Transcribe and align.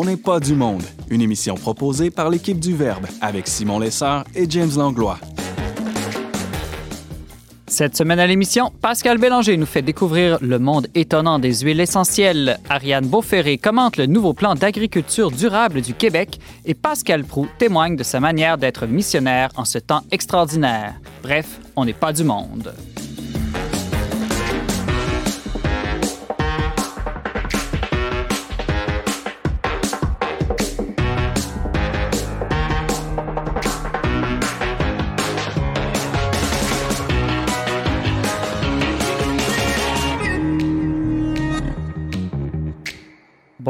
On 0.00 0.04
n'est 0.04 0.16
pas 0.16 0.38
du 0.38 0.54
monde, 0.54 0.84
une 1.10 1.22
émission 1.22 1.56
proposée 1.56 2.12
par 2.12 2.30
l'équipe 2.30 2.60
du 2.60 2.72
Verbe 2.72 3.08
avec 3.20 3.48
Simon 3.48 3.80
Lessard 3.80 4.24
et 4.32 4.48
James 4.48 4.70
Langlois. 4.76 5.18
Cette 7.66 7.96
semaine 7.96 8.20
à 8.20 8.28
l'émission, 8.28 8.70
Pascal 8.80 9.18
Bélanger 9.18 9.56
nous 9.56 9.66
fait 9.66 9.82
découvrir 9.82 10.38
le 10.40 10.60
monde 10.60 10.86
étonnant 10.94 11.40
des 11.40 11.52
huiles 11.62 11.80
essentielles. 11.80 12.60
Ariane 12.68 13.08
Beauferré 13.08 13.58
commente 13.58 13.96
le 13.96 14.06
nouveau 14.06 14.34
plan 14.34 14.54
d'agriculture 14.54 15.32
durable 15.32 15.82
du 15.82 15.94
Québec 15.94 16.38
et 16.64 16.74
Pascal 16.74 17.24
Prou 17.24 17.48
témoigne 17.58 17.96
de 17.96 18.04
sa 18.04 18.20
manière 18.20 18.56
d'être 18.56 18.86
missionnaire 18.86 19.50
en 19.56 19.64
ce 19.64 19.78
temps 19.78 20.04
extraordinaire. 20.12 20.94
Bref, 21.24 21.58
on 21.74 21.84
n'est 21.84 21.92
pas 21.92 22.12
du 22.12 22.22
monde. 22.22 22.72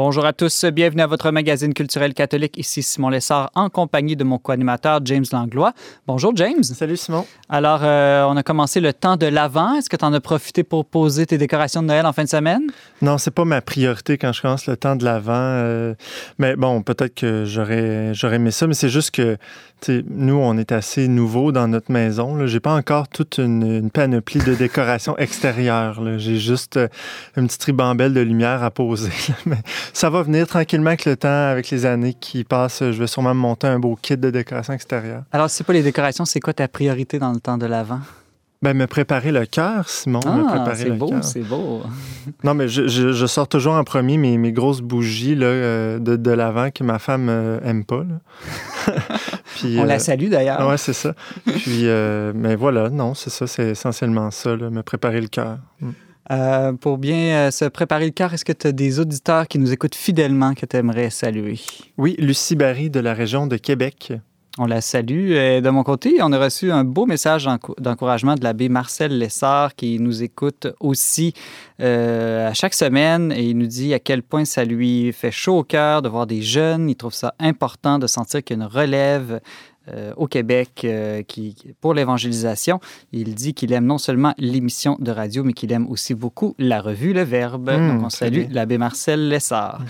Bonjour 0.01 0.25
à 0.25 0.31
tous, 0.31 0.63
bienvenue 0.63 1.01
à 1.01 1.07
votre 1.07 1.29
magazine 1.29 1.73
culturel 1.73 2.13
catholique. 2.13 2.57
Ici 2.57 2.81
Simon 2.83 3.09
Lessard 3.09 3.51
en 3.53 3.69
compagnie 3.69 4.15
de 4.15 4.23
mon 4.23 4.37
co-animateur 4.37 5.01
James 5.03 5.25
Langlois. 5.29 5.73
Bonjour 6.07 6.33
James. 6.37 6.63
Salut 6.63 6.95
Simon. 6.95 7.25
Alors, 7.49 7.81
euh, 7.83 8.23
on 8.23 8.37
a 8.37 8.41
commencé 8.41 8.79
le 8.79 8.93
temps 8.93 9.17
de 9.17 9.25
l'Avent. 9.25 9.75
Est-ce 9.75 9.89
que 9.89 9.97
tu 9.97 10.05
en 10.05 10.13
as 10.13 10.21
profité 10.21 10.63
pour 10.63 10.85
poser 10.85 11.25
tes 11.25 11.37
décorations 11.37 11.81
de 11.81 11.87
Noël 11.87 12.05
en 12.05 12.13
fin 12.13 12.23
de 12.23 12.29
semaine? 12.29 12.61
Non, 13.01 13.17
c'est 13.17 13.31
pas 13.31 13.43
ma 13.43 13.59
priorité 13.59 14.17
quand 14.17 14.31
je 14.31 14.41
commence 14.41 14.67
le 14.67 14.77
temps 14.77 14.95
de 14.95 15.03
l'Avent. 15.03 15.33
Euh, 15.33 15.95
mais 16.37 16.55
bon, 16.55 16.81
peut-être 16.81 17.15
que 17.15 17.43
j'aurais, 17.43 18.13
j'aurais 18.13 18.37
aimé 18.37 18.51
ça, 18.51 18.67
mais 18.67 18.75
c'est 18.75 18.87
juste 18.87 19.11
que 19.11 19.37
nous, 19.87 20.35
on 20.35 20.57
est 20.57 20.71
assez 20.71 21.07
nouveau 21.07 21.51
dans 21.51 21.67
notre 21.67 21.91
maison. 21.91 22.45
J'ai 22.45 22.59
pas 22.59 22.73
encore 22.73 23.07
toute 23.07 23.37
une, 23.37 23.89
panoplie 23.91 24.39
de 24.39 24.53
décorations 24.53 25.17
extérieures. 25.17 26.01
J'ai 26.17 26.37
juste 26.37 26.77
euh, 26.77 26.87
une 27.37 27.47
petite 27.47 27.63
ribambelle 27.63 28.13
de 28.13 28.21
lumière 28.21 28.63
à 28.63 28.71
poser. 28.71 29.11
Mais 29.45 29.57
ça 29.93 30.09
va 30.09 30.23
venir 30.23 30.47
tranquillement 30.47 30.89
avec 30.89 31.05
le 31.05 31.15
temps, 31.15 31.49
avec 31.49 31.69
les 31.69 31.85
années 31.85 32.13
qui 32.13 32.43
passent. 32.43 32.79
Je 32.79 32.99
vais 32.99 33.07
sûrement 33.07 33.33
me 33.33 33.39
monter 33.39 33.67
un 33.67 33.79
beau 33.79 33.97
kit 34.01 34.17
de 34.17 34.29
décoration 34.29 34.73
extérieure. 34.73 35.23
Alors, 35.31 35.49
c'est 35.49 35.63
pas 35.63 35.73
les 35.73 35.83
décorations, 35.83 36.25
c'est 36.25 36.39
quoi 36.39 36.53
ta 36.53 36.67
priorité 36.67 37.19
dans 37.19 37.31
le 37.31 37.39
temps 37.39 37.57
de 37.57 37.65
l'Avent? 37.65 37.99
Ben, 38.61 38.75
me 38.75 38.87
préparer 38.87 39.31
le 39.31 39.45
cœur, 39.45 39.87
Simon. 39.87 40.19
Ah, 40.25 40.65
c'est 40.75 40.91
beau, 40.91 41.13
c'est 41.21 41.43
beau. 41.43 41.81
non, 42.43 42.53
mais 42.53 42.67
je, 42.67 42.87
je, 42.89 43.25
sors 43.25 43.47
toujours 43.47 43.75
en 43.75 43.85
premier 43.85 44.17
mes, 44.17 44.37
mes 44.37 44.51
grosses 44.51 44.81
bougies 44.81 45.33
là, 45.33 45.45
euh, 45.45 45.99
de, 45.99 46.17
de 46.17 46.31
l'avant 46.31 46.69
que 46.69 46.83
ma 46.83 46.99
femme 46.99 47.29
euh, 47.29 47.61
aime 47.63 47.85
pas. 47.85 48.03
Puis, 49.55 49.77
On 49.79 49.85
la 49.85 49.95
euh, 49.95 49.99
salue 49.99 50.27
d'ailleurs. 50.27 50.67
Oui, 50.67 50.77
c'est 50.77 50.91
ça. 50.91 51.13
Puis, 51.45 51.85
mais 52.35 52.57
voilà, 52.57 52.89
non, 52.89 53.13
c'est 53.13 53.29
ça, 53.29 53.47
c'est 53.47 53.69
essentiellement 53.69 54.29
ça, 54.29 54.57
me 54.57 54.81
préparer 54.81 55.21
le 55.21 55.29
cœur. 55.29 55.59
Mm. 55.79 55.91
Pour 56.81 56.97
bien 56.97 57.51
se 57.51 57.65
préparer 57.65 58.05
le 58.05 58.11
cœur, 58.11 58.33
est-ce 58.33 58.45
que 58.45 58.53
tu 58.53 58.67
as 58.67 58.71
des 58.71 58.99
auditeurs 58.99 59.47
qui 59.47 59.59
nous 59.59 59.71
écoutent 59.71 59.95
fidèlement 59.95 60.53
que 60.53 60.65
tu 60.65 60.77
aimerais 60.77 61.09
saluer? 61.09 61.59
Oui, 61.97 62.15
Lucie 62.19 62.55
Barry 62.55 62.89
de 62.89 62.99
la 62.99 63.13
région 63.13 63.47
de 63.47 63.57
Québec. 63.57 64.13
On 64.61 64.65
la 64.65 64.81
salue. 64.81 65.31
Et 65.31 65.61
de 65.61 65.69
mon 65.69 65.83
côté, 65.83 66.17
on 66.21 66.33
a 66.33 66.37
reçu 66.37 66.69
un 66.69 66.83
beau 66.83 67.05
message 67.05 67.47
d'encouragement 67.77 68.35
de 68.35 68.43
l'abbé 68.43 68.67
Marcel 68.67 69.17
Lessard 69.17 69.73
qui 69.73 69.99
nous 69.99 70.21
écoute 70.21 70.67
aussi 70.81 71.33
euh, 71.79 72.49
à 72.49 72.53
chaque 72.53 72.73
semaine 72.73 73.31
et 73.31 73.43
il 73.43 73.57
nous 73.57 73.67
dit 73.67 73.93
à 73.93 73.99
quel 73.99 74.21
point 74.21 74.43
ça 74.43 74.65
lui 74.65 75.13
fait 75.13 75.31
chaud 75.31 75.59
au 75.59 75.63
cœur 75.63 76.01
de 76.01 76.09
voir 76.09 76.27
des 76.27 76.41
jeunes. 76.41 76.89
Il 76.89 76.95
trouve 76.95 77.13
ça 77.13 77.35
important 77.39 77.99
de 77.99 78.07
sentir 78.07 78.43
qu'il 78.43 78.57
y 78.57 78.59
a 78.59 78.63
une 78.65 78.69
relève 78.69 79.39
euh, 79.93 80.13
au 80.17 80.27
Québec 80.27 80.81
euh, 80.83 81.23
qui, 81.23 81.55
pour 81.81 81.93
l'évangélisation. 81.93 82.79
Il 83.11 83.35
dit 83.35 83.53
qu'il 83.53 83.73
aime 83.73 83.85
non 83.85 83.97
seulement 83.97 84.33
l'émission 84.37 84.97
de 84.99 85.11
radio, 85.11 85.43
mais 85.43 85.53
qu'il 85.53 85.71
aime 85.71 85.87
aussi 85.89 86.13
beaucoup 86.13 86.55
la 86.59 86.81
revue 86.81 87.13
Le 87.13 87.23
Verbe. 87.23 87.69
Mmh, 87.69 87.87
Donc, 87.89 88.05
on 88.05 88.09
salue 88.09 88.45
l'abbé 88.51 88.77
Marcel 88.77 89.29
Lessard. 89.29 89.81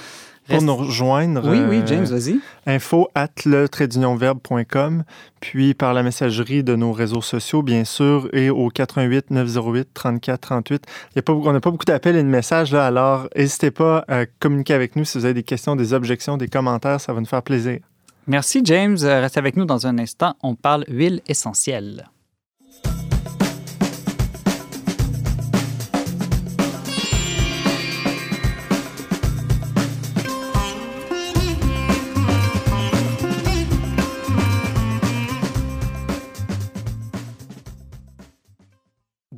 Pour 0.50 0.64
nous 0.64 0.76
rejoindre. 0.76 1.48
Oui, 1.48 1.60
oui, 1.70 1.82
James, 1.86 2.06
euh, 2.10 2.18
vas-y. 2.18 2.40
Info 2.66 3.08
at 3.14 3.30
le 3.46 3.68
puis 5.40 5.74
par 5.74 5.94
la 5.94 6.04
messagerie 6.04 6.64
de 6.64 6.76
nos 6.76 6.92
réseaux 6.92 7.22
sociaux, 7.22 7.62
bien 7.62 7.86
sûr, 7.86 8.28
et 8.34 8.50
au 8.50 8.70
88 8.70 9.32
908 9.32 9.90
34 9.94 10.42
38. 10.42 10.84
Il 11.12 11.16
y 11.18 11.20
a 11.20 11.22
pas, 11.22 11.34
on 11.34 11.54
n'a 11.54 11.60
pas 11.60 11.72
beaucoup 11.72 11.86
d'appels 11.86 12.16
et 12.16 12.24
de 12.24 12.28
messages, 12.28 12.72
là, 12.72 12.86
alors 12.86 13.30
n'hésitez 13.36 13.72
pas 13.72 14.04
à 14.08 14.26
communiquer 14.26 14.74
avec 14.74 14.96
nous 14.96 15.06
si 15.06 15.18
vous 15.18 15.26
avez 15.26 15.34
des 15.34 15.44
questions, 15.44 15.76
des 15.76 15.94
objections, 15.94 16.38
des 16.38 16.48
commentaires, 16.48 17.00
ça 17.00 17.14
va 17.14 17.20
nous 17.20 17.28
faire 17.28 17.44
plaisir. 17.44 17.80
Merci, 18.30 18.62
James. 18.64 18.98
Reste 19.02 19.40
avec 19.40 19.58
nous 19.58 19.66
dans 19.66 19.88
un 19.88 19.98
instant. 19.98 20.36
On 20.44 20.54
parle 20.54 20.86
huile 20.88 21.20
essentielle. 21.28 22.08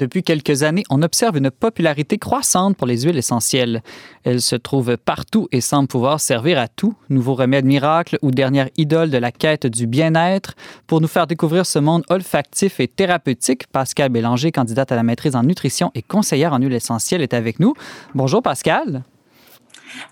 Depuis 0.01 0.23
quelques 0.23 0.63
années, 0.63 0.84
on 0.89 1.03
observe 1.03 1.38
une 1.38 1.51
popularité 1.51 2.17
croissante 2.17 2.75
pour 2.75 2.88
les 2.88 3.01
huiles 3.01 3.19
essentielles. 3.19 3.84
Elles 4.23 4.41
se 4.41 4.56
trouvent 4.56 4.97
partout 4.97 5.47
et 5.51 5.62
semblent 5.62 5.88
pouvoir 5.88 6.19
servir 6.19 6.57
à 6.57 6.67
tout, 6.67 6.95
nouveau 7.09 7.35
remède 7.35 7.66
miracle 7.66 8.17
ou 8.23 8.31
dernière 8.31 8.67
idole 8.78 9.12
de 9.12 9.19
la 9.19 9.31
quête 9.31 9.67
du 9.67 9.85
bien-être. 9.85 10.56
Pour 10.88 11.01
nous 11.01 11.07
faire 11.07 11.28
découvrir 11.28 11.67
ce 11.67 11.78
monde 11.78 12.03
olfactif 12.09 12.79
et 12.79 12.88
thérapeutique, 12.88 13.67
Pascal 13.67 14.09
Bélanger, 14.09 14.51
candidate 14.51 14.91
à 14.91 14.95
la 14.95 15.03
maîtrise 15.03 15.35
en 15.35 15.44
nutrition 15.44 15.91
et 15.94 16.01
conseillère 16.01 16.53
en 16.53 16.57
huiles 16.57 16.73
essentielles, 16.73 17.22
est 17.22 17.35
avec 17.35 17.59
nous. 17.59 17.75
Bonjour 18.16 18.41
Pascal. 18.41 19.03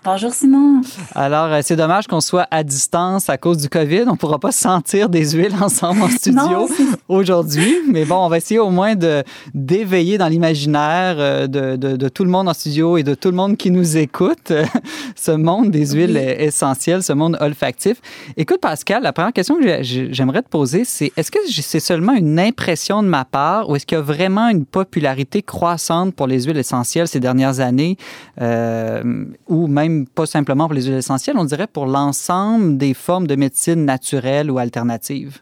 Bonjour 0.04 0.32
Simon. 0.32 0.80
Alors, 1.14 1.52
euh, 1.52 1.60
c'est 1.62 1.76
dommage 1.76 2.06
qu'on 2.06 2.20
soit 2.20 2.46
à 2.50 2.62
distance 2.62 3.28
à 3.28 3.36
cause 3.38 3.58
du 3.58 3.68
COVID. 3.68 4.04
On 4.06 4.12
ne 4.12 4.16
pourra 4.16 4.38
pas 4.38 4.52
sentir 4.52 5.08
des 5.08 5.30
huiles 5.32 5.54
ensemble 5.60 6.02
en 6.02 6.08
studio 6.08 6.68
aujourd'hui. 7.08 7.76
Mais 7.88 8.04
bon, 8.04 8.16
on 8.16 8.28
va 8.28 8.38
essayer 8.38 8.60
au 8.60 8.70
moins 8.70 8.94
de 8.94 9.22
d'éveiller 9.54 10.18
dans 10.18 10.28
l'imaginaire 10.28 11.16
euh, 11.18 11.46
de, 11.46 11.76
de, 11.76 12.08
tout 12.08 12.24
le 12.24 12.30
monde 12.30 12.48
en 12.48 12.54
studio 12.54 12.96
et 12.96 13.02
de 13.02 13.14
tout 13.14 13.28
le 13.28 13.36
monde 13.36 13.56
qui 13.56 13.70
nous 13.70 13.96
écoute 13.96 14.52
ce 15.16 15.32
monde 15.32 15.70
des 15.70 15.92
huiles 15.92 16.16
essentielles, 16.16 17.02
ce 17.02 17.12
monde 17.12 17.36
olfactif. 17.40 18.00
Écoute, 18.36 18.60
Pascal, 18.60 19.02
la 19.02 19.12
première 19.12 19.32
question 19.32 19.56
que 19.56 19.82
j'aimerais 19.82 20.42
te 20.42 20.48
poser, 20.48 20.84
c'est 20.84 21.12
est-ce 21.16 21.30
que 21.30 21.38
c'est 21.48 21.80
seulement 21.80 22.14
une 22.14 22.38
impression 22.38 23.02
de 23.02 23.08
ma 23.08 23.24
part 23.24 23.68
ou 23.68 23.76
est-ce 23.76 23.86
qu'il 23.86 23.96
y 23.96 23.98
a 23.98 24.02
vraiment 24.02 24.48
une 24.48 24.64
popularité 24.64 25.42
croissante 25.42 26.14
pour 26.14 26.26
les 26.26 26.42
huiles 26.44 26.58
essentielles 26.58 27.08
ces 27.08 27.20
dernières 27.20 27.60
années 27.60 27.96
euh, 28.40 29.24
ou 29.48 29.66
même 29.70 30.06
pas 30.06 30.26
simplement 30.26 30.66
pour 30.66 30.74
les 30.74 30.84
huiles 30.84 30.98
essentielles, 30.98 31.36
on 31.38 31.44
dirait 31.44 31.66
pour 31.66 31.86
l'ensemble 31.86 32.76
des 32.76 32.94
formes 32.94 33.26
de 33.26 33.36
médecine 33.36 33.84
naturelle 33.84 34.50
ou 34.50 34.58
alternative? 34.58 35.40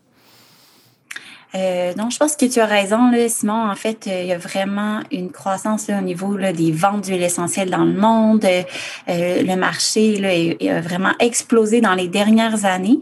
Euh, 1.55 1.95
non, 1.97 2.11
je 2.11 2.19
pense 2.19 2.37
que 2.37 2.45
tu 2.45 2.61
as 2.61 2.67
raison, 2.67 3.11
Simon. 3.29 3.71
En 3.71 3.75
fait, 3.75 4.07
euh, 4.07 4.23
il 4.23 4.29
y 4.29 4.33
a 4.33 4.39
vraiment 4.39 5.01
une 5.11 5.31
croissance 5.31 5.89
au 5.89 6.03
niveau 6.03 6.37
des 6.37 6.73
ventes 6.73 7.05
d'huiles 7.05 7.23
essentielles 7.23 7.71
dans 7.71 7.85
le 7.85 7.95
monde. 7.95 8.45
Euh, 8.45 8.63
le 9.43 9.57
marché 9.57 10.59
a 10.69 10.81
vraiment 10.81 11.13
explosé 11.21 11.81
dans 11.81 11.95
les 11.95 12.09
dernières 12.09 12.65
années. 12.65 13.01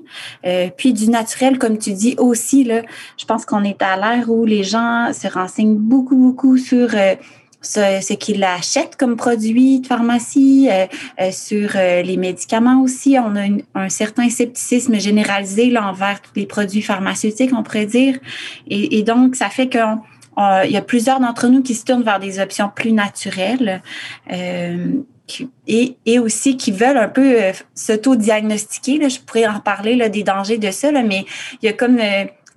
puis 0.76 0.92
du 0.92 1.10
naturel, 1.10 1.58
comme 1.58 1.78
tu 1.78 1.92
dis 1.92 2.14
aussi, 2.18 2.70
je 3.18 3.24
pense 3.24 3.44
qu'on 3.44 3.64
est 3.64 3.82
à 3.82 3.96
l'ère 3.96 4.30
où 4.30 4.44
les 4.44 4.62
gens 4.62 5.12
se 5.12 5.26
renseignent 5.26 5.76
beaucoup, 5.76 6.16
beaucoup 6.16 6.56
sur 6.56 6.90
ce, 7.66 8.14
qu'il 8.14 8.42
achète 8.44 8.96
comme 8.96 9.16
produit 9.16 9.80
de 9.80 9.86
pharmacie, 9.86 10.68
euh, 10.70 10.86
euh, 11.20 11.30
sur 11.30 11.70
euh, 11.74 12.02
les 12.02 12.16
médicaments 12.16 12.82
aussi. 12.82 13.16
On 13.18 13.36
a 13.36 13.46
un 13.74 13.88
certain 13.88 14.28
scepticisme 14.30 14.98
généralisé 14.98 15.70
là, 15.70 15.88
envers 15.88 16.20
tous 16.22 16.32
les 16.36 16.46
produits 16.46 16.82
pharmaceutiques, 16.82 17.50
on 17.54 17.62
pourrait 17.62 17.86
dire. 17.86 18.18
Et, 18.68 19.02
donc, 19.02 19.36
ça 19.36 19.48
fait 19.48 19.68
qu'il 19.68 19.80
y 20.38 20.76
a 20.76 20.82
plusieurs 20.82 21.20
d'entre 21.20 21.48
nous 21.48 21.62
qui 21.62 21.74
se 21.74 21.84
tournent 21.84 22.02
vers 22.02 22.20
des 22.20 22.40
options 22.40 22.70
plus 22.74 22.92
naturelles. 22.92 23.82
et, 25.66 25.96
et, 26.06 26.18
aussi 26.18 26.56
qui 26.56 26.72
veulent 26.72 26.98
un 26.98 27.08
peu 27.08 27.36
s'auto-diagnostiquer. 27.74 29.08
Je 29.08 29.20
pourrais 29.20 29.46
en 29.46 29.60
parler 29.60 29.96
là, 29.96 30.08
des 30.08 30.22
dangers 30.22 30.58
de 30.58 30.70
ça, 30.70 30.90
mais 30.92 31.26
il 31.62 31.66
y 31.66 31.68
a 31.68 31.72
comme 31.72 31.98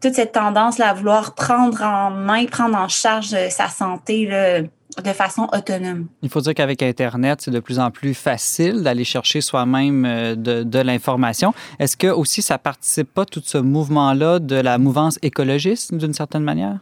toute 0.02 0.14
cette 0.14 0.32
tendance 0.32 0.78
là, 0.78 0.90
à 0.90 0.94
vouloir 0.94 1.36
prendre 1.36 1.84
en 1.84 2.12
main, 2.12 2.46
prendre 2.46 2.78
en 2.78 2.88
charge 2.88 3.36
sa 3.50 3.68
santé 3.68 4.26
là, 4.26 4.62
de 4.98 5.14
façon 5.14 5.48
autonome. 5.54 6.08
Il 6.24 6.30
faut 6.30 6.42
dire 6.42 6.54
qu'avec 6.54 6.82
Internet, 6.82 7.42
c'est 7.42 7.52
de 7.52 7.60
plus 7.60 7.80
en 7.80 7.92
plus 7.92 8.14
facile 8.14 8.82
d'aller 8.82 9.04
chercher 9.04 9.42
soi-même 9.42 10.06
euh, 10.06 10.36
de, 10.36 10.64
de 10.64 10.80
l'information. 10.80 11.54
Est-ce 11.78 11.96
que 11.96 12.08
aussi 12.08 12.42
ça 12.42 12.58
participe 12.58 13.14
pas 13.14 13.26
tout 13.26 13.42
ce 13.46 13.58
mouvement-là 13.58 14.40
de 14.40 14.56
la 14.56 14.78
mouvance 14.78 15.20
écologiste 15.22 15.94
d'une 15.94 16.14
certaine 16.14 16.44
manière? 16.44 16.80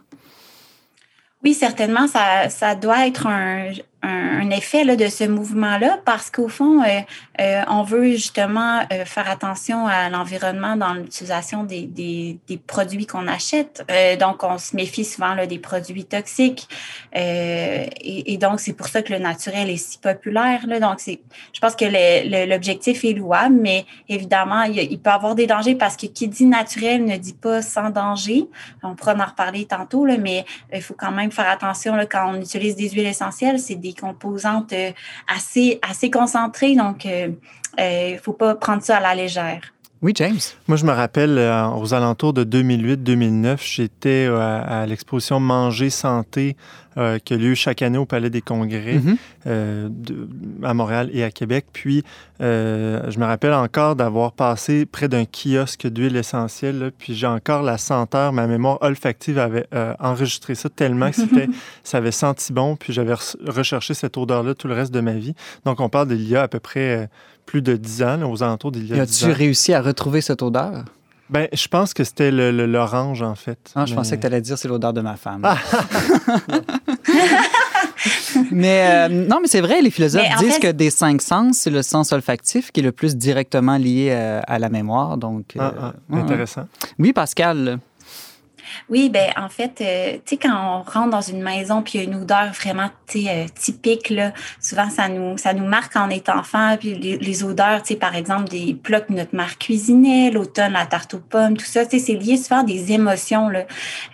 Oui, 1.44 1.54
certainement, 1.54 2.08
ça, 2.08 2.48
ça 2.48 2.74
doit 2.74 3.06
être 3.06 3.26
un, 3.28 3.70
un, 4.02 4.50
effet 4.50 4.84
là, 4.84 4.96
de 4.96 5.08
ce 5.08 5.24
mouvement-là 5.24 5.98
parce 6.04 6.30
qu'au 6.30 6.48
fond, 6.48 6.82
euh, 6.82 7.00
euh, 7.40 7.62
on 7.68 7.82
veut 7.82 8.12
justement 8.12 8.80
euh, 8.92 9.04
faire 9.04 9.28
attention 9.28 9.86
à 9.86 10.08
l'environnement 10.08 10.76
dans 10.76 10.94
l'utilisation 10.94 11.64
des, 11.64 11.82
des, 11.82 12.38
des, 12.46 12.56
produits 12.56 13.06
qu'on 13.06 13.26
achète. 13.26 13.84
donc, 14.20 14.44
on 14.44 14.58
se 14.58 14.76
méfie 14.76 15.04
souvent 15.04 15.34
là, 15.34 15.46
des 15.46 15.58
produits 15.58 16.04
toxiques. 16.04 16.68
Et, 17.14 18.32
et, 18.32 18.38
donc, 18.38 18.60
c'est 18.60 18.72
pour 18.72 18.86
ça 18.86 19.02
que 19.02 19.12
le 19.12 19.18
naturel 19.18 19.68
est 19.70 19.76
si 19.76 19.98
populaire. 19.98 20.66
Là. 20.66 20.80
Donc, 20.80 21.00
c'est, 21.00 21.20
je 21.52 21.60
pense 21.60 21.74
que 21.74 21.84
l'objectif 22.46 23.04
est 23.04 23.14
louable, 23.14 23.56
mais 23.60 23.84
évidemment, 24.08 24.62
il, 24.62 24.98
peut 25.00 25.10
avoir 25.10 25.34
des 25.34 25.46
dangers 25.46 25.74
parce 25.74 25.96
que 25.96 26.06
qui 26.06 26.28
dit 26.28 26.46
naturel 26.46 27.04
ne 27.04 27.16
dit 27.16 27.34
pas 27.34 27.62
sans 27.62 27.90
danger. 27.90 28.46
On 28.82 28.94
pourra 28.94 29.14
en 29.14 29.26
reparler 29.26 29.66
tantôt, 29.66 30.04
là, 30.04 30.16
mais 30.18 30.44
il 30.72 30.82
faut 30.82 30.94
quand 30.94 31.12
même 31.12 31.30
faire 31.30 31.48
attention 31.48 31.94
là, 31.96 32.06
quand 32.06 32.32
on 32.32 32.40
utilise 32.40 32.76
des 32.76 32.88
huiles 32.90 33.06
essentielles. 33.06 33.58
C'est 33.58 33.74
des 33.74 33.87
composantes 33.94 34.72
euh, 34.72 34.92
assez, 35.26 35.78
assez 35.82 36.10
concentrées, 36.10 36.74
donc 36.74 37.04
il 37.04 37.10
euh, 37.10 37.28
ne 37.78 38.14
euh, 38.14 38.18
faut 38.18 38.32
pas 38.32 38.54
prendre 38.54 38.82
ça 38.82 38.98
à 38.98 39.00
la 39.00 39.14
légère. 39.14 39.60
Oui, 40.00 40.12
James. 40.14 40.38
Moi, 40.68 40.76
je 40.76 40.86
me 40.86 40.92
rappelle, 40.92 41.38
aux 41.76 41.92
alentours 41.92 42.32
de 42.32 42.44
2008-2009, 42.44 43.58
j'étais 43.60 44.26
à, 44.26 44.86
l'exposition 44.86 45.40
Manger 45.40 45.90
Santé 45.90 46.56
euh, 46.96 47.18
qui 47.18 47.34
a 47.34 47.36
lieu 47.36 47.54
chaque 47.54 47.82
année 47.82 47.98
au 47.98 48.06
Palais 48.06 48.30
des 48.30 48.40
Congrès 48.40 48.94
mhm. 48.94 49.16
euh, 49.46 49.88
à 50.64 50.74
Montréal 50.74 51.10
et 51.12 51.22
à 51.22 51.30
Québec. 51.30 51.66
Puis, 51.72 52.02
euh, 52.40 53.08
je 53.08 53.18
me 53.18 53.24
rappelle 53.24 53.52
encore 53.52 53.96
d'avoir 53.96 54.32
passé 54.32 54.86
près 54.86 55.08
d'un 55.08 55.24
kiosque 55.24 55.86
d'huile 55.86 56.16
essentielle. 56.16 56.92
puis, 56.96 57.14
j'ai 57.14 57.26
encore 57.26 57.62
la 57.62 57.76
senteur. 57.76 58.32
Ma 58.32 58.46
mémoire 58.46 58.78
olfactive 58.80 59.38
avait 59.38 59.66
enregistré 59.98 60.54
ça 60.54 60.68
tellement 60.68 61.10
que 61.10 61.16
c'était, 61.16 61.48
ça 61.82 61.98
avait 61.98 62.12
senti 62.12 62.52
bon. 62.52 62.76
Puis, 62.76 62.92
j'avais 62.92 63.14
recherché 63.46 63.94
cette 63.94 64.16
odeur-là 64.16 64.54
tout 64.54 64.68
le 64.68 64.74
reste 64.74 64.92
de 64.92 65.00
ma 65.00 65.14
vie. 65.14 65.34
Donc, 65.64 65.80
on 65.80 65.88
parle 65.88 66.08
d'il 66.08 66.28
y 66.28 66.36
a 66.36 66.42
à 66.42 66.48
peu 66.48 66.60
près 66.60 67.08
plus 67.48 67.62
de 67.62 67.76
10 67.76 68.02
ans, 68.02 68.30
aux 68.30 68.42
alentours 68.42 68.70
d'il 68.70 68.86
y 68.86 68.92
a 68.92 69.06
10 69.06 69.24
ans. 69.24 69.28
As-tu 69.28 69.32
réussi 69.34 69.72
à 69.72 69.80
retrouver 69.80 70.20
cette 70.20 70.42
odeur? 70.42 70.84
Ben, 71.30 71.48
je 71.50 71.66
pense 71.66 71.94
que 71.94 72.04
c'était 72.04 72.30
l'orange, 72.30 73.22
en 73.22 73.34
fait. 73.34 73.58
Ah, 73.74 73.86
je 73.86 73.94
pensais 73.94 74.16
que 74.16 74.20
tu 74.20 74.26
allais 74.26 74.42
dire 74.42 74.58
c'est 74.58 74.68
l'odeur 74.68 74.92
de 74.92 75.00
ma 75.00 75.16
femme. 75.16 75.40
Ah! 75.44 75.56
mais 78.50 78.86
euh, 78.90 79.08
non, 79.08 79.38
mais 79.40 79.48
c'est 79.48 79.62
vrai, 79.62 79.80
les 79.80 79.90
philosophes 79.90 80.22
disent 80.38 80.58
que 80.58 80.70
des 80.70 80.90
cinq 80.90 81.22
sens, 81.22 81.56
c'est 81.56 81.70
le 81.70 81.80
sens 81.82 82.12
olfactif 82.12 82.70
qui 82.70 82.80
est 82.80 82.82
le 82.82 82.92
plus 82.92 83.16
directement 83.16 83.78
lié 83.78 84.08
euh, 84.10 84.42
à 84.46 84.58
la 84.58 84.68
mémoire. 84.68 85.16
Donc, 85.16 85.54
ah, 85.58 85.72
ah, 85.80 85.92
intéressant. 86.12 86.66
Oui, 86.98 87.14
Pascal. 87.14 87.78
Oui, 88.88 89.10
ben 89.10 89.30
en 89.36 89.48
fait, 89.48 89.80
euh, 89.80 90.12
tu 90.14 90.20
sais, 90.24 90.36
quand 90.36 90.52
on 90.52 90.90
rentre 90.90 91.10
dans 91.10 91.20
une 91.20 91.42
maison 91.42 91.82
puis 91.82 91.98
il 91.98 92.02
y 92.02 92.06
a 92.06 92.08
une 92.08 92.22
odeur 92.22 92.52
vraiment 92.52 92.90
euh, 93.16 93.46
typique, 93.54 94.10
là, 94.10 94.32
souvent 94.60 94.90
ça 94.90 95.08
nous 95.08 95.36
ça 95.38 95.52
nous 95.52 95.66
marque 95.66 95.92
on 95.96 96.10
est 96.10 96.28
enfant. 96.28 96.76
Puis 96.78 96.94
les, 96.94 97.44
odeurs, 97.44 97.82
tu 97.82 97.88
sais, 97.88 97.96
par 97.96 98.14
exemple, 98.14 98.48
des 98.48 98.74
plats 98.74 99.00
que 99.00 99.12
notre 99.12 99.34
mère 99.34 99.58
cuisinait, 99.58 100.30
l'automne, 100.30 100.72
la 100.72 100.86
tarte 100.86 101.14
aux 101.14 101.18
pommes, 101.18 101.56
tout 101.56 101.64
ça, 101.64 101.84
tu 101.84 101.98
sais, 101.98 102.04
c'est 102.04 102.18
lié 102.18 102.36
souvent 102.36 102.60
à 102.60 102.64
des 102.64 102.92
émotions. 102.92 103.48
Là. 103.48 103.66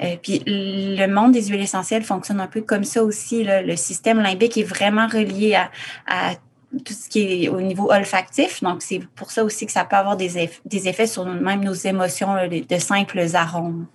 Euh, 0.03 0.17
puis 0.23 0.43
le 0.47 1.07
monde 1.07 1.33
des 1.33 1.47
huiles 1.47 1.63
essentielles 1.63 2.05
fonctionne 2.05 2.41
un 2.41 2.47
peu 2.47 2.61
comme 2.61 2.85
ça 2.85 3.03
aussi. 3.03 3.45
Là. 3.45 3.63
Le 3.63 3.77
système 3.77 4.21
limbique 4.21 4.57
est 4.57 4.65
vraiment 4.65 5.07
relié 5.07 5.55
à, 5.55 5.71
à 6.07 6.35
tout 6.85 6.93
ce 6.93 7.09
qui 7.09 7.45
est 7.45 7.49
au 7.49 7.61
niveau 7.61 7.93
olfactif. 7.93 8.63
Donc, 8.63 8.83
c'est 8.83 9.01
pour 9.15 9.31
ça 9.31 9.45
aussi 9.45 9.67
que 9.67 9.73
ça 9.73 9.85
peut 9.85 9.97
avoir 9.97 10.17
des, 10.17 10.51
des 10.65 10.89
effets 10.89 11.07
sur 11.07 11.25
même 11.27 11.65
nos 11.65 11.75
émotions, 11.75 12.35
de 12.49 12.79
simples 12.79 13.21
arômes. 13.35 13.87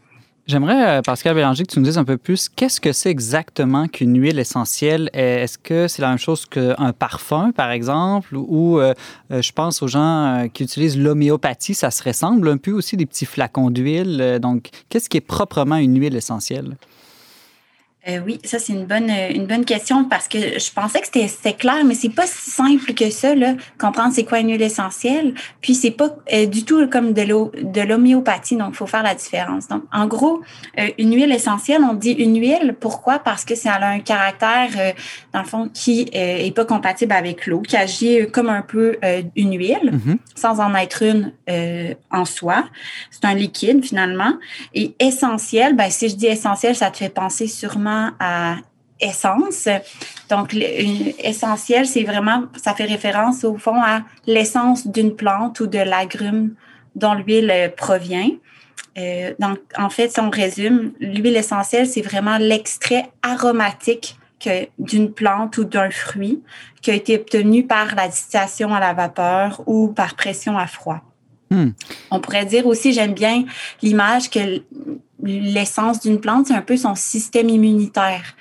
J'aimerais, 0.50 0.98
euh, 0.98 1.02
Pascal 1.04 1.36
Bélanger, 1.36 1.64
que 1.64 1.72
tu 1.72 1.78
nous 1.78 1.86
dises 1.86 2.00
un 2.00 2.04
peu 2.04 2.18
plus, 2.18 2.50
qu'est-ce 2.50 2.82
que 2.82 2.92
c'est 2.92 3.12
exactement 3.12 3.88
qu'une 3.88 4.20
huile 4.20 4.40
essentielle? 4.40 5.12
Est-ce 5.14 5.60
que 5.60 5.88
c'est 5.88 6.02
la 6.02 6.10
même 6.10 6.18
chose 6.18 6.48
qu'un 6.48 6.92
parfum, 6.92 7.52
par 7.52 7.70
exemple? 7.70 8.36
Ou 8.36 8.80
euh, 8.80 8.96
euh, 9.32 9.44
je 9.44 9.52
pense 9.52 9.84
aux 9.84 9.88
gens 9.88 10.48
qui 10.52 10.64
utilisent 10.64 10.98
l'homéopathie, 10.98 11.76
ça 11.76 11.92
se 11.92 12.04
ressemble 12.04 12.50
un 12.50 12.58
peu 12.58 12.72
aussi 12.72 12.98
des 12.98 13.06
petits 13.06 13.28
flacons 13.28 13.70
d'huile. 13.70 14.40
Donc, 14.42 14.72
qu'est-ce 14.90 15.08
qui 15.08 15.18
est 15.18 15.22
proprement 15.22 15.76
une 15.76 16.00
huile 16.00 16.16
essentielle? 16.16 16.78
Euh, 18.08 18.20
oui, 18.26 18.40
ça 18.46 18.60
c'est 18.60 18.72
une 18.72 18.86
bonne 18.86 19.10
une 19.10 19.46
bonne 19.46 19.66
question 19.66 20.06
parce 20.06 20.30
que 20.30 20.38
je 20.38 20.72
pensais 20.72 21.02
que 21.02 21.08
c'était 21.28 21.54
clair, 21.54 21.84
mais 21.84 21.96
c'est 21.96 22.08
pas 22.08 22.26
si 22.26 22.50
simple 22.50 22.94
que 22.94 23.10
ça 23.10 23.36
là, 23.36 23.56
comprendre 23.78 24.14
c'est 24.14 24.24
quoi 24.24 24.40
une 24.40 24.52
huile 24.52 24.62
essentielle. 24.62 25.34
Puis 25.60 25.76
c'est 25.76 25.92
pas 25.92 26.16
euh, 26.32 26.46
du 26.46 26.64
tout 26.64 26.88
comme 26.88 27.12
de 27.12 27.24
l'eau 27.24 27.52
de 27.62 27.82
l'homéopathie, 27.82 28.56
donc 28.56 28.70
il 28.72 28.78
faut 28.78 28.88
faire 28.88 29.04
la 29.04 29.16
différence. 29.16 29.68
Donc 29.68 29.84
en 29.92 30.08
gros, 30.08 30.42
euh, 30.80 30.88
une 30.98 31.14
huile 31.14 31.34
essentielle, 31.34 31.82
on 31.84 31.94
dit 31.94 32.12
une 32.12 32.40
huile. 32.40 32.74
Pourquoi? 32.80 33.20
Parce 33.20 33.44
que 33.44 33.54
ça 33.56 33.74
a 33.74 33.90
un 33.90 34.00
caractère 34.00 34.70
dans 35.34 35.42
le 35.42 35.48
fond 35.48 35.70
qui 35.74 36.08
est 36.14 36.56
pas 36.56 36.64
compatible 36.64 37.12
avec 37.12 37.48
l'eau, 37.48 37.60
qui 37.60 37.76
agit 37.76 38.28
comme 38.32 38.50
un 38.50 38.62
peu 38.62 38.98
une 39.36 39.58
huile, 39.58 39.92
mm-hmm. 39.92 40.18
sans 40.36 40.62
en 40.62 40.74
être 40.76 41.04
une 41.04 41.34
en 42.12 42.24
soi. 42.24 42.64
C'est 43.12 43.26
un 43.26 43.34
liquide 43.34 43.84
finalement. 43.84 44.34
Et 44.74 44.96
essentiel, 45.00 45.76
ben 45.76 45.90
si 45.90 46.08
je 46.08 46.16
dis 46.16 46.28
essentiel, 46.28 46.76
ça 46.76 46.92
te 46.92 46.98
fait 46.98 47.10
penser 47.10 47.48
sûrement 47.48 47.89
à 48.20 48.58
essence. 49.00 49.68
Donc, 50.30 50.54
essentiel, 50.54 51.86
c'est 51.86 52.04
vraiment, 52.04 52.44
ça 52.62 52.74
fait 52.74 52.86
référence 52.86 53.44
au 53.44 53.58
fond 53.58 53.82
à 53.82 54.02
l'essence 54.28 54.88
d'une 54.88 55.16
plante 55.16 55.60
ou 55.60 55.68
de 55.68 55.80
l'agrume 55.80 56.56
dont 56.96 57.14
l'huile 57.14 57.74
provient. 57.78 58.32
Euh, 58.98 59.34
donc, 59.40 59.60
en 59.78 59.90
fait, 59.90 60.12
si 60.12 60.20
on 60.20 60.30
résume, 60.30 60.92
l'huile 61.00 61.38
essentielle, 61.38 61.88
c'est 61.88 62.02
vraiment 62.02 62.38
l'extrait 62.38 63.10
aromatique 63.22 64.18
d'une 64.78 65.12
plante 65.12 65.58
ou 65.58 65.66
d'un 65.66 65.92
fruit 65.92 66.42
qui 66.82 66.92
a 66.92 66.94
été 66.94 67.18
obtenu 67.18 67.66
par 67.66 67.96
la 67.96 68.08
distillation 68.08 68.74
à 68.74 68.80
la 68.80 68.94
vapeur 68.94 69.62
ou 69.68 69.90
par 69.90 70.16
pression 70.16 70.58
à 70.58 70.66
froid. 70.66 71.02
Hmm. 71.52 71.72
On 72.12 72.20
pourrait 72.20 72.46
dire 72.46 72.66
aussi, 72.66 72.94
j'aime 72.94 73.14
bien 73.14 73.44
l'image 73.82 74.30
que 74.30 74.62
l'essence 75.24 76.00
d'une 76.00 76.20
plante, 76.20 76.48
c'est 76.48 76.54
un 76.54 76.62
peu 76.62 76.78
son 76.78 76.96
système 76.96 77.50
immunitaire. 77.50 78.36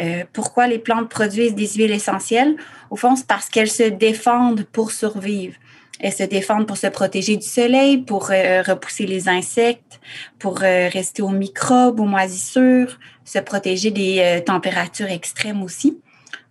Euh, 0.00 0.24
pourquoi 0.32 0.66
les 0.66 0.78
plantes 0.78 1.08
produisent 1.08 1.54
des 1.54 1.68
huiles 1.68 1.92
essentielles? 1.92 2.56
Au 2.90 2.96
fond, 2.96 3.16
c'est 3.16 3.26
parce 3.26 3.48
qu'elles 3.48 3.70
se 3.70 3.84
défendent 3.84 4.64
pour 4.64 4.92
survivre. 4.92 5.54
Elles 6.00 6.12
se 6.12 6.24
défendent 6.24 6.66
pour 6.66 6.76
se 6.76 6.88
protéger 6.88 7.36
du 7.36 7.46
soleil, 7.46 7.98
pour 7.98 8.30
euh, 8.30 8.62
repousser 8.62 9.06
les 9.06 9.28
insectes, 9.28 10.00
pour 10.38 10.62
euh, 10.62 10.88
rester 10.88 11.22
aux 11.22 11.28
microbes, 11.28 12.00
aux 12.00 12.06
moisissures, 12.06 12.98
se 13.24 13.38
protéger 13.38 13.90
des 13.90 14.42
températures 14.44 15.10
extrêmes 15.10 15.62
aussi. 15.62 16.00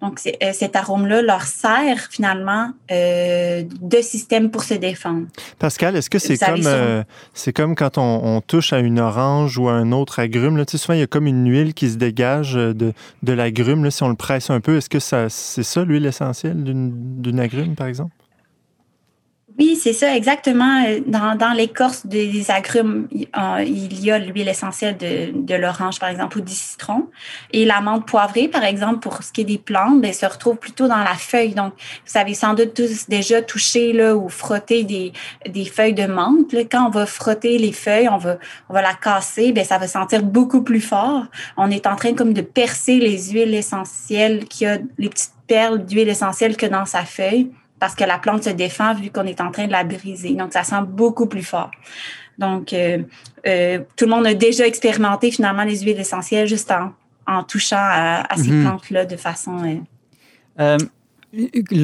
Donc, 0.01 0.19
euh, 0.25 0.51
cet 0.53 0.75
arôme-là 0.75 1.21
leur 1.21 1.43
sert 1.43 2.07
finalement 2.09 2.71
euh, 2.91 3.63
de 3.81 4.01
système 4.01 4.49
pour 4.49 4.63
se 4.63 4.73
défendre. 4.73 5.27
Pascal, 5.59 5.95
est-ce 5.95 6.09
que 6.09 6.17
c'est 6.17 6.37
comme, 6.37 6.65
euh, 6.65 7.03
c'est 7.35 7.53
comme 7.53 7.75
quand 7.75 7.97
on, 7.97 8.41
touche 8.41 8.73
à 8.73 8.79
une 8.79 8.99
orange 8.99 9.59
ou 9.59 9.69
à 9.69 9.73
un 9.73 9.91
autre 9.91 10.19
agrume? 10.19 10.57
Là, 10.57 10.65
tu 10.65 10.71
sais, 10.71 10.77
souvent, 10.79 10.95
il 10.95 11.01
y 11.01 11.03
a 11.03 11.07
comme 11.07 11.27
une 11.27 11.47
huile 11.47 11.75
qui 11.75 11.89
se 11.89 11.97
dégage 11.97 12.53
de, 12.53 12.93
de 13.21 13.33
l'agrume. 13.33 13.89
Si 13.91 14.01
on 14.01 14.09
le 14.09 14.15
presse 14.15 14.49
un 14.49 14.59
peu, 14.59 14.77
est-ce 14.77 14.89
que 14.89 14.99
ça, 14.99 15.29
c'est 15.29 15.63
ça 15.63 15.83
l'huile 15.83 16.07
essentielle 16.07 16.63
d'une 16.63 17.39
agrume, 17.39 17.75
par 17.75 17.85
exemple? 17.85 18.15
Oui, 19.59 19.75
c'est 19.75 19.93
ça, 19.93 20.15
exactement. 20.15 20.83
Dans, 21.05 21.35
dans 21.35 21.51
l'écorce 21.51 22.05
des 22.05 22.49
agrumes, 22.51 23.07
il 23.11 24.03
y 24.03 24.11
a 24.11 24.19
l'huile 24.19 24.47
essentielle 24.47 24.97
de, 24.97 25.31
de 25.33 25.55
l'orange, 25.55 25.99
par 25.99 26.09
exemple, 26.09 26.37
ou 26.37 26.41
du 26.41 26.53
citron. 26.53 27.07
Et 27.51 27.65
la 27.65 27.81
menthe 27.81 28.05
poivrée, 28.05 28.47
par 28.47 28.63
exemple, 28.63 28.99
pour 28.99 29.23
ce 29.23 29.31
qui 29.31 29.41
est 29.41 29.45
des 29.45 29.57
plantes, 29.57 30.01
ben, 30.01 30.13
se 30.13 30.25
retrouve 30.25 30.57
plutôt 30.57 30.87
dans 30.87 31.03
la 31.03 31.15
feuille. 31.15 31.53
Donc, 31.53 31.73
vous 32.07 32.17
avez 32.17 32.33
sans 32.33 32.53
doute 32.53 32.73
tous 32.73 33.09
déjà 33.09 33.41
touché 33.41 33.93
là, 33.93 34.15
ou 34.15 34.29
frotté 34.29 34.83
des, 34.83 35.11
des 35.47 35.65
feuilles 35.65 35.93
de 35.93 36.05
menthe. 36.05 36.53
Là. 36.53 36.61
Quand 36.63 36.87
on 36.87 36.89
va 36.89 37.05
frotter 37.05 37.57
les 37.57 37.71
feuilles, 37.73 38.09
on 38.09 38.17
va, 38.17 38.37
on 38.69 38.73
va 38.73 38.81
la 38.81 38.93
casser, 38.93 39.51
ben, 39.51 39.65
ça 39.65 39.77
va 39.77 39.87
sentir 39.87 40.23
beaucoup 40.23 40.61
plus 40.61 40.81
fort. 40.81 41.25
On 41.57 41.69
est 41.69 41.87
en 41.87 41.95
train 41.95 42.13
comme 42.13 42.33
de 42.33 42.41
percer 42.41 42.99
les 42.99 43.31
huiles 43.31 43.55
essentielles 43.55 44.45
qui 44.45 44.65
a 44.65 44.77
les 44.97 45.09
petites 45.09 45.33
perles 45.47 45.85
d'huile 45.85 46.09
essentielle 46.09 46.55
que 46.55 46.65
dans 46.65 46.85
sa 46.85 47.03
feuille 47.03 47.51
parce 47.81 47.95
que 47.95 48.03
la 48.03 48.19
plante 48.19 48.43
se 48.43 48.51
défend 48.51 48.93
vu 48.93 49.09
qu'on 49.09 49.25
est 49.25 49.41
en 49.41 49.51
train 49.51 49.65
de 49.65 49.71
la 49.71 49.83
briser. 49.83 50.35
Donc, 50.35 50.53
ça 50.53 50.63
sent 50.63 50.83
beaucoup 50.87 51.25
plus 51.25 51.41
fort. 51.41 51.71
Donc, 52.37 52.73
euh, 52.73 52.99
euh, 53.47 53.79
tout 53.95 54.05
le 54.05 54.11
monde 54.11 54.27
a 54.27 54.35
déjà 54.35 54.67
expérimenté 54.67 55.31
finalement 55.31 55.63
les 55.63 55.79
huiles 55.79 55.99
essentielles 55.99 56.47
juste 56.47 56.71
en, 57.25 57.43
touchant 57.43 57.81
à, 57.81 58.27
ces 58.35 58.51
mhm. 58.51 58.65
plantes-là 58.65 59.05
de 59.05 59.17
façon... 59.17 59.83
Euh, 60.59 60.77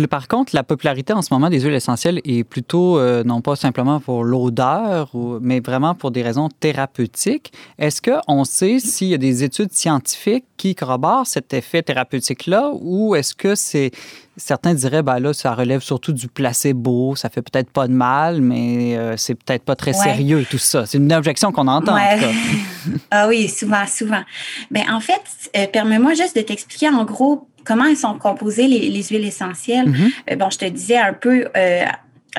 par 0.09 0.27
contre, 0.27 0.55
la 0.55 0.63
popularité 0.63 1.13
en 1.13 1.21
ce 1.21 1.33
moment 1.33 1.49
des 1.49 1.61
huiles 1.61 1.73
essentielles 1.73 2.21
est 2.25 2.43
plutôt 2.43 3.01
non 3.23 3.41
pas 3.41 3.55
simplement 3.55 3.99
pour 3.99 4.23
l'odeur, 4.23 5.11
mais 5.41 5.59
vraiment 5.59 5.95
pour 5.95 6.11
des 6.11 6.21
raisons 6.21 6.49
thérapeutiques. 6.49 7.51
Est-ce 7.79 8.01
qu'on 8.01 8.43
sait 8.43 8.79
s'il 8.79 9.07
y 9.07 9.13
a 9.13 9.17
des 9.17 9.43
études 9.43 9.71
scientifiques 9.71 10.45
qui 10.57 10.75
corroborent 10.75 11.27
cet 11.27 11.53
effet 11.53 11.81
thérapeutique-là 11.81 12.71
ou 12.73 13.15
est-ce 13.15 13.35
que 13.35 13.55
c'est 13.55 13.91
Certains 14.39 14.75
diraient, 14.75 15.01
ben 15.01 15.19
là, 15.19 15.33
ça 15.33 15.55
relève 15.55 15.81
surtout 15.81 16.13
du 16.13 16.27
placebo, 16.27 17.15
ça 17.15 17.27
fait 17.27 17.41
peut-être 17.41 17.71
pas 17.71 17.87
de 17.87 17.93
mal, 17.93 18.39
mais 18.39 18.95
euh, 18.95 19.17
c'est 19.17 19.33
peut-être 19.33 19.63
pas 19.63 19.75
très 19.75 19.93
sérieux 19.93 20.45
tout 20.47 20.59
ça. 20.59 20.85
C'est 20.85 20.99
une 20.99 21.11
objection 21.11 21.51
qu'on 21.51 21.67
entend. 21.67 21.97
ah 23.11 23.27
oui, 23.27 23.49
souvent, 23.49 23.87
souvent. 23.87 24.21
Mais 24.69 24.85
ben, 24.87 24.93
en 24.93 24.99
fait, 24.99 25.21
euh, 25.55 25.65
permets-moi 25.65 26.13
juste 26.13 26.35
de 26.35 26.41
t'expliquer 26.41 26.89
en 26.89 27.03
gros 27.03 27.47
comment 27.67 27.85
elles 27.85 27.97
sont 27.97 28.17
composées, 28.17 28.67
les, 28.67 28.89
les 28.89 29.03
huiles 29.03 29.25
essentielles? 29.25 29.89
Mm-hmm. 29.89 30.37
bon, 30.37 30.49
je 30.49 30.57
te 30.57 30.65
disais 30.65 30.97
un 30.97 31.13
peu 31.13 31.45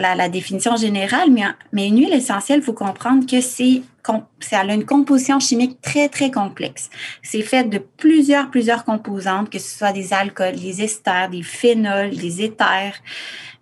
la, 0.00 0.14
la, 0.14 0.28
définition 0.28 0.76
générale, 0.76 1.30
mais, 1.30 1.42
mais 1.73 1.88
une 1.88 1.99
huile 1.99 2.14
essentielle, 2.14 2.61
il 2.61 2.64
faut 2.64 2.73
comprendre 2.73 3.26
que 3.26 3.40
c'est 3.40 3.82
ça 4.40 4.61
a 4.61 4.75
une 4.75 4.85
composition 4.85 5.40
chimique 5.40 5.80
très, 5.82 6.08
très 6.08 6.30
complexe. 6.30 6.90
C'est 7.23 7.42
fait 7.42 7.64
de 7.64 7.78
plusieurs, 7.78 8.50
plusieurs 8.50 8.85
composantes, 8.85 9.50
que 9.50 9.58
ce 9.58 9.78
soit 9.78 9.92
des 9.92 10.12
alcools, 10.12 10.56
des 10.56 10.82
esters, 10.82 11.28
des 11.28 11.42
phénols, 11.42 12.11
des 12.11 12.42
éthers, 12.42 12.94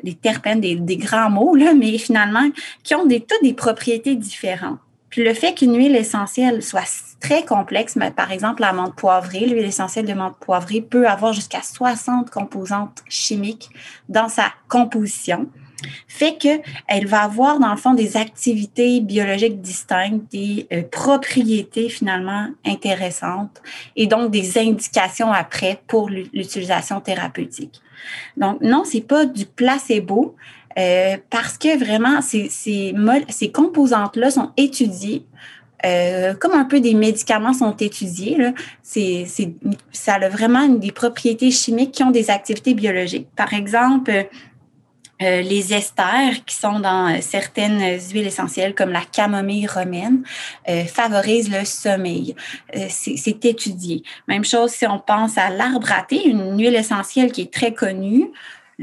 des 0.02 0.14
terpènes, 0.14 0.60
des, 0.60 0.76
des 0.76 0.96
grands 0.96 1.30
mots, 1.30 1.54
là, 1.54 1.74
mais 1.74 1.98
finalement, 1.98 2.48
qui 2.82 2.94
ont 2.94 3.06
des, 3.06 3.20
toutes 3.20 3.42
des 3.42 3.54
propriétés 3.54 4.14
différentes. 4.14 4.78
Puis 5.10 5.24
le 5.24 5.34
fait 5.34 5.54
qu'une 5.54 5.76
huile 5.76 5.96
essentielle 5.96 6.62
soit 6.62 7.14
très 7.20 7.44
complexe, 7.44 7.96
mais 7.96 8.10
par 8.10 8.32
exemple 8.32 8.60
la 8.60 8.72
menthe 8.72 8.94
poivrée, 8.94 9.46
l'huile 9.46 9.64
essentielle 9.64 10.06
de 10.06 10.14
menthe 10.14 10.36
poivrée 10.38 10.80
peut 10.82 11.08
avoir 11.08 11.32
jusqu'à 11.32 11.62
60 11.62 12.30
composantes 12.30 13.02
chimiques 13.08 13.70
dans 14.08 14.28
sa 14.28 14.52
composition 14.68 15.48
fait 16.08 16.36
qu'elle 16.38 17.06
va 17.06 17.22
avoir, 17.22 17.58
dans 17.58 17.70
le 17.70 17.76
fond, 17.76 17.94
des 17.94 18.16
activités 18.16 19.00
biologiques 19.00 19.60
distinctes, 19.60 20.30
des 20.30 20.66
euh, 20.72 20.82
propriétés 20.90 21.88
finalement 21.88 22.48
intéressantes 22.64 23.62
et 23.94 24.06
donc 24.06 24.30
des 24.30 24.58
indications 24.58 25.32
après 25.32 25.80
pour 25.86 26.08
l'utilisation 26.08 27.00
thérapeutique. 27.00 27.80
Donc, 28.36 28.60
non, 28.60 28.84
c'est 28.84 29.06
pas 29.06 29.26
du 29.26 29.46
placebo. 29.46 30.34
Euh, 30.78 31.16
parce 31.30 31.56
que 31.56 31.78
vraiment, 31.78 32.20
ces, 32.20 32.48
ces, 32.50 32.94
ces 33.28 33.50
composantes-là 33.50 34.30
sont 34.30 34.50
étudiées 34.56 35.24
euh, 35.84 36.34
comme 36.34 36.52
un 36.52 36.64
peu 36.64 36.80
des 36.80 36.94
médicaments 36.94 37.52
sont 37.52 37.76
étudiés, 37.76 38.36
là, 38.36 38.52
c'est, 38.82 39.24
c'est, 39.28 39.54
ça 39.92 40.14
a 40.14 40.28
vraiment 40.28 40.68
des 40.68 40.90
propriétés 40.90 41.50
chimiques 41.50 41.92
qui 41.92 42.02
ont 42.02 42.10
des 42.10 42.30
activités 42.30 42.74
biologiques. 42.74 43.28
Par 43.36 43.52
exemple, 43.52 44.26
euh, 45.22 45.40
les 45.40 45.72
esters 45.72 46.44
qui 46.44 46.54
sont 46.54 46.78
dans 46.78 47.20
certaines 47.22 47.98
huiles 48.12 48.26
essentielles 48.26 48.74
comme 48.74 48.90
la 48.90 49.00
camomille 49.00 49.66
romaine 49.66 50.22
euh, 50.68 50.84
favorisent 50.84 51.50
le 51.50 51.64
sommeil. 51.64 52.34
Euh, 52.74 52.86
c'est 52.90 53.44
étudié. 53.46 54.02
Même 54.28 54.44
chose 54.44 54.72
si 54.72 54.86
on 54.86 54.98
pense 54.98 55.38
à 55.38 55.48
l'arbre 55.48 55.88
une 56.10 56.58
huile 56.58 56.74
essentielle 56.74 57.32
qui 57.32 57.42
est 57.42 57.52
très 57.52 57.72
connue. 57.72 58.30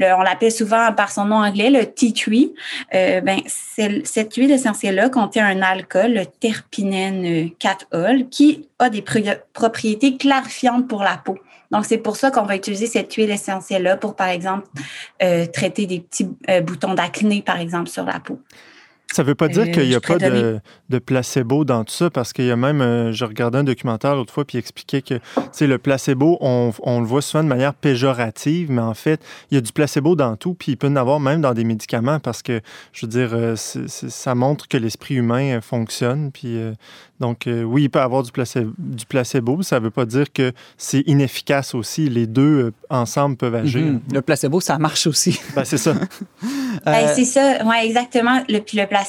On 0.00 0.22
l'appelle 0.22 0.52
souvent 0.52 0.92
par 0.92 1.10
son 1.10 1.26
nom 1.26 1.36
anglais 1.36 1.70
le 1.70 1.86
tea 1.86 2.12
tree. 2.12 2.54
ben, 2.92 3.40
cette 3.46 4.34
huile 4.34 4.50
essentielle-là 4.50 5.08
contient 5.08 5.46
un 5.46 5.62
alcool, 5.62 6.14
le 6.14 6.26
terpinène 6.26 7.50
4-ol, 7.60 8.28
qui 8.28 8.68
a 8.78 8.90
des 8.90 9.04
propriétés 9.52 10.16
clarifiantes 10.16 10.88
pour 10.88 11.02
la 11.02 11.16
peau. 11.16 11.38
Donc, 11.74 11.84
c'est 11.86 11.98
pour 11.98 12.14
ça 12.14 12.30
qu'on 12.30 12.44
va 12.44 12.54
utiliser 12.54 12.86
cette 12.86 13.12
huile 13.14 13.32
essentielle-là 13.32 13.96
pour, 13.96 14.14
par 14.14 14.28
exemple, 14.28 14.68
euh, 15.22 15.44
traiter 15.46 15.86
des 15.86 15.98
petits 15.98 16.28
euh, 16.48 16.60
boutons 16.60 16.94
d'acné, 16.94 17.42
par 17.42 17.58
exemple, 17.58 17.88
sur 17.88 18.04
la 18.04 18.20
peau. 18.20 18.38
Ça 19.14 19.22
ne 19.22 19.28
veut 19.28 19.36
pas 19.36 19.46
dire 19.46 19.70
qu'il 19.70 19.86
n'y 19.86 19.94
a 19.94 20.00
pas 20.00 20.18
de, 20.18 20.58
de, 20.90 20.98
placebo 20.98 21.64
dans 21.64 21.84
tout 21.84 21.94
ça, 21.94 22.10
parce 22.10 22.32
qu'il 22.32 22.46
y 22.46 22.50
a 22.50 22.56
même, 22.56 22.80
euh, 22.80 23.12
je 23.12 23.24
regardais 23.24 23.58
un 23.58 23.62
documentaire 23.62 24.16
l'autre 24.16 24.32
fois, 24.34 24.44
puis 24.44 24.56
il 24.56 24.58
expliquait 24.58 25.02
que 25.02 25.20
le 25.60 25.78
placebo, 25.78 26.36
on, 26.40 26.72
on, 26.82 26.98
le 26.98 27.06
voit 27.06 27.22
souvent 27.22 27.44
de 27.44 27.48
manière 27.48 27.74
péjorative, 27.74 28.72
mais 28.72 28.82
en 28.82 28.94
fait, 28.94 29.20
il 29.52 29.54
y 29.54 29.58
a 29.58 29.60
du 29.60 29.70
placebo 29.70 30.16
dans 30.16 30.34
tout, 30.34 30.54
puis 30.54 30.72
il 30.72 30.76
peut 30.76 30.88
en 30.88 30.96
avoir 30.96 31.20
même 31.20 31.40
dans 31.40 31.54
des 31.54 31.62
médicaments, 31.62 32.18
parce 32.18 32.42
que, 32.42 32.60
je 32.92 33.06
veux 33.06 33.10
dire, 33.10 33.30
euh, 33.34 33.54
ça 33.54 34.34
montre 34.34 34.66
que 34.66 34.76
l'esprit 34.78 35.14
humain 35.14 35.58
euh, 35.58 35.60
fonctionne, 35.60 36.32
puis 36.32 36.58
donc 37.20 37.46
oui, 37.46 37.84
il 37.84 37.90
peut 37.90 38.00
y 38.00 38.02
avoir 38.02 38.24
du 38.24 38.32
placebo, 38.32 38.72
du 38.76 39.06
placebo 39.06 39.62
ça 39.62 39.78
ne 39.78 39.84
veut 39.84 39.92
pas 39.92 40.06
dire 40.06 40.32
que 40.32 40.52
c'est 40.76 41.04
inefficace 41.06 41.74
aussi. 41.74 42.08
Les 42.08 42.26
deux 42.26 42.72
ensemble 42.90 43.36
peuvent 43.36 43.54
agir. 43.54 43.80
Mm-hmm. 43.80 44.12
Le 44.12 44.22
placebo, 44.22 44.60
ça 44.60 44.78
marche 44.78 45.06
aussi. 45.06 45.40
Ben, 45.54 45.64
c'est 45.64 45.78
ça. 45.78 45.94
Ben, 46.84 47.08
c'est 47.14 47.24
ça, 47.24 47.58
oui, 47.64 47.76
exactement. 47.84 48.42
Le, 48.48 48.58
puis 48.58 48.76
le 48.76 48.86
placebo, 48.86 49.03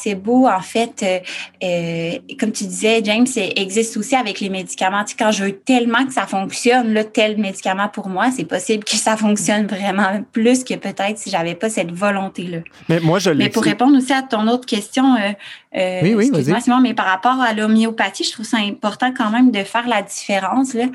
en 0.46 0.62
fait, 0.62 1.04
euh, 1.04 1.20
euh, 1.64 2.36
comme 2.40 2.52
tu 2.52 2.66
disais, 2.66 3.02
James, 3.04 3.28
existe 3.56 3.98
aussi 3.98 4.16
avec 4.16 4.40
les 4.40 4.50
médicaments. 4.50 5.04
Tu 5.04 5.12
sais, 5.12 5.16
quand 5.18 5.32
je 5.32 5.46
veux 5.46 5.52
tellement 5.54 6.06
que 6.06 6.14
ça 6.14 6.28
fonctionne, 6.28 6.94
là, 6.94 7.04
tel 7.04 7.38
médicament 7.38 7.90
pour 7.90 8.10
moi, 8.10 8.30
c'est 8.36 8.46
possible 8.46 8.84
que 8.84 8.96
ça 8.96 9.18
fonctionne 9.18 9.68
vraiment 9.68 10.24
plus 10.32 10.64
que 10.64 10.76
peut-être 10.76 11.18
si 11.18 11.30
j'avais 11.30 11.56
pas 11.56 11.70
cette 11.70 11.92
volonté-là. 11.92 12.60
Mais 12.90 13.00
moi, 13.00 13.20
je 13.20 13.30
Mais 13.32 13.50
pour 13.50 13.64
répondre 13.64 13.98
aussi 13.98 14.14
à 14.14 14.22
ton 14.22 14.48
autre 14.48 14.66
question, 14.66 15.16
euh, 15.16 15.32
euh, 15.78 16.00
oui, 16.04 16.14
oui, 16.14 16.28
excuse-moi, 16.28 16.62
Simon, 16.62 16.80
mais 16.80 16.94
par 16.94 17.06
rapport 17.06 17.42
à 17.42 17.54
l'homéopathie, 17.54 18.24
je 18.24 18.32
trouve 18.32 18.46
ça 18.46 18.58
important 18.58 19.14
quand 19.16 19.30
même 19.30 19.52
de 19.52 19.64
faire 19.64 19.88
la 19.88 20.02
différence 20.02 20.74
là, 20.74 20.86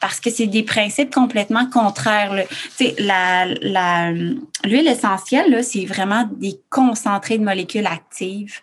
parce 0.00 0.18
que 0.18 0.30
c'est 0.30 0.46
des 0.46 0.62
principes 0.62 1.12
complètement 1.12 1.68
contraires. 1.68 2.46
Tu 2.78 2.86
sais, 2.86 2.94
la, 2.98 3.46
la, 3.60 4.12
l'huile 4.12 4.88
essentielle, 4.88 5.50
là, 5.50 5.62
c'est 5.62 5.84
vraiment 5.84 6.28
des 6.32 6.58
concentrés 6.70 7.36
de 7.36 7.44
molécules 7.44 7.86
actives 7.86 8.60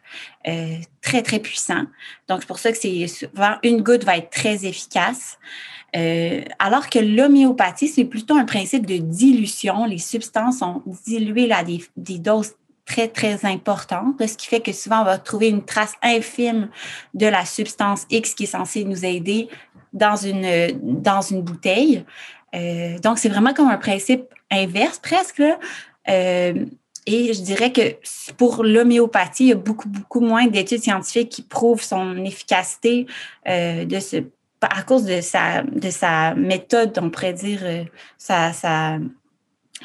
euh, 0.47 0.77
très, 1.01 1.21
très 1.21 1.39
puissants. 1.39 1.85
Donc, 2.27 2.39
c'est 2.41 2.47
pour 2.47 2.59
ça 2.59 2.71
que 2.71 2.77
c'est 2.77 3.07
souvent 3.07 3.55
une 3.63 3.83
goutte 3.83 4.03
va 4.03 4.17
être 4.17 4.31
très 4.31 4.65
efficace. 4.65 5.37
Euh, 5.95 6.41
alors 6.59 6.89
que 6.89 6.99
l'homéopathie, 6.99 7.87
c'est 7.87 8.05
plutôt 8.05 8.35
un 8.35 8.45
principe 8.45 8.85
de 8.85 8.97
dilution. 8.97 9.85
Les 9.85 9.99
substances 9.99 10.59
sont 10.59 10.81
diluées 11.05 11.51
à 11.51 11.63
des, 11.63 11.83
des 11.95 12.19
doses 12.19 12.53
très, 12.87 13.09
très 13.09 13.45
importante, 13.45 14.25
ce 14.25 14.37
qui 14.37 14.47
fait 14.47 14.61
que 14.61 14.71
souvent, 14.71 15.01
on 15.01 15.05
va 15.05 15.17
trouver 15.19 15.49
une 15.49 15.63
trace 15.63 15.93
infime 16.01 16.69
de 17.13 17.27
la 17.27 17.45
substance 17.45 18.07
X 18.09 18.33
qui 18.33 18.43
est 18.43 18.47
censée 18.47 18.85
nous 18.85 19.05
aider 19.05 19.49
dans 19.93 20.15
une, 20.15 20.79
dans 20.81 21.21
une 21.21 21.41
bouteille. 21.41 22.05
Euh, 22.55 22.97
donc, 22.99 23.19
c'est 23.19 23.29
vraiment 23.29 23.53
comme 23.53 23.67
un 23.67 23.77
principe 23.77 24.23
inverse 24.49 24.99
presque. 24.99 25.43
Euh, 26.09 26.65
et 27.05 27.33
je 27.33 27.41
dirais 27.41 27.71
que 27.73 27.95
pour 28.37 28.63
l'homéopathie, 28.63 29.43
il 29.43 29.49
y 29.49 29.51
a 29.51 29.55
beaucoup, 29.55 29.89
beaucoup 29.89 30.21
moins 30.21 30.47
d'études 30.47 30.81
scientifiques 30.81 31.29
qui 31.29 31.41
prouvent 31.41 31.83
son 31.83 32.23
efficacité 32.23 33.05
euh, 33.47 33.85
de 33.85 33.99
ce, 33.99 34.17
à 34.61 34.83
cause 34.83 35.03
de 35.03 35.19
sa, 35.19 35.61
de 35.63 35.89
sa 35.89 36.35
méthode, 36.35 36.97
on 37.01 37.09
pourrait 37.09 37.33
dire, 37.33 37.61
sa, 38.17 38.53
sa, 38.53 38.97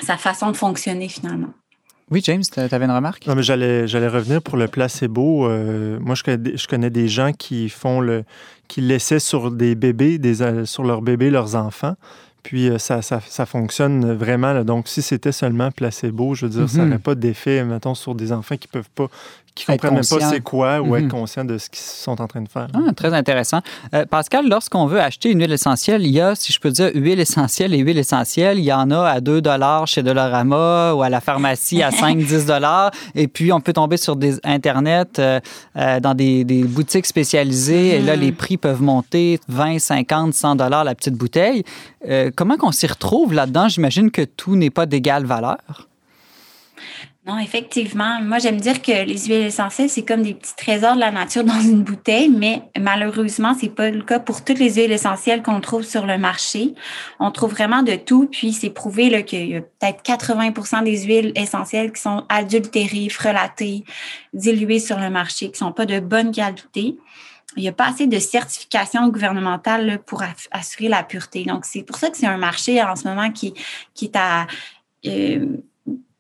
sa 0.01 0.17
façon 0.17 0.53
de 0.53 0.57
fonctionner 0.57 1.09
finalement. 1.09 1.53
Oui, 2.13 2.21
James, 2.25 2.43
tu 2.43 2.61
avais 2.61 2.85
une 2.85 2.91
remarque? 2.91 3.27
Non, 3.27 3.35
mais 3.35 3.43
j'allais, 3.43 3.89
j'allais 3.89 4.07
revenir 4.07 4.43
pour 4.43 4.59
le 4.59 4.69
placebo. 4.69 5.47
Euh, 5.47 5.99
moi, 5.99 6.15
je 6.15 6.23
connais, 6.23 6.59
je 6.59 6.69
connais 6.69 6.91
des 6.91 7.09
gens 7.09 7.33
qui 7.33 7.71
font 7.71 8.03
le, 8.03 8.25
qui 8.69 8.83
laissaient 8.83 9.19
sur 9.19 9.51
des 9.51 9.75
bébés, 9.75 10.19
des, 10.19 10.43
euh, 10.43 10.67
sur 10.67 10.85
leurs 10.85 11.01
bébés, 11.01 11.31
leurs 11.31 11.57
enfants. 11.57 11.95
Puis 12.43 12.69
euh, 12.69 12.77
ça, 12.77 13.01
ça, 13.01 13.21
ça, 13.27 13.47
fonctionne 13.47 14.13
vraiment. 14.13 14.63
Donc, 14.63 14.89
si 14.89 15.01
c'était 15.01 15.33
seulement 15.33 15.71
placebo, 15.71 16.35
je 16.35 16.45
veux 16.45 16.53
dire, 16.53 16.69
ça 16.69 16.83
mhm. 16.83 16.89
n'aurait 16.89 16.99
pas 16.99 17.15
d'effet, 17.15 17.65
mettons, 17.65 17.95
sur 17.95 18.15
des 18.15 18.31
enfants 18.31 18.59
qui 18.59 18.69
peuvent 18.69 18.91
pas 18.95 19.09
qui 19.55 19.65
ne 19.69 19.75
comprennent 19.75 19.95
même 19.95 20.03
pas 20.03 20.31
c'est 20.31 20.41
quoi 20.41 20.81
ou 20.81 20.97
être 20.97 21.05
mhm. 21.05 21.11
conscients 21.11 21.45
de 21.45 21.59
ce 21.59 21.69
qu'ils 21.69 21.81
sont 21.81 22.21
en 22.21 22.27
train 22.27 22.41
de 22.41 22.49
faire. 22.49 22.69
Ah, 22.75 22.93
très 22.95 23.13
intéressant. 23.13 23.61
Euh, 23.95 24.07
Pascal, 24.07 24.49
lorsqu'on 24.49 24.87
veut 24.87 25.01
acheter 25.01 25.31
une 25.31 25.41
huile 25.41 25.53
essentielle, 25.53 26.03
il 26.07 26.13
y 26.13 26.21
a, 26.21 26.35
si 26.35 26.53
je 26.53 26.61
peux 26.61 26.71
dire, 26.71 26.91
huile 26.95 27.21
essentielle 27.21 27.75
et 27.75 27.79
huile 27.79 27.99
essentielle. 27.99 28.59
Il 28.59 28.65
y 28.65 28.73
en 28.73 28.91
a 28.91 29.05
à 29.05 29.21
2 29.21 29.43
chez 29.87 30.03
Dolorama 30.03 30.95
ou 30.95 31.03
à 31.03 31.09
la 31.09 31.21
pharmacie 31.21 31.83
à 31.83 31.91
5-10 31.91 32.91
Et 33.15 33.29
puis, 33.29 33.53
on 33.53 33.61
peut 33.61 33.73
tomber 33.73 33.97
sur 33.97 34.17
des 34.17 34.39
Internet, 34.45 35.19
euh, 35.19 35.41
euh, 35.77 36.01
dans 36.01 36.15
des, 36.15 36.45
des, 36.45 36.65
boutiques 36.65 37.07
spécialisées. 37.07 37.97
Et 37.97 38.01
là, 38.01 38.17
les 38.17 38.31
mhm. 38.31 38.37
prix 38.37 38.57
peuvent 38.57 38.83
monter 38.83 39.39
20, 39.49 39.79
50, 39.79 40.35
100 40.35 40.55
la 40.55 40.95
petite 40.95 41.15
bouteille. 41.15 41.65
comment 42.37 42.57
qu'on 42.57 42.73
s'y 42.73 42.87
retrouve 42.87 43.35
là-dedans? 43.35 43.69
J'imagine 43.69 44.11
que 44.11 44.23
tout 44.23 44.57
n'est 44.57 44.71
pas 44.71 44.87
d'égale 44.87 45.25
valeur. 45.25 45.89
Non, 47.25 47.39
effectivement. 47.39 48.21
Moi, 48.21 48.41
j'aime 48.41 48.61
dire 48.61 48.83
que 48.83 49.05
les 49.05 49.27
huiles 49.27 49.47
essentielles, 49.47 49.89
c'est 49.89 50.05
comme 50.05 50.23
des 50.23 50.35
petits 50.35 50.57
trésors 50.57 50.97
de 50.97 51.01
la 51.01 51.13
nature 51.13 51.45
dans 51.45 51.61
une 51.61 51.85
bouteille, 51.85 52.29
mais 52.29 52.65
malheureusement, 52.77 53.55
c'est 53.55 53.69
pas 53.69 53.91
le 53.91 54.03
cas 54.03 54.19
pour 54.19 54.45
toutes 54.45 54.59
les 54.59 54.75
huiles 54.75 54.91
essentielles 54.91 55.41
qu'on 55.41 55.61
trouve 55.61 55.85
sur 55.85 56.05
le 56.05 56.19
marché. 56.19 56.75
On 57.21 57.31
trouve 57.31 57.53
vraiment 57.53 57.85
de 57.85 57.95
tout, 57.95 58.27
puis 58.27 58.53
c'est 58.53 58.71
prouvé 58.71 59.25
qu'il 59.25 59.51
y 59.51 59.57
a 59.57 59.61
peut-être 59.61 60.03
80% 60.03 60.83
des 60.83 61.05
huiles 61.05 61.33
essentielles 61.37 61.93
qui 61.93 62.03
sont 62.03 62.25
adultérées, 62.29 63.09
frelatées, 63.09 63.85
diluées 64.33 64.81
sur 64.81 64.99
le 64.99 65.09
marché, 65.09 65.53
qui 65.53 65.59
sont 65.59 65.71
pas 65.71 65.87
de 65.87 66.01
bonne 66.01 66.33
qualité. 66.33 66.97
Il 67.57 67.63
n'y 67.63 67.69
a 67.69 67.73
pas 67.73 67.87
assez 67.87 68.09
de 68.09 68.19
certification 68.19 69.07
gouvernementale 69.11 70.01
pour 70.07 70.25
assurer 70.51 70.89
la 70.89 71.05
pureté. 71.05 71.45
Donc, 71.45 71.67
c'est 71.67 71.85
pour 71.85 71.99
ça 71.99 72.11
que 72.11 72.17
c'est 72.17 72.27
un 72.27 72.37
marché 72.37 72.83
en 72.83 72.97
ce 72.97 73.07
moment 73.07 73.31
qui, 73.31 73.55
qui 73.95 74.07
est 74.07 74.17
à... 74.17 74.49
Euh, 75.07 75.59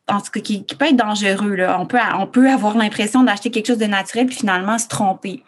en 0.08 0.20
tout 0.20 0.32
cas, 0.32 0.40
qui, 0.40 0.62
peut 0.62 0.86
être 0.86 0.96
dangereux. 0.96 1.54
Là. 1.54 1.78
On, 1.80 1.86
peut, 1.86 1.98
on 2.18 2.26
peut 2.26 2.50
avoir 2.50 2.76
l'impression 2.76 3.22
d'acheter 3.22 3.50
quelque 3.50 3.68
chose 3.68 3.78
de 3.78 3.86
naturel 3.86 4.26
puis 4.26 4.36
finalement 4.36 4.76
se 4.78 4.88
tromper. 4.88 5.44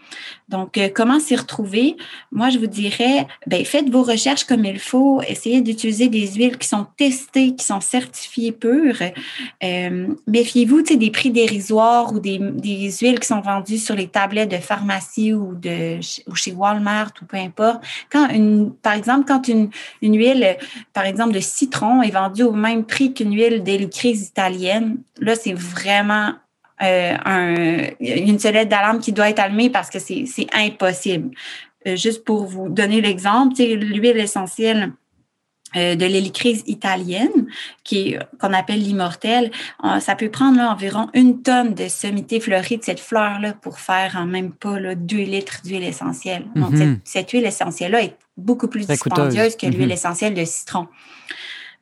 Donc, 0.48 0.78
euh, 0.78 0.88
comment 0.94 1.18
s'y 1.18 1.34
retrouver? 1.34 1.96
Moi, 2.30 2.50
je 2.50 2.58
vous 2.58 2.68
dirais, 2.68 3.26
ben, 3.46 3.64
faites 3.64 3.90
vos 3.90 4.02
recherches 4.02 4.44
comme 4.44 4.64
il 4.64 4.78
faut. 4.78 5.22
Essayez 5.26 5.60
d'utiliser 5.60 6.08
des 6.08 6.34
huiles 6.34 6.56
qui 6.56 6.68
sont 6.68 6.86
testées, 6.96 7.56
qui 7.56 7.64
sont 7.64 7.80
certifiées 7.80 8.52
pures. 8.52 8.98
Euh, 9.64 10.06
méfiez-vous 10.28 10.82
des 10.82 11.10
prix 11.10 11.30
dérisoires 11.30 12.12
ou 12.12 12.20
des, 12.20 12.38
des, 12.38 12.92
huiles 12.92 13.18
qui 13.18 13.26
sont 13.26 13.40
vendues 13.40 13.78
sur 13.78 13.96
les 13.96 14.06
tablettes 14.06 14.50
de 14.50 14.58
pharmacie 14.58 15.32
ou, 15.32 15.54
de, 15.54 15.98
ou 16.28 16.34
chez 16.36 16.52
Walmart 16.52 17.12
ou 17.22 17.24
peu 17.24 17.38
importe. 17.38 17.82
Quand 18.10 18.28
une, 18.28 18.72
par 18.72 18.92
exemple, 18.92 19.24
quand 19.26 19.48
une, 19.48 19.70
une 20.02 20.16
huile, 20.16 20.56
par 20.92 21.06
exemple, 21.06 21.32
de 21.32 21.40
citron 21.40 22.02
est 22.02 22.10
vendue 22.10 22.44
au 22.44 22.52
même 22.52 22.84
prix 22.84 23.12
qu'une 23.14 23.34
huile 23.34 23.62
d'hélicrise 23.62 24.28
italienne, 24.28 24.43
là, 25.20 25.34
c'est 25.36 25.54
vraiment 25.54 26.34
euh, 26.82 27.16
un, 27.24 27.86
une 28.00 28.38
sonnette 28.40 28.68
d'alarme 28.68 28.98
qui 28.98 29.12
doit 29.12 29.30
être 29.30 29.38
allumée 29.38 29.70
parce 29.70 29.90
que 29.90 30.00
c'est 30.00 30.46
impossible. 30.52 31.30
Euh, 31.86 31.94
juste 31.94 32.24
pour 32.24 32.46
vous 32.46 32.68
donner 32.68 33.00
l'exemple, 33.00 33.54
l'huile 33.62 34.16
essentielle 34.16 34.92
euh, 35.76 35.94
de 35.94 36.04
l'hélicrise 36.04 36.64
italienne, 36.66 37.46
qui 37.84 38.16
qu'on 38.40 38.52
appelle 38.52 38.80
l'immortelle, 38.80 39.52
ça 40.00 40.16
peut 40.16 40.30
prendre 40.30 40.56
là, 40.56 40.72
environ 40.72 41.08
une 41.14 41.42
tonne 41.42 41.74
de 41.74 41.86
sommité 41.86 42.40
fleurie 42.40 42.78
de 42.78 42.84
cette 42.84 43.00
fleur-là 43.00 43.52
pour 43.52 43.78
faire 43.78 44.16
en 44.16 44.26
même 44.26 44.52
pas 44.52 44.80
là, 44.80 44.96
deux 44.96 45.18
litres 45.18 45.60
d'huile 45.64 45.84
essentielle. 45.84 46.44
Donc, 46.56 46.72
mm-hmm. 46.72 46.98
cette, 47.04 47.30
huile 47.30 47.44
essentielle-là 47.44 48.02
est 48.02 48.16
beaucoup 48.36 48.68
plus 48.68 48.86
dispendieuse 48.86 49.56
que 49.56 49.66
l'huile 49.66 49.88
mm-hmm. 49.88 49.92
essentielle 49.92 50.34
de 50.34 50.44
citron. 50.44 50.88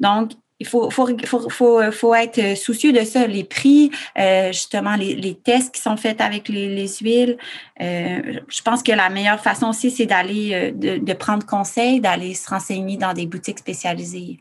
Donc, 0.00 0.33
il 0.62 0.69
faut, 0.69 0.90
faut, 0.90 1.09
faut, 1.50 1.90
faut, 1.90 2.14
être 2.14 2.57
soucieux 2.57 2.92
de 2.92 3.04
ça, 3.04 3.26
les 3.26 3.42
prix, 3.42 3.90
euh, 4.16 4.52
justement, 4.52 4.95
les, 4.95 5.16
les, 5.16 5.35
tests 5.35 5.75
qui 5.75 5.81
sont 5.81 5.97
faits 5.97 6.21
avec 6.21 6.49
les, 6.49 6.69
les 6.69 6.88
huiles. 7.00 7.37
Euh, 7.81 8.38
je 8.49 8.62
pense 8.62 8.85
que 8.85 8.92
la 8.92 9.11
meilleure 9.11 9.40
façon 9.40 9.71
aussi, 9.71 9.90
c'est 9.90 10.07
d'aller, 10.07 10.50
euh, 10.52 10.71
de, 10.71 11.04
de, 11.04 11.12
prendre 11.14 11.45
conseil, 11.45 12.00
d'aller 12.00 12.35
se 12.35 12.49
renseigner 12.49 12.97
dans 12.97 13.12
des 13.12 13.26
boutiques 13.26 13.59
spécialisées. 13.59 14.38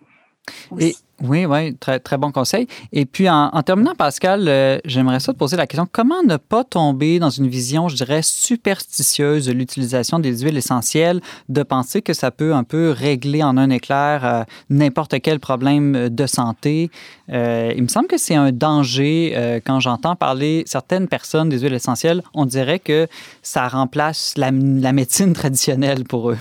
Et, 0.80 0.96
oui, 1.24 1.46
oui, 1.46 1.76
très, 1.76 2.00
très 2.00 2.18
bon 2.18 2.32
conseil. 2.32 2.68
Et 2.92 3.06
puis, 3.06 3.30
en, 3.30 3.50
terminant, 3.64 3.94
Pascal, 3.96 4.48
euh, 4.48 4.80
j'aimerais 4.86 5.20
ça 5.20 5.34
te 5.34 5.38
poser 5.38 5.56
la 5.56 5.68
question 5.68 5.88
comment 5.92 6.24
ne 6.24 6.38
pas 6.38 6.64
tomber 6.64 7.20
dans 7.20 7.30
une 7.30 7.48
vision, 7.48 7.90
je 7.90 7.96
dirais, 7.96 8.22
superstitieuse 8.24 9.46
de 9.46 9.52
l'utilisation 9.52 10.20
des 10.20 10.40
huiles 10.40 10.58
essentielles, 10.58 11.22
de 11.50 11.64
penser 11.64 12.02
que 12.02 12.14
ça 12.14 12.32
peut 12.32 12.54
un 12.54 12.64
peu 12.64 12.92
régler 12.92 13.44
en 13.44 13.58
un 13.58 13.70
éclair 13.70 14.26
euh, 14.26 14.44
n'importe 14.70 15.22
quel 15.22 15.40
problème 15.40 16.10
de 16.10 16.26
santé? 16.26 16.90
Euh, 17.32 17.72
il 17.76 17.84
me 17.84 17.88
semble 17.88 18.08
que 18.08 18.18
c'est 18.18 18.36
un 18.36 18.52
danger 18.52 19.62
quand 19.66 19.80
j'entends 19.80 20.16
parler 20.16 20.64
certaines 20.66 21.08
personnes 21.08 21.50
des 21.50 21.60
huiles 21.60 21.74
essentielles, 21.74 22.24
on 22.34 22.46
dirait 22.46 22.80
que 22.80 23.08
ça 23.42 23.68
remplace 23.68 24.34
la 24.38 24.52
médecine 24.52 25.34
traditionnelle 25.34 26.04
pour 26.04 26.32
eux. 26.32 26.38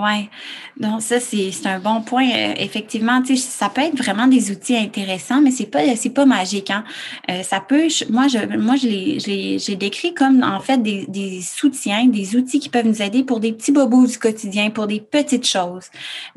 Oui, 0.00 0.30
donc 0.76 1.02
ça, 1.02 1.18
c'est 1.18 1.50
un 1.64 1.80
bon 1.80 2.02
point. 2.02 2.28
Euh, 2.30 2.54
effectivement, 2.58 3.20
ça 3.34 3.68
peut 3.68 3.80
être 3.80 3.96
vraiment 3.96 4.28
des 4.28 4.52
outils 4.52 4.76
intéressants, 4.76 5.40
mais 5.40 5.50
c'est 5.50 5.66
pas 5.66 5.80
pas 6.14 6.24
magique. 6.24 6.70
Hein? 6.70 6.84
Euh, 7.28 7.42
ça 7.42 7.58
peut, 7.58 7.88
moi, 8.08 8.28
je 8.28 8.56
moi, 8.56 8.76
je 8.76 8.86
l'ai 8.86 9.76
décrit 9.76 10.14
comme 10.14 10.44
en 10.44 10.60
fait 10.60 10.80
des, 10.80 11.04
des 11.08 11.40
soutiens, 11.42 12.06
des 12.06 12.36
outils 12.36 12.60
qui 12.60 12.68
peuvent 12.68 12.86
nous 12.86 13.02
aider 13.02 13.24
pour 13.24 13.40
des 13.40 13.52
petits 13.52 13.72
bobos 13.72 14.06
du 14.06 14.18
quotidien, 14.18 14.70
pour 14.70 14.86
des 14.86 15.00
petites 15.00 15.48
choses. 15.48 15.86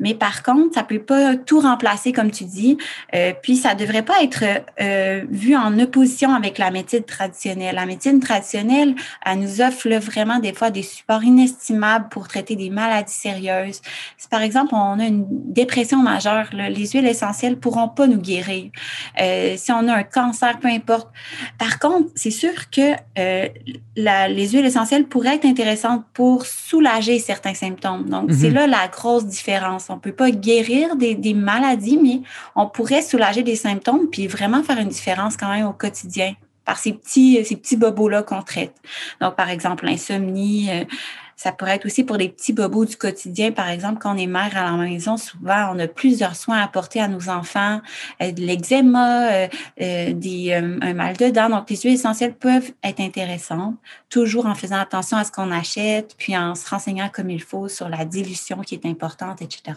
Mais 0.00 0.14
par 0.14 0.42
contre, 0.42 0.74
ça 0.74 0.82
peut 0.82 0.98
pas 0.98 1.36
tout 1.36 1.60
remplacer, 1.60 2.10
comme 2.10 2.32
tu 2.32 2.44
dis. 2.44 2.76
Euh, 3.14 3.32
puis 3.40 3.54
ça 3.54 3.76
devrait 3.76 4.02
pas 4.02 4.24
être 4.24 4.42
vu 5.30 5.54
en 5.54 5.78
opposition 5.78 6.34
avec 6.34 6.58
la 6.58 6.72
médecine 6.72 7.04
traditionnelle. 7.04 7.76
La 7.76 7.86
médecine 7.86 8.18
traditionnelle, 8.18 8.96
elle 9.24 9.38
nous 9.38 9.60
offre 9.60 9.88
vraiment 9.88 10.40
des 10.40 10.52
fois 10.52 10.70
des 10.70 10.82
supports 10.82 11.22
inestimables 11.22 12.08
pour 12.08 12.26
traiter 12.26 12.56
des 12.56 12.68
maladies 12.68 13.12
sérieuses 13.12 13.51
si 13.72 14.28
par 14.28 14.42
exemple 14.42 14.74
on 14.74 14.98
a 14.98 15.04
une 15.04 15.26
dépression 15.28 16.02
majeure, 16.02 16.48
les 16.52 16.86
huiles 16.86 17.06
essentielles 17.06 17.58
pourront 17.58 17.88
pas 17.88 18.06
nous 18.06 18.20
guérir. 18.20 18.70
Euh, 19.20 19.54
si 19.56 19.72
on 19.72 19.88
a 19.88 19.94
un 19.94 20.02
cancer, 20.02 20.58
peu 20.58 20.68
importe. 20.68 21.08
Par 21.58 21.78
contre, 21.78 22.10
c'est 22.14 22.30
sûr 22.30 22.70
que 22.70 22.92
euh, 23.18 23.48
les 23.96 24.48
huiles 24.48 24.66
essentielles 24.66 25.06
pourraient 25.06 25.36
être 25.36 25.44
intéressantes 25.44 26.04
pour 26.12 26.46
soulager 26.46 27.18
certains 27.18 27.54
symptômes. 27.54 28.08
Donc, 28.08 28.32
c'est 28.32 28.48
mhm. 28.48 28.54
là 28.54 28.66
la 28.66 28.88
grosse 28.88 29.26
différence. 29.26 29.86
On 29.88 29.98
peut 29.98 30.12
pas 30.12 30.30
guérir 30.30 30.96
des, 30.96 31.14
des 31.14 31.34
maladies, 31.34 31.98
mais 32.02 32.20
on 32.56 32.66
pourrait 32.66 33.02
soulager 33.02 33.42
des 33.42 33.56
symptômes 33.56 34.08
puis 34.10 34.26
vraiment 34.26 34.62
faire 34.62 34.78
une 34.78 34.88
différence 34.88 35.36
quand 35.36 35.48
même 35.48 35.66
au 35.66 35.72
quotidien 35.72 36.34
par 36.64 36.78
ces 36.78 36.92
petits, 36.92 37.44
ces 37.44 37.56
petits 37.56 37.76
bobos-là 37.76 38.22
qu'on 38.22 38.42
traite. 38.42 38.74
Donc, 39.20 39.34
par 39.34 39.50
exemple, 39.50 39.84
l'insomnie, 39.84 40.70
euh, 40.70 40.84
ça 41.42 41.50
pourrait 41.50 41.74
être 41.74 41.86
aussi 41.86 42.04
pour 42.04 42.18
des 42.18 42.28
petits 42.28 42.52
bobos 42.52 42.84
du 42.84 42.96
quotidien. 42.96 43.50
Par 43.50 43.68
exemple, 43.68 43.98
quand 44.00 44.14
on 44.14 44.16
est 44.16 44.28
mère 44.28 44.56
à 44.56 44.70
la 44.70 44.76
maison, 44.76 45.16
souvent, 45.16 45.74
on 45.74 45.78
a 45.80 45.88
plusieurs 45.88 46.36
soins 46.36 46.58
à 46.58 46.64
apporter 46.64 47.00
à 47.00 47.08
nos 47.08 47.28
enfants, 47.28 47.80
euh, 48.22 48.30
de 48.30 48.42
l'eczéma, 48.42 49.32
euh, 49.32 49.48
euh, 49.80 50.12
des, 50.12 50.52
un 50.52 50.94
mal 50.94 51.16
de 51.16 51.30
dents. 51.30 51.48
Donc, 51.48 51.68
les 51.68 51.76
huiles 51.76 51.94
essentielles 51.94 52.34
peuvent 52.34 52.70
être 52.84 53.00
intéressantes, 53.00 53.74
toujours 54.08 54.46
en 54.46 54.54
faisant 54.54 54.78
attention 54.78 55.16
à 55.16 55.24
ce 55.24 55.32
qu'on 55.32 55.50
achète, 55.50 56.14
puis 56.16 56.36
en 56.36 56.54
se 56.54 56.68
renseignant 56.70 57.08
comme 57.12 57.28
il 57.28 57.42
faut 57.42 57.66
sur 57.66 57.88
la 57.88 58.04
dilution 58.04 58.60
qui 58.60 58.76
est 58.76 58.86
importante, 58.86 59.42
etc. 59.42 59.72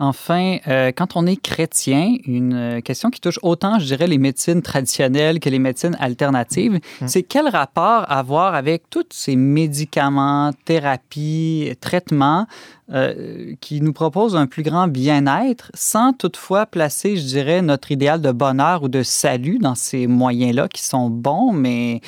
Enfin, 0.00 0.58
euh, 0.68 0.92
quand 0.94 1.16
on 1.16 1.26
est 1.26 1.34
chrétien, 1.34 2.14
une 2.24 2.54
euh, 2.54 2.80
question 2.80 3.10
qui 3.10 3.20
touche 3.20 3.40
autant, 3.42 3.80
je 3.80 3.86
dirais, 3.86 4.06
les 4.06 4.18
médecines 4.18 4.62
traditionnelles 4.62 5.40
que 5.40 5.48
les 5.48 5.58
médecines 5.58 5.96
alternatives, 5.98 6.78
mmh. 7.00 7.08
c'est 7.08 7.24
quel 7.24 7.48
rapport 7.48 8.04
avoir 8.08 8.54
avec 8.54 8.88
tous 8.90 9.06
ces 9.10 9.34
médicaments, 9.34 10.52
thérapies, 10.64 11.72
traitements 11.80 12.46
euh, 12.92 13.54
qui 13.60 13.80
nous 13.80 13.92
proposent 13.92 14.36
un 14.36 14.46
plus 14.46 14.62
grand 14.62 14.86
bien-être 14.86 15.72
sans 15.74 16.12
toutefois 16.12 16.66
placer, 16.66 17.16
je 17.16 17.24
dirais, 17.24 17.60
notre 17.60 17.90
idéal 17.90 18.20
de 18.20 18.30
bonheur 18.30 18.84
ou 18.84 18.88
de 18.88 19.02
salut 19.02 19.58
dans 19.58 19.74
ces 19.74 20.06
moyens-là 20.06 20.68
qui 20.68 20.84
sont 20.84 21.10
bons, 21.10 21.52
mais 21.52 22.02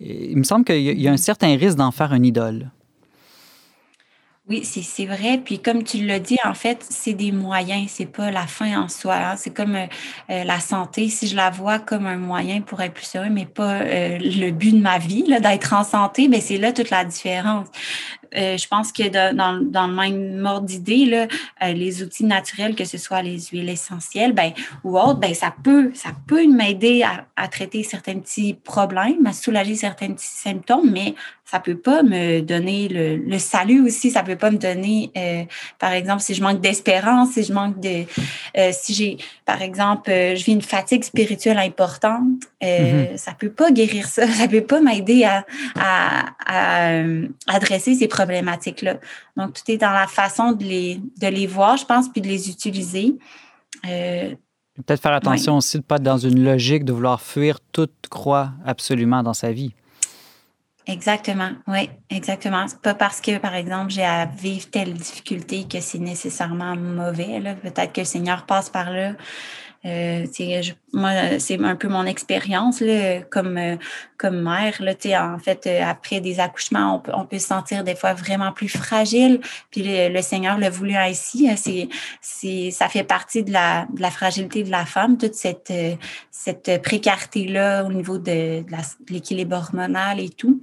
il 0.00 0.36
me 0.36 0.42
semble 0.42 0.64
qu'il 0.64 0.82
y 0.82 1.06
a 1.06 1.12
un 1.12 1.16
certain 1.16 1.56
risque 1.56 1.76
d'en 1.78 1.92
faire 1.92 2.12
une 2.12 2.26
idole. 2.26 2.70
Oui, 4.48 4.64
c'est 4.64 5.06
vrai. 5.06 5.38
Puis 5.44 5.58
comme 5.58 5.82
tu 5.82 6.06
l'as 6.06 6.20
dit, 6.20 6.38
en 6.44 6.54
fait, 6.54 6.86
c'est 6.88 7.14
des 7.14 7.32
moyens, 7.32 7.90
c'est 7.90 8.06
pas 8.06 8.30
la 8.30 8.46
fin 8.46 8.80
en 8.80 8.88
soi. 8.88 9.16
Hein. 9.16 9.34
C'est 9.36 9.50
comme 9.50 9.74
euh, 9.74 9.86
euh, 10.30 10.44
la 10.44 10.60
santé. 10.60 11.08
Si 11.08 11.26
je 11.26 11.34
la 11.34 11.50
vois 11.50 11.80
comme 11.80 12.06
un 12.06 12.16
moyen 12.16 12.60
pour 12.60 12.80
être 12.80 12.94
plus 12.94 13.16
heureux, 13.16 13.28
mais 13.28 13.44
pas 13.44 13.80
euh, 13.80 14.18
le 14.20 14.52
but 14.52 14.70
de 14.70 14.80
ma 14.80 14.98
vie, 14.98 15.24
d'être 15.24 15.72
en 15.72 15.82
santé, 15.82 16.28
mais 16.28 16.36
ben, 16.36 16.42
c'est 16.42 16.58
là 16.58 16.72
toute 16.72 16.90
la 16.90 17.04
différence. 17.04 17.66
Euh, 18.34 18.56
je 18.56 18.68
pense 18.68 18.92
que 18.92 19.08
dans, 19.08 19.36
dans, 19.62 19.86
le 19.86 19.94
même 19.94 20.36
mode 20.36 20.66
d'idée, 20.66 21.26
euh, 21.62 21.72
les 21.72 22.02
outils 22.02 22.24
naturels, 22.24 22.74
que 22.74 22.84
ce 22.84 22.98
soit 22.98 23.22
les 23.22 23.38
huiles 23.52 23.68
essentielles 23.68 24.32
ben, 24.32 24.52
ou 24.84 24.98
autres, 24.98 25.20
ben, 25.20 25.34
ça 25.34 25.54
peut, 25.62 25.90
ça 25.94 26.10
peut 26.26 26.46
m'aider 26.46 27.02
à, 27.02 27.26
à, 27.36 27.48
traiter 27.48 27.82
certains 27.82 28.18
petits 28.18 28.54
problèmes, 28.54 29.26
à 29.26 29.32
soulager 29.32 29.74
certains 29.74 30.12
petits 30.12 30.26
symptômes, 30.26 30.90
mais 30.90 31.14
ça 31.44 31.60
peut 31.60 31.76
pas 31.76 32.02
me 32.02 32.40
donner 32.40 32.88
le, 32.88 33.16
le 33.16 33.38
salut 33.38 33.80
aussi. 33.86 34.10
Ça 34.10 34.24
peut 34.24 34.34
pas 34.34 34.50
me 34.50 34.58
donner, 34.58 35.12
euh, 35.16 35.44
par 35.78 35.92
exemple, 35.92 36.20
si 36.20 36.34
je 36.34 36.42
manque 36.42 36.60
d'espérance, 36.60 37.30
si 37.32 37.44
je 37.44 37.52
manque 37.52 37.78
de, 37.78 38.04
si 38.72 38.94
j'ai, 38.94 39.16
par 39.44 39.62
exemple, 39.62 40.10
je 40.10 40.44
vis 40.44 40.52
une 40.52 40.62
fatigue 40.62 41.04
spirituelle 41.04 41.58
importante, 41.58 42.42
mm-hmm. 42.60 43.16
ça 43.16 43.32
peut 43.38 43.50
pas 43.50 43.70
guérir 43.70 44.08
ça. 44.08 44.26
Ça 44.36 44.48
peut 44.48 44.62
pas 44.62 44.80
m'aider 44.80 45.24
à, 45.24 45.46
à, 45.78 46.26
à, 46.46 47.02
adresser 47.46 47.94
ces 47.94 48.08
problématiques-là. 48.16 48.98
Donc, 49.36 49.54
tout 49.54 49.70
est 49.70 49.78
dans 49.78 49.92
la 49.92 50.06
façon 50.06 50.52
de 50.52 50.64
les, 50.64 51.00
de 51.20 51.26
les 51.28 51.46
voir, 51.46 51.76
je 51.76 51.84
pense, 51.84 52.08
puis 52.08 52.20
de 52.20 52.28
les 52.28 52.50
utiliser. 52.50 53.14
Euh, 53.86 54.34
Peut-être 54.76 55.00
faire 55.00 55.14
attention 55.14 55.56
aussi 55.56 55.78
de 55.78 55.82
ne 55.82 55.86
pas 55.86 55.96
être 55.96 56.02
dans 56.02 56.18
une 56.18 56.44
logique 56.44 56.84
de 56.84 56.92
vouloir 56.92 57.20
fuir 57.20 57.60
toute 57.72 57.94
croix 58.10 58.50
absolument 58.64 59.22
dans 59.22 59.32
sa 59.32 59.50
vie. 59.52 59.72
Exactement, 60.86 61.50
oui, 61.66 61.90
exactement. 62.10 62.68
C'est 62.68 62.80
pas 62.80 62.94
parce 62.94 63.20
que, 63.20 63.38
par 63.38 63.54
exemple, 63.54 63.90
j'ai 63.90 64.04
à 64.04 64.26
vivre 64.26 64.70
telle 64.70 64.94
difficulté 64.94 65.64
que 65.64 65.80
c'est 65.80 65.98
nécessairement 65.98 66.76
mauvais. 66.76 67.56
Peut-être 67.60 67.92
que 67.92 68.02
le 68.02 68.06
Seigneur 68.06 68.46
passe 68.46 68.70
par 68.70 68.90
là 68.90 69.14
euh, 69.86 70.26
moi, 70.92 71.38
c'est 71.38 71.62
un 71.62 71.76
peu 71.76 71.88
mon 71.88 72.04
expérience 72.06 72.82
comme, 73.30 73.56
euh, 73.56 73.76
comme 74.18 74.42
mère. 74.42 74.74
Là, 74.80 74.94
en 75.34 75.38
fait, 75.38 75.66
euh, 75.66 75.80
après 75.84 76.20
des 76.20 76.40
accouchements, 76.40 76.96
on 76.96 76.98
peut, 76.98 77.12
on 77.14 77.24
peut 77.24 77.38
se 77.38 77.46
sentir 77.46 77.84
des 77.84 77.94
fois 77.94 78.12
vraiment 78.12 78.52
plus 78.52 78.68
fragile. 78.68 79.40
Puis 79.70 79.82
le, 79.84 80.22
Seigneur 80.22 80.58
l'a 80.58 80.70
voulu 80.70 80.96
ainsi. 80.96 81.48
Hein, 81.48 81.54
c'est, 81.56 81.88
c'est, 82.20 82.70
ça 82.72 82.88
fait 82.88 83.04
partie 83.04 83.44
de 83.44 83.52
la, 83.52 83.86
de 83.94 84.00
la 84.00 84.10
fragilité 84.10 84.64
de 84.64 84.70
la 84.70 84.84
femme, 84.84 85.18
toute 85.18 85.34
cette, 85.34 85.72
cette 86.30 86.82
précarité-là 86.82 87.84
au 87.84 87.92
niveau 87.92 88.18
de, 88.18 88.62
de 88.62 88.76
l'équilibre 89.08 89.56
hormonal 89.56 90.18
et 90.18 90.30
tout. 90.30 90.60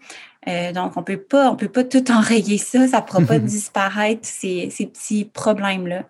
Euh, 0.47 0.73
donc, 0.73 0.97
on 0.97 1.03
peut 1.03 1.17
pas, 1.17 1.49
on 1.49 1.55
peut 1.55 1.69
pas 1.69 1.83
tout 1.83 2.11
enrayer 2.11 2.57
ça. 2.57 2.87
Ça 2.87 3.01
ne 3.01 3.05
pourra 3.05 3.21
pas 3.21 3.39
disparaître 3.39 4.27
ces, 4.27 4.69
ces 4.69 4.87
petits 4.87 5.25
problèmes-là. 5.25 6.03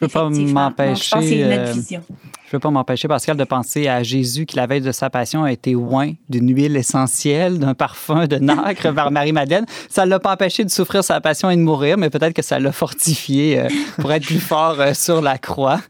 Je 0.00 0.06
peux 0.06 0.12
pas 0.12 0.30
m'empêcher. 0.30 1.42
Euh, 1.44 1.74
je 1.84 2.50
peux 2.52 2.60
pas 2.60 2.70
m'empêcher, 2.70 3.08
Pascal, 3.08 3.36
de 3.36 3.42
penser 3.42 3.88
à 3.88 4.04
Jésus 4.04 4.46
qui, 4.46 4.54
la 4.54 4.66
veille 4.66 4.80
de 4.80 4.92
sa 4.92 5.10
passion, 5.10 5.42
a 5.42 5.50
été 5.50 5.74
oint 5.74 6.12
d'une 6.28 6.54
huile 6.54 6.76
essentielle, 6.76 7.58
d'un 7.58 7.74
parfum 7.74 8.28
de 8.28 8.36
nacre 8.36 8.92
par 8.94 9.10
Marie-Madeleine. 9.10 9.66
Ça 9.88 10.04
ne 10.04 10.10
l'a 10.10 10.20
pas 10.20 10.34
empêché 10.34 10.64
de 10.64 10.70
souffrir 10.70 11.02
sa 11.02 11.20
passion 11.20 11.50
et 11.50 11.56
de 11.56 11.62
mourir, 11.62 11.98
mais 11.98 12.10
peut-être 12.10 12.32
que 12.32 12.42
ça 12.42 12.60
l'a 12.60 12.70
fortifié 12.70 13.58
euh, 13.58 13.68
pour 13.98 14.12
être 14.12 14.24
plus 14.24 14.38
fort 14.38 14.76
euh, 14.78 14.94
sur 14.94 15.20
la 15.20 15.36
croix. 15.36 15.80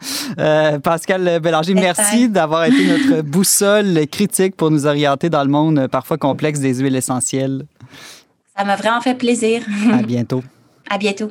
Pascal 0.83 1.41
Bélanger, 1.41 1.75
merci 1.75 2.31
d'avoir 2.31 2.65
été 2.65 2.87
notre 2.87 3.23
boussole 3.23 4.07
critique 4.07 4.57
pour 4.57 4.71
nous 4.71 4.87
orienter 4.87 5.29
dans 5.29 5.43
le 5.43 5.51
monde 5.51 5.87
parfois 5.89 6.17
complexe 6.17 6.61
des 6.61 6.77
huiles 6.77 6.97
essentielles. 6.97 7.67
Ça 8.57 8.65
m'a 8.65 8.77
vraiment 8.77 9.01
fait 9.03 9.15
plaisir. 9.15 9.63
À 9.93 10.03
bientôt. 10.03 10.43
À 10.89 10.97
bientôt. 10.97 11.31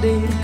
day 0.00 0.37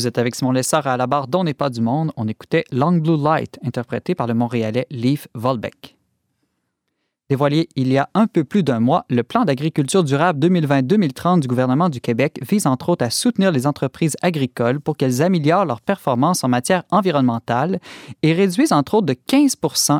Vous 0.00 0.06
êtes 0.06 0.16
avec 0.16 0.34
Simon 0.34 0.52
Lessard 0.52 0.86
à 0.86 0.96
la 0.96 1.06
barre 1.06 1.28
d'On 1.28 1.44
n'est 1.44 1.52
pas 1.52 1.68
du 1.68 1.82
monde. 1.82 2.10
On 2.16 2.26
écoutait 2.26 2.64
Long 2.72 2.92
Blue 2.92 3.22
Light, 3.22 3.58
interprété 3.62 4.14
par 4.14 4.26
le 4.26 4.32
Montréalais 4.32 4.86
Leif 4.90 5.28
Volbeck. 5.34 5.94
Dévoilé 7.28 7.68
il 7.76 7.92
y 7.92 7.98
a 7.98 8.08
un 8.14 8.26
peu 8.26 8.44
plus 8.44 8.62
d'un 8.62 8.80
mois, 8.80 9.04
le 9.10 9.22
plan 9.22 9.44
d'agriculture 9.44 10.02
durable 10.02 10.46
2020-2030 10.46 11.40
du 11.40 11.48
gouvernement 11.48 11.90
du 11.90 12.00
Québec 12.00 12.40
vise 12.48 12.66
entre 12.66 12.88
autres 12.88 13.04
à 13.04 13.10
soutenir 13.10 13.52
les 13.52 13.66
entreprises 13.66 14.16
agricoles 14.22 14.80
pour 14.80 14.96
qu'elles 14.96 15.20
améliorent 15.20 15.66
leur 15.66 15.82
performance 15.82 16.44
en 16.44 16.48
matière 16.48 16.84
environnementale 16.90 17.78
et 18.22 18.32
réduisent 18.32 18.72
entre 18.72 18.94
autres 18.94 19.06
de 19.06 19.12
15 19.26 19.56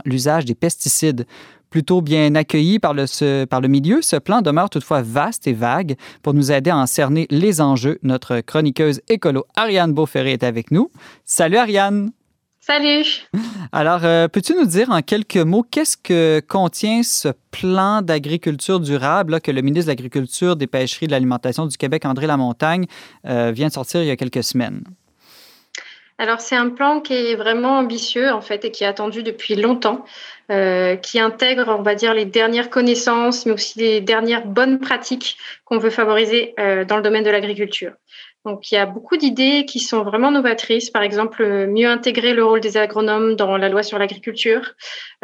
l'usage 0.07 0.47
des 0.47 0.55
pesticides. 0.55 1.27
Plutôt 1.71 2.03
bien 2.03 2.35
accueilli 2.35 2.81
par 2.81 2.95
le, 2.95 3.45
par 3.45 3.61
le 3.61 3.69
milieu, 3.69 4.03
ce 4.03 4.17
plan 4.17 4.43
demeure 4.43 4.71
toutefois 4.71 5.03
vaste 5.03 5.47
et 5.47 5.53
vague. 5.53 5.97
Pour 6.23 6.35
nous 6.35 6.51
aider 6.51 6.71
à 6.71 6.77
en 6.77 6.87
cerner 6.87 7.29
les 7.31 7.61
enjeux, 7.61 7.99
notre 8.03 8.41
chroniqueuse 8.41 9.01
écolo 9.09 9.47
Ariane 9.55 9.93
Beauferré 9.93 10.33
est 10.33 10.43
avec 10.43 10.73
nous. 10.73 10.91
Salut 11.25 11.57
Ariane! 11.57 12.11
Salut! 12.59 13.27
Alors, 13.73 14.05
euh, 14.05 14.29
peux-tu 14.29 14.55
nous 14.55 14.67
dire 14.67 14.91
en 14.91 15.01
quelques 15.01 15.37
mots 15.37 15.65
qu'est-ce 15.69 15.97
que 15.97 16.43
contient 16.47 17.03
ce 17.03 17.29
plan 17.51 18.03
d'agriculture 18.03 18.81
durable 18.81 19.41
que 19.41 19.51
le 19.51 19.63
ministre 19.63 19.87
de 19.87 19.93
l'Agriculture, 19.93 20.57
des 20.57 20.67
Pêcheries 20.67 21.05
et 21.05 21.07
de 21.07 21.13
l'Alimentation 21.13 21.67
du 21.67 21.77
Québec, 21.77 22.05
André 22.05 22.27
Lamontagne, 22.27 22.87
euh, 23.27 23.51
vient 23.51 23.69
de 23.69 23.73
sortir 23.73 24.03
il 24.03 24.09
y 24.09 24.11
a 24.11 24.17
quelques 24.17 24.45
semaines? 24.45 24.83
Alors, 26.21 26.43
c'est 26.43 26.55
un 26.55 26.69
plan 26.69 27.01
qui 27.01 27.15
est 27.15 27.35
vraiment 27.35 27.79
ambitieux, 27.79 28.31
en 28.31 28.43
fait, 28.43 28.67
et 28.67 28.71
qui 28.71 28.85
est 28.85 28.87
attendu 28.87 29.23
depuis 29.23 29.57
longtemps. 29.57 30.05
Euh, 30.51 30.97
qui 30.97 31.19
intègre, 31.19 31.75
on 31.79 31.83
va 31.83 31.95
dire, 31.95 32.13
les 32.13 32.27
dernières 32.27 32.69
connaissances, 32.69 33.47
mais 33.47 33.53
aussi 33.53 33.79
les 33.79 34.01
dernières 34.03 34.45
bonnes 34.45 34.81
pratiques 34.81 35.39
qu'on 35.65 35.79
veut 35.79 35.89
favoriser 35.91 36.55
euh, 36.59 36.85
dans 36.85 36.97
le 36.97 37.03
domaine 37.03 37.25
de 37.25 37.31
l'agriculture. 37.31 37.93
Donc, 38.45 38.71
il 38.71 38.75
y 38.75 38.79
a 38.79 38.85
beaucoup 38.85 39.17
d'idées 39.17 39.65
qui 39.65 39.79
sont 39.79 40.03
vraiment 40.03 40.31
novatrices. 40.31 40.91
Par 40.91 41.03
exemple, 41.03 41.67
mieux 41.69 41.89
intégrer 41.89 42.35
le 42.35 42.45
rôle 42.45 42.61
des 42.61 42.77
agronomes 42.77 43.35
dans 43.35 43.57
la 43.57 43.71
loi 43.71 43.83
sur 43.83 43.99
l'agriculture, 43.99 44.75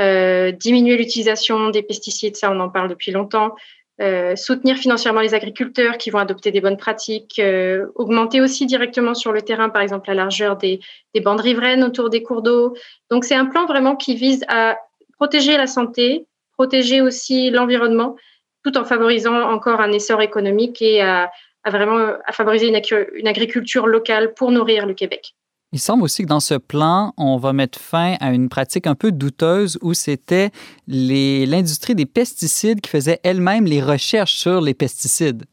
euh, 0.01 0.51
diminuer 0.51 0.97
l'utilisation 0.97 1.69
des 1.69 1.83
pesticides, 1.83 2.37
ça 2.37 2.51
on 2.51 2.59
en 2.59 2.71
parle 2.71 2.89
depuis 2.89 3.13
longtemps, 3.13 3.55
euh, 4.01 4.37
soutenir 4.37 4.77
financièrement 4.77 5.21
les 5.21 5.33
agriculteurs 5.33 5.97
qui 5.97 6.11
vont 6.11 6.19
adopter 6.19 6.51
des 6.51 6.61
bonnes 6.61 6.77
pratiques, 6.77 7.39
euh, 7.39 7.87
augmenter 7.95 8.43
aussi 8.43 8.67
directement 8.67 9.15
sur 9.15 9.33
le 9.33 9.41
terrain, 9.41 9.71
par 9.71 9.81
exemple, 9.81 10.09
la 10.09 10.15
largeur 10.15 10.57
des, 10.57 10.81
des 11.15 11.21
bandes 11.21 11.41
riveraines 11.41 11.83
autour 11.83 12.11
des 12.11 12.23
cours 12.23 12.43
d'eau. 12.43 12.77
Donc, 13.11 13.25
c'est 13.25 13.35
un 13.35 13.47
plan 13.47 13.65
vraiment 13.65 13.97
qui 13.97 14.15
vise 14.15 14.45
à 14.49 14.79
protéger 15.17 15.57
la 15.57 15.67
santé, 15.67 16.27
protéger 16.53 17.01
aussi 17.01 17.51
l'environnement, 17.51 18.17
tout 18.65 18.77
en 18.77 18.85
favorisant 18.85 19.41
encore 19.51 19.81
un 19.81 19.93
essor 19.93 20.21
économique 20.21 20.83
et 20.83 21.01
à, 21.01 21.31
vraiment 21.65 22.17
à 22.25 22.33
favoriser 22.33 22.69
une, 22.69 23.29
agriculture 23.29 23.87
locale 23.87 24.35
pour 24.35 24.51
nourrir 24.51 24.87
le 24.87 24.95
Québec. 24.95 25.35
Il 25.73 25.81
semble 25.81 26.05
aussi 26.05 26.23
que 26.23 26.29
dans 26.29 26.41
ce 26.41 26.55
plan, 26.55 27.13
on 27.17 27.37
va 27.39 27.53
mettre 27.53 27.79
fin 27.79 28.17
à 28.21 28.33
une 28.33 28.49
pratique 28.49 28.87
un 28.87 28.95
peu 28.95 29.13
douteuse 29.13 29.79
où 29.83 29.95
c'était 29.95 30.51
l'industrie 30.87 31.95
des 31.95 32.07
pesticides 32.07 32.81
qui 32.81 32.89
faisait 32.89 33.21
elle-même 33.25 33.65
les 33.65 33.83
recherches 33.83 34.37
sur 34.37 34.61
les 34.61 34.75
pesticides. 34.75 35.45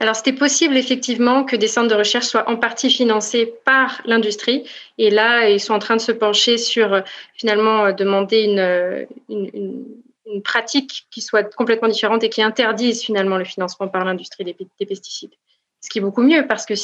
Alors, 0.00 0.14
c'était 0.14 0.32
possible 0.32 0.76
effectivement 0.76 1.44
que 1.44 1.56
des 1.56 1.66
centres 1.66 1.88
de 1.88 1.94
recherche 1.94 2.26
soient 2.26 2.48
en 2.48 2.56
partie 2.56 2.90
financés 2.90 3.52
par 3.64 4.00
l'industrie. 4.04 4.64
Et 4.96 5.10
là, 5.10 5.48
ils 5.48 5.60
sont 5.60 5.72
en 5.72 5.80
train 5.80 5.96
de 5.96 6.00
se 6.00 6.12
pencher 6.12 6.56
sur 6.56 6.92
euh, 6.92 7.00
finalement 7.34 7.86
euh, 7.86 7.92
demander 7.92 8.42
une, 8.42 9.06
une, 9.28 9.84
une, 10.26 10.42
pratique 10.42 11.06
qui 11.10 11.20
soit 11.20 11.42
complètement 11.54 11.88
différente 11.88 12.22
et 12.22 12.28
qui 12.28 12.42
interdise 12.42 13.02
finalement 13.02 13.38
le 13.38 13.44
financement 13.44 13.88
par 13.88 14.04
l'industrie 14.04 14.44
des, 14.44 14.86
pesticides. 14.86 15.32
Ce 15.80 15.90
qui 15.90 15.98
est 15.98 16.02
beaucoup 16.02 16.22
mieux 16.22 16.46
parce 16.48 16.66
que 16.66 16.74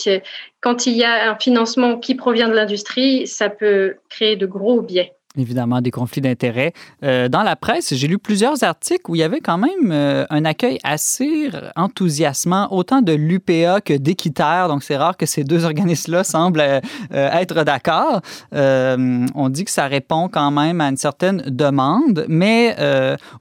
quand 0.61 0.87
il 0.87 0.95
y 0.95 1.05
a 1.05 1.31
un 1.31 1.37
financement 1.37 1.99
qui 1.99 2.15
provient 2.15 2.49
de 2.49 2.55
l'industrie, 2.55 3.27
ça 3.27 3.51
peut 3.51 3.97
créer 4.09 4.37
de 4.37 4.47
gros 4.47 4.83
biais 4.83 5.15
évidemment 5.37 5.81
des 5.81 5.91
conflits 5.91 6.21
d'intérêts. 6.21 6.73
Euh, 7.03 7.29
dans 7.29 7.43
la 7.43 7.57
presse, 7.57 7.95
j'ai 7.95 8.07
lu 8.07 8.19
plusieurs 8.19 8.63
articles 8.63 9.11
où 9.11 9.15
il 9.15 9.19
y 9.19 9.23
avait 9.23 9.41
quand 9.41 9.59
même 9.59 9.91
euh, 9.91 10.25
un 10.31 10.45
accueil 10.45 10.79
assez 10.85 11.51
enthousiasmant, 11.77 12.73
autant 12.73 13.03
de 13.03 13.13
l'UPA 13.13 13.81
que 13.81 13.95
d'Équiterre. 13.95 14.69
Donc, 14.69 14.83
c'est 14.83 14.97
rare 14.97 15.17
que 15.17 15.27
ces 15.27 15.45
deux 15.45 15.65
organismes-là 15.65 16.25
semblent 16.25 16.61
euh, 16.61 16.81
être 17.11 17.65
d'accord. 17.65 18.21
on 18.53 19.49
dit 19.49 19.65
que 19.65 19.71
ça 19.71 19.87
répond 19.87 20.29
quand 20.29 20.51
même 20.51 20.81
à 20.81 20.89
une 20.89 20.97
certaine 20.97 21.43
demande, 21.47 22.27
mais 22.29 22.77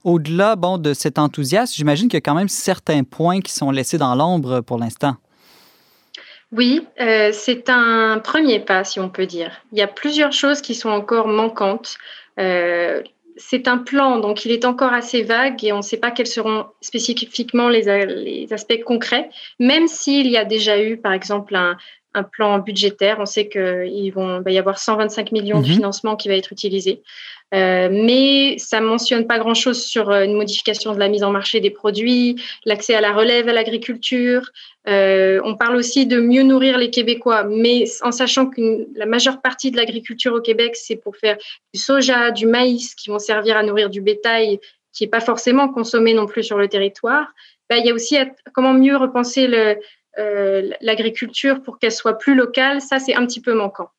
au-delà 0.02 0.56
bon, 0.56 0.78
de 0.78 0.94
cet 0.94 1.18
enthousiasme, 1.18 1.74
j'imagine 1.76 2.08
qu'il 2.08 2.16
y 2.16 2.18
a 2.18 2.20
quand 2.20 2.34
même 2.34 2.48
certains 2.48 3.04
points 3.04 3.40
qui 3.40 3.52
sont 3.52 3.70
laissés 3.70 3.98
dans 3.98 4.14
l'ombre 4.14 4.60
pour 4.60 4.78
l'instant. 4.78 5.16
Oui, 6.56 6.86
euh, 7.00 7.30
c'est 7.32 7.68
un 7.68 8.20
premier 8.20 8.60
pas, 8.60 8.84
si 8.84 9.00
on 9.00 9.08
peut 9.08 9.26
dire. 9.26 9.50
Il 9.72 9.78
y 9.78 9.82
a 9.82 9.88
plusieurs 9.88 10.32
choses 10.32 10.60
qui 10.60 10.76
sont 10.76 10.90
encore 10.90 11.26
manquantes. 11.26 11.96
Euh, 12.38 13.02
c'est 13.36 13.66
un 13.66 13.78
plan, 13.78 14.20
donc 14.20 14.44
il 14.44 14.52
est 14.52 14.64
encore 14.64 14.92
assez 14.92 15.24
vague 15.24 15.64
et 15.64 15.72
on 15.72 15.78
ne 15.78 15.82
sait 15.82 15.96
pas 15.96 16.12
quels 16.12 16.28
seront 16.28 16.66
spécifiquement 16.80 17.68
les, 17.68 18.52
aspects 18.52 18.84
concrets, 18.84 19.28
même 19.58 19.88
s'il 19.88 20.28
y 20.28 20.36
a 20.36 20.44
déjà 20.44 20.80
eu, 20.80 20.96
par 20.96 21.12
exemple, 21.12 21.56
un, 21.56 21.76
plan 22.22 22.58
budgétaire. 22.58 23.16
On 23.18 23.26
sait 23.26 23.48
qu'il 23.48 24.12
va 24.12 24.50
y 24.50 24.58
avoir 24.58 24.78
125 24.78 25.32
millions 25.32 25.60
de 25.60 25.66
mhm. 25.66 25.74
financement 25.74 26.16
qui 26.16 26.28
va 26.28 26.34
être 26.34 26.52
utilisé. 26.52 27.02
Euh, 27.54 27.88
mais 27.90 28.56
ça 28.58 28.80
ne 28.80 28.86
mentionne 28.86 29.26
pas 29.26 29.38
grand-chose 29.38 29.84
sur 29.84 30.10
euh, 30.10 30.24
une 30.24 30.34
modification 30.34 30.92
de 30.92 30.98
la 30.98 31.08
mise 31.08 31.22
en 31.22 31.30
marché 31.30 31.60
des 31.60 31.70
produits, 31.70 32.42
l'accès 32.64 32.94
à 32.94 33.00
la 33.00 33.12
relève 33.12 33.48
à 33.48 33.52
l'agriculture. 33.52 34.50
Euh, 34.88 35.40
on 35.44 35.54
parle 35.54 35.76
aussi 35.76 36.06
de 36.06 36.18
mieux 36.18 36.42
nourrir 36.42 36.78
les 36.78 36.90
Québécois, 36.90 37.44
mais 37.44 37.84
en 38.02 38.10
sachant 38.10 38.46
que 38.46 38.88
la 38.96 39.06
majeure 39.06 39.40
partie 39.40 39.70
de 39.70 39.76
l'agriculture 39.76 40.32
au 40.32 40.40
Québec, 40.40 40.74
c'est 40.74 40.96
pour 40.96 41.16
faire 41.16 41.36
du 41.72 41.80
soja, 41.80 42.32
du 42.32 42.46
maïs, 42.46 42.94
qui 42.94 43.10
vont 43.10 43.20
servir 43.20 43.56
à 43.56 43.62
nourrir 43.62 43.88
du 43.88 44.00
bétail, 44.00 44.58
qui 44.92 45.04
n'est 45.04 45.10
pas 45.10 45.20
forcément 45.20 45.68
consommé 45.68 46.12
non 46.12 46.26
plus 46.26 46.42
sur 46.42 46.58
le 46.58 46.66
territoire. 46.66 47.28
Ben, 47.70 47.76
il 47.76 47.86
y 47.86 47.90
a 47.90 47.94
aussi 47.94 48.16
comment 48.52 48.74
mieux 48.74 48.96
repenser 48.96 49.46
l'agriculture 50.80 51.62
pour 51.62 51.78
qu'elle 51.78 51.92
soit 51.92 52.18
plus 52.18 52.34
locale. 52.34 52.80
Ça, 52.80 52.98
c'est 52.98 53.14
un 53.14 53.26
petit 53.26 53.40
peu 53.40 53.54
manquant 53.54 53.90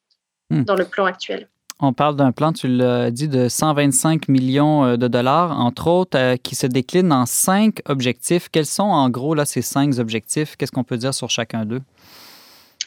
hmm. 0.49 0.63
dans 0.63 0.75
le 0.75 0.85
plan 0.85 1.05
actuel. 1.05 1.47
On 1.81 1.91
parle 1.91 2.15
d'un 2.15 2.31
plan, 2.31 2.53
tu 2.53 2.69
l'as 2.69 3.11
dit, 3.11 3.27
de 3.27 3.49
125 3.49 4.29
millions 4.29 4.85
euh, 4.85 4.97
de 4.97 5.07
dollars, 5.09 5.59
entre 5.59 5.87
autres, 5.87 6.17
euh, 6.17 6.35
qui 6.37 6.55
se 6.55 6.67
décline 6.67 7.11
en 7.11 7.25
cinq 7.25 7.81
objectifs. 7.85 8.47
Quels 8.49 8.65
sont 8.65 8.83
en 8.83 9.09
gros 9.09 9.35
là, 9.35 9.43
ces 9.43 9.61
cinq 9.61 9.99
objectifs? 9.99 10.55
Qu'est-ce 10.55 10.71
qu'on 10.71 10.85
peut 10.85 10.95
dire 10.95 11.13
sur 11.13 11.29
chacun 11.29 11.65
d'eux? 11.65 11.81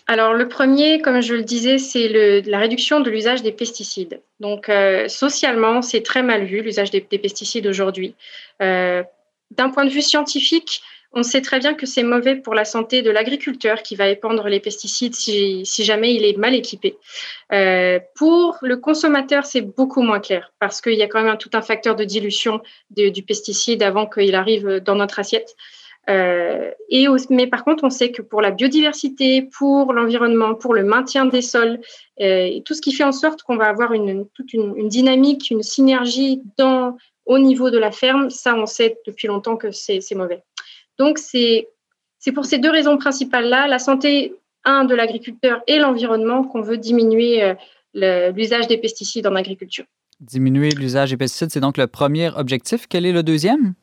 Alors, 0.07 0.33
le 0.33 0.49
premier, 0.49 1.03
comme 1.03 1.21
je 1.21 1.35
le 1.35 1.43
disais, 1.43 1.77
c'est 1.77 2.41
la 2.47 2.59
réduction 2.59 3.01
de 3.01 3.11
l'usage 3.11 3.43
des 3.43 3.53
pesticides. 3.53 4.23
Donc, 4.41 4.71
euh, 4.71 5.07
socialement, 5.07 5.83
c'est 5.83 6.01
très 6.01 6.23
mal 6.23 6.45
vu, 6.45 6.63
l'usage 6.63 6.91
des, 6.91 7.03
pesticides 7.03 7.67
aujourd'hui. 7.67 8.15
D'un 8.59 9.71
point 9.71 9.85
de 9.85 9.91
vue 9.91 10.01
scientifique, 10.01 10.83
on 11.13 11.23
sait 11.23 11.41
très 11.41 11.59
bien 11.59 11.75
que 11.75 11.87
c'est 11.87 12.03
mauvais 12.03 12.37
pour 12.37 12.55
la 12.55 12.65
santé 12.65 13.03
de 13.03 13.11
l'agriculteur 13.11 13.83
qui 13.83 13.97
va 13.97 14.09
épandre 14.09 14.47
les 14.49 14.61
pesticides 14.61 15.15
si, 15.15 15.65
jamais 15.65 16.15
il 16.15 16.25
est 16.25 16.37
mal 16.37 16.55
équipé. 16.55 16.97
Euh, 17.53 17.99
pour 18.15 18.59
le 18.63 18.77
consommateur, 18.77 19.47
c'est 19.47 19.63
beaucoup 19.63 20.03
moins 20.03 20.21
clair 20.21 20.53
parce 20.59 20.81
qu'il 20.81 20.95
y 20.95 21.03
a 21.03 21.09
quand 21.09 21.23
même 21.23 21.39
tout 21.39 21.51
un 21.55 21.63
facteur 21.63 21.97
de 21.97 22.05
dilution 22.05 22.61
du 22.91 23.23
pesticide 23.23 23.83
avant 23.83 24.07
qu'il 24.07 24.35
arrive 24.35 24.81
dans 24.81 24.95
notre 24.95 25.19
assiette. 25.19 25.57
Euh, 26.09 26.71
et, 26.89 27.07
mais 27.29 27.47
par 27.47 27.65
contre, 27.65 27.85
on 27.85 27.91
sait 27.91 28.11
que 28.11 28.23
pour 28.23 28.41
la 28.41 28.51
biodiversité, 28.51 29.43
pour 29.43 29.93
l'environnement, 29.93 30.55
pour 30.55 30.73
le 30.73 30.83
maintien 30.83 31.27
des 31.27 31.43
sols, 31.43 31.81
euh, 32.21 32.61
tout 32.65 32.75
ce 32.75 32.81
qui 32.81 32.93
fait 32.93 33.05
en 33.05 33.13
sorte 33.13 33.43
qu'on 33.43 33.57
va 33.57 33.67
avoir 33.67 33.93
une, 33.93 34.27
toute 34.35 34.53
une, 34.55 34.89
dynamique, 34.89 35.51
une 35.51 35.63
synergie 35.63 36.43
au 37.27 37.39
niveau 37.39 37.71
de 37.71 37.79
la 37.79 37.93
ferme, 37.93 38.31
ça, 38.31 38.55
on 38.55 38.65
sait 38.65 38.99
depuis 39.07 39.29
longtemps 39.29 39.57
que 39.57 39.71
c'est 39.71 40.15
mauvais. 40.15 40.43
Donc, 40.99 41.19
c'est 41.19 41.69
pour 42.35 42.45
ces 42.45 42.59
deux 42.59 42.71
raisons 42.71 42.99
principales-là, 42.99 43.69
la 43.69 43.79
santé, 43.79 44.35
un, 44.65 44.85
de 44.85 44.95
l'agriculteur 44.95 45.63
et 45.67 45.79
l'environnement, 45.79 46.45
qu'on 46.45 46.63
veut 46.63 46.79
diminuer 46.79 47.43
euh, 47.43 48.33
l'usage 48.33 48.67
des 48.67 48.79
pesticides 48.79 49.27
en 49.27 49.35
agriculture. 49.35 49.85
Diminuer 50.21 50.71
l'usage 50.71 51.11
des 51.11 51.17
pesticides, 51.17 51.51
c'est 51.51 51.61
donc 51.61 51.77
le 51.77 51.87
premier 51.87 52.31
objectif. 52.37 52.87
Quel 52.89 53.07
est 53.07 53.13
le 53.13 53.23
deuxième? 53.23 53.75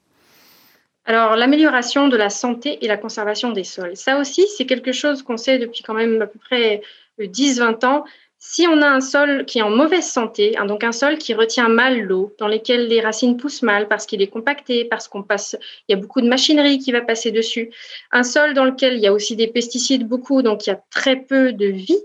Alors, 1.05 1.35
l'amélioration 1.35 2.07
de 2.07 2.17
la 2.17 2.29
santé 2.29 2.83
et 2.83 2.87
la 2.87 2.97
conservation 2.97 3.51
des 3.51 3.63
sols. 3.63 3.95
Ça 3.95 4.19
aussi, 4.19 4.45
c'est 4.57 4.65
quelque 4.65 4.91
chose 4.91 5.21
qu'on 5.21 5.37
sait 5.37 5.59
depuis 5.59 5.83
quand 5.83 5.93
même 5.93 6.21
à 6.21 6.27
peu 6.27 6.39
près 6.39 6.81
10-20 7.19 7.85
ans. 7.85 8.05
Si 8.37 8.67
on 8.67 8.81
a 8.81 8.87
un 8.87 9.01
sol 9.01 9.45
qui 9.45 9.59
est 9.59 9.61
en 9.61 9.69
mauvaise 9.69 10.05
santé, 10.05 10.57
hein, 10.57 10.65
donc 10.65 10.83
un 10.83 10.91
sol 10.91 11.17
qui 11.17 11.33
retient 11.33 11.69
mal 11.69 12.01
l'eau, 12.01 12.33
dans 12.37 12.47
lequel 12.47 12.87
les 12.87 13.01
racines 13.01 13.37
poussent 13.37 13.63
mal 13.63 13.87
parce 13.87 14.05
qu'il 14.05 14.21
est 14.21 14.27
compacté, 14.27 14.85
parce 14.85 15.07
qu'on 15.07 15.23
passe, 15.23 15.57
il 15.87 15.95
y 15.95 15.97
a 15.97 16.01
beaucoup 16.01 16.21
de 16.21 16.27
machinerie 16.27 16.79
qui 16.79 16.91
va 16.91 17.01
passer 17.01 17.31
dessus, 17.31 17.71
un 18.11 18.23
sol 18.23 18.53
dans 18.53 18.65
lequel 18.65 18.95
il 18.95 18.99
y 18.99 19.07
a 19.07 19.13
aussi 19.13 19.35
des 19.35 19.47
pesticides 19.47 20.07
beaucoup, 20.07 20.41
donc 20.41 20.67
il 20.67 20.69
y 20.69 20.73
a 20.73 20.81
très 20.91 21.15
peu 21.15 21.53
de 21.53 21.65
vie, 21.65 21.99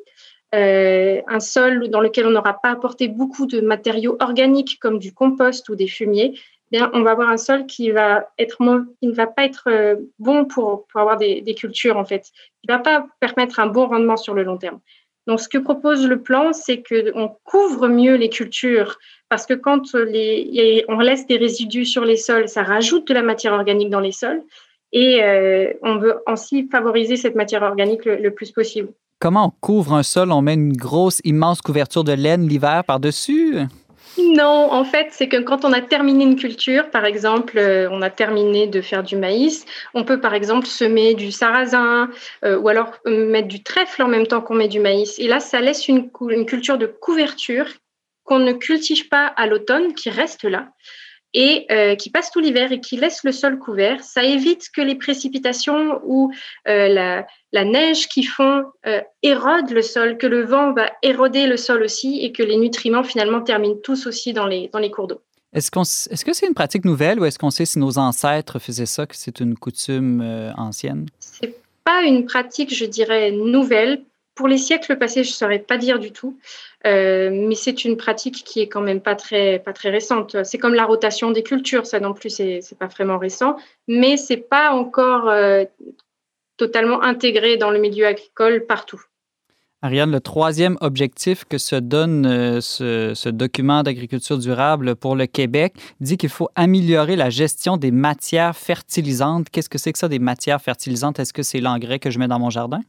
euh, 0.55 1.21
un 1.29 1.41
sol 1.41 1.89
dans 1.89 2.01
lequel 2.01 2.27
on 2.27 2.31
n'aura 2.31 2.61
pas 2.61 2.71
apporté 2.71 3.09
beaucoup 3.09 3.47
de 3.47 3.61
matériaux 3.61 4.17
organiques 4.21 4.79
comme 4.81 4.99
du 4.99 5.13
compost 5.13 5.69
ou 5.69 5.75
des 5.75 5.89
fumiers, 5.89 6.35
eh 6.73 6.81
on 6.93 7.03
va 7.03 7.11
avoir 7.11 7.29
un 7.29 7.37
sol 7.37 7.67
qui 7.67 7.91
va 7.91 8.29
être 8.39 8.59
qui 9.01 9.07
ne 9.09 9.13
va 9.13 9.27
pas 9.27 9.45
être 9.45 9.65
euh, 9.69 9.97
bon 10.21 10.45
pour, 10.45 10.87
avoir 10.95 11.17
des, 11.17 11.41
des, 11.41 11.55
cultures 11.55 11.97
en 11.97 12.05
fait, 12.05 12.23
qui 12.23 12.69
ne 12.69 12.75
va 12.75 12.79
pas 12.79 13.07
permettre 13.19 13.59
un 13.59 13.67
bon 13.67 13.89
rendement 13.89 14.17
sur 14.17 14.35
le 14.35 14.45
long 14.45 14.57
terme. 14.57 14.81
Donc, 15.27 15.41
ce 15.41 15.49
que 15.49 15.59
propose 15.59 16.07
le 16.07 16.23
plan, 16.23 16.53
c'est 16.53 16.83
qu'on 16.83 17.37
couvre 17.45 17.89
mieux 17.89 18.15
les 18.15 18.31
cultures 18.31 18.99
parce 19.29 19.47
que 19.47 19.55
quand 19.55 19.83
on 19.95 20.99
laisse 21.01 21.27
des 21.27 21.37
résidus 21.37 21.85
sur 21.85 22.05
les 22.05 22.17
sols, 22.17 22.49
ça 22.49 22.63
rajoute 22.63 23.07
de 23.07 23.15
la 23.15 23.23
matière 23.23 23.53
organique 23.53 23.91
dans 23.91 24.01
les 24.01 24.13
sols 24.13 24.43
et 24.93 25.23
euh, 25.23 25.73
on 25.83 25.99
veut 25.99 26.21
ainsi 26.27 26.69
favoriser 26.71 27.17
cette 27.17 27.37
matière 27.37 27.63
organique 27.63 28.05
le, 28.05 28.31
plus 28.31 28.51
possible. 28.51 28.89
Comment 29.21 29.47
on 29.47 29.53
couvre 29.61 29.95
un 29.95 30.03
sol? 30.03 30.33
On 30.33 30.43
met 30.43 30.55
une 30.55 30.73
grosse, 30.73 31.21
immense 31.25 31.61
couverture 31.61 32.05
de 32.05 32.13
laine 32.13 32.49
l'hiver 32.49 32.83
par-dessus? 32.85 33.59
Non, 34.23 34.73
en 34.73 34.85
fait, 34.85 35.09
c'est 35.11 35.29
que 35.29 35.39
quand 35.39 35.65
on 35.65 35.73
a 35.73 35.81
terminé 35.81 36.25
une 36.25 36.37
culture, 36.37 36.91
par 36.91 37.05
exemple, 37.05 37.59
euh, 37.59 37.89
on 37.91 38.03
a 38.03 38.11
terminé 38.11 38.67
de 38.67 38.81
faire 38.81 39.03
du 39.03 39.17
maïs, 39.17 39.65
on 39.95 40.05
peut 40.05 40.21
par 40.21 40.35
exemple 40.35 40.67
semer 40.67 41.15
du 41.15 41.31
sarrasin 41.31 42.11
euh, 42.45 42.59
ou 42.59 42.69
alors 42.69 42.93
euh, 43.07 43.27
mettre 43.27 43.49
du 43.49 43.63
trèfle 43.63 44.03
en 44.03 44.09
même 44.09 44.27
temps 44.27 44.41
qu'on 44.41 44.55
met 44.55 44.69
du 44.69 44.81
maïs. 44.81 45.19
Et 45.19 45.29
là, 45.29 45.41
ça 45.41 45.61
laisse 45.61 45.89
une, 45.89 46.11
une 46.29 46.47
culture 46.47 46.79
de 46.79 46.87
couverture 46.87 47.67
qu'on 48.25 48.39
ne 48.39 48.53
cultive 48.53 49.09
pas 49.09 49.27
à 49.27 49.47
l'automne, 49.47 49.95
qui 49.95 50.11
reste 50.11 50.45
là 50.45 50.69
et 51.33 51.67
qui 51.99 52.11
passe 52.11 52.31
tout 52.31 52.41
l'hiver 52.41 52.73
et 52.73 52.81
qui 52.81 52.97
laisse 52.97 53.23
le 53.25 53.33
sol 53.33 53.59
couvert. 53.59 54.03
Ça 54.03 54.25
évite 54.25 54.69
que 54.75 54.81
les 54.81 54.97
précipitations 54.97 56.01
ou 56.05 56.33
la, 56.67 57.27
la 57.53 57.65
neige 57.65 58.09
qui 58.09 58.23
font 58.23 58.65
euh, 58.87 59.01
érode 59.23 59.71
le 59.71 59.83
sol, 59.83 60.17
que 60.19 60.27
le 60.27 60.45
vent 60.45 60.73
va 60.73 60.91
éroder 61.03 61.47
le 61.47 61.57
sol 61.57 61.83
aussi 61.83 62.21
et 62.23 62.33
que 62.33 62.43
les 62.43 62.57
nutriments 62.57 63.05
finalement 63.05 63.41
terminent 63.41 63.79
tous 63.83 64.07
aussi 64.07 64.33
dans 64.33 64.47
les, 64.47 64.69
dans 64.73 64.79
les 64.79 64.91
cours 64.91 65.09
d'eau. 65.09 65.21
Est-ce, 65.53 65.71
qu'on, 65.71 65.83
est-ce 65.83 66.25
que 66.25 66.33
c'est 66.33 66.47
une 66.47 66.55
pratique 66.55 66.85
nouvelle 66.85 67.19
ou 67.19 67.25
est-ce 67.25 67.39
qu'on 67.39 67.51
sait 67.51 67.65
si 67.65 67.81
nos 67.81 67.99
ancêtres 67.99 68.61
faisaient 68.61 68.87
ça, 68.87 69.07
que 69.07 69.17
c'est 69.17 69.41
une 69.41 69.57
coutume 69.57 70.21
euh, 70.23 70.53
ancienne? 70.57 71.07
C'est 71.19 71.57
pas 71.85 72.03
une 72.03 72.25
pratique, 72.25 72.73
je 72.73 72.85
dirais, 72.85 73.33
nouvelle. 73.33 74.03
Pour 74.35 74.49
les 74.49 74.59
siècles 74.59 74.97
passés, 74.97 75.25
je 75.25 75.31
ne 75.31 75.35
saurais 75.35 75.59
pas 75.59 75.77
dire 75.77 75.99
du 75.99 76.13
tout, 76.13 76.39
euh, 76.87 77.31
mais 77.33 77.55
c'est 77.55 77.85
une 77.85 77.97
pratique 77.97 78.43
qui 78.45 78.61
est 78.61 78.69
quand 78.69 78.81
même 78.81 79.01
pas 79.01 79.15
très, 79.15 79.59
pas 79.59 79.73
très 79.73 79.91
récente. 79.91 80.43
C'est 80.45 80.59
comme 80.59 80.75
la 80.75 80.87
rotation 80.87 81.31
des 81.31 81.43
cultures, 81.43 81.87
ça 81.87 82.01
non 82.01 82.15
plus, 82.15 82.31
c'est, 82.31 82.61
pas 82.79 82.87
vraiment 82.87 83.19
récent, 83.19 83.57
mais 83.87 84.17
c'est 84.17 84.39
pas 84.39 84.71
encore 84.71 85.31
totalement 86.57 87.03
intégré 87.03 87.57
dans 87.57 87.71
le 87.71 87.79
milieu 87.79 88.07
agricole 88.07 88.67
partout. 88.67 89.01
Ariane, 89.83 90.13
le 90.13 90.21
troisième 90.21 90.77
objectif 90.83 91.45
que 91.47 91.57
se 91.57 91.75
donne 91.75 92.27
euh, 92.27 92.61
ce, 92.61 93.29
document 93.31 93.83
d'agriculture 93.83 94.37
durable 94.37 94.95
pour 94.95 95.17
le 95.17 95.25
Québec 95.25 95.73
dit 96.01 96.19
qu'il 96.19 96.29
faut 96.29 96.51
améliorer 96.55 97.17
la 97.17 97.31
gestion 97.31 97.79
des 97.79 97.91
matières 97.91 98.55
fertilisantes. 98.55 99.49
Qu'est-ce 99.49 99.71
que 99.71 99.79
c'est 99.79 99.93
que 99.93 99.99
ça, 99.99 100.09
des 100.09 100.19
matières 100.19 100.61
fertilisantes? 100.61 101.19
Est-ce 101.19 101.33
que 101.33 101.43
c'est 101.43 101.61
l'engrais 101.61 101.99
que 101.99 102.11
je 102.11 102.19
mets 102.19 102.29
dans 102.29 102.39
mon 102.39 102.51
jardin? 102.51 102.81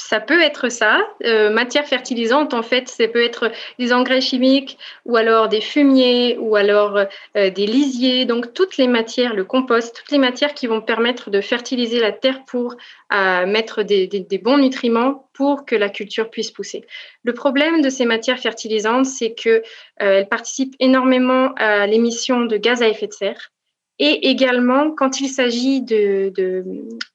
Ça 0.00 0.18
peut 0.18 0.40
être 0.40 0.70
ça. 0.70 1.06
Euh, 1.24 1.50
matière 1.50 1.86
fertilisante, 1.86 2.54
en 2.54 2.62
fait, 2.62 2.88
ça 2.88 3.06
peut 3.06 3.22
être 3.22 3.52
des 3.78 3.92
engrais 3.92 4.22
chimiques 4.22 4.78
ou 5.04 5.16
alors 5.16 5.48
des 5.48 5.60
fumiers 5.60 6.38
ou 6.38 6.56
alors 6.56 6.96
euh, 7.36 7.50
des 7.50 7.66
lisiers. 7.66 8.24
Donc, 8.24 8.54
toutes 8.54 8.78
les 8.78 8.88
matières, 8.88 9.34
le 9.34 9.44
compost, 9.44 9.94
toutes 9.94 10.10
les 10.10 10.18
matières 10.18 10.54
qui 10.54 10.66
vont 10.66 10.80
permettre 10.80 11.28
de 11.28 11.42
fertiliser 11.42 12.00
la 12.00 12.12
terre 12.12 12.44
pour 12.46 12.76
euh, 13.12 13.46
mettre 13.46 13.82
des, 13.82 14.40
bons 14.42 14.56
nutriments 14.56 15.28
pour 15.34 15.66
que 15.66 15.76
la 15.76 15.90
culture 15.90 16.30
puisse 16.30 16.50
pousser. 16.50 16.86
Le 17.22 17.34
problème 17.34 17.82
de 17.82 17.90
ces 17.90 18.06
matières 18.06 18.38
fertilisantes, 18.38 19.06
c'est 19.06 19.34
qu'elles 19.34 20.28
participent 20.30 20.76
énormément 20.80 21.52
à 21.56 21.86
l'émission 21.86 22.46
de 22.46 22.56
gaz 22.56 22.82
à 22.82 22.88
effet 22.88 23.06
de 23.06 23.12
serre. 23.12 23.50
Et 23.98 24.30
également, 24.30 24.92
quand 24.92 25.20
il 25.20 25.28
s'agit 25.28 25.82
de 25.82 26.32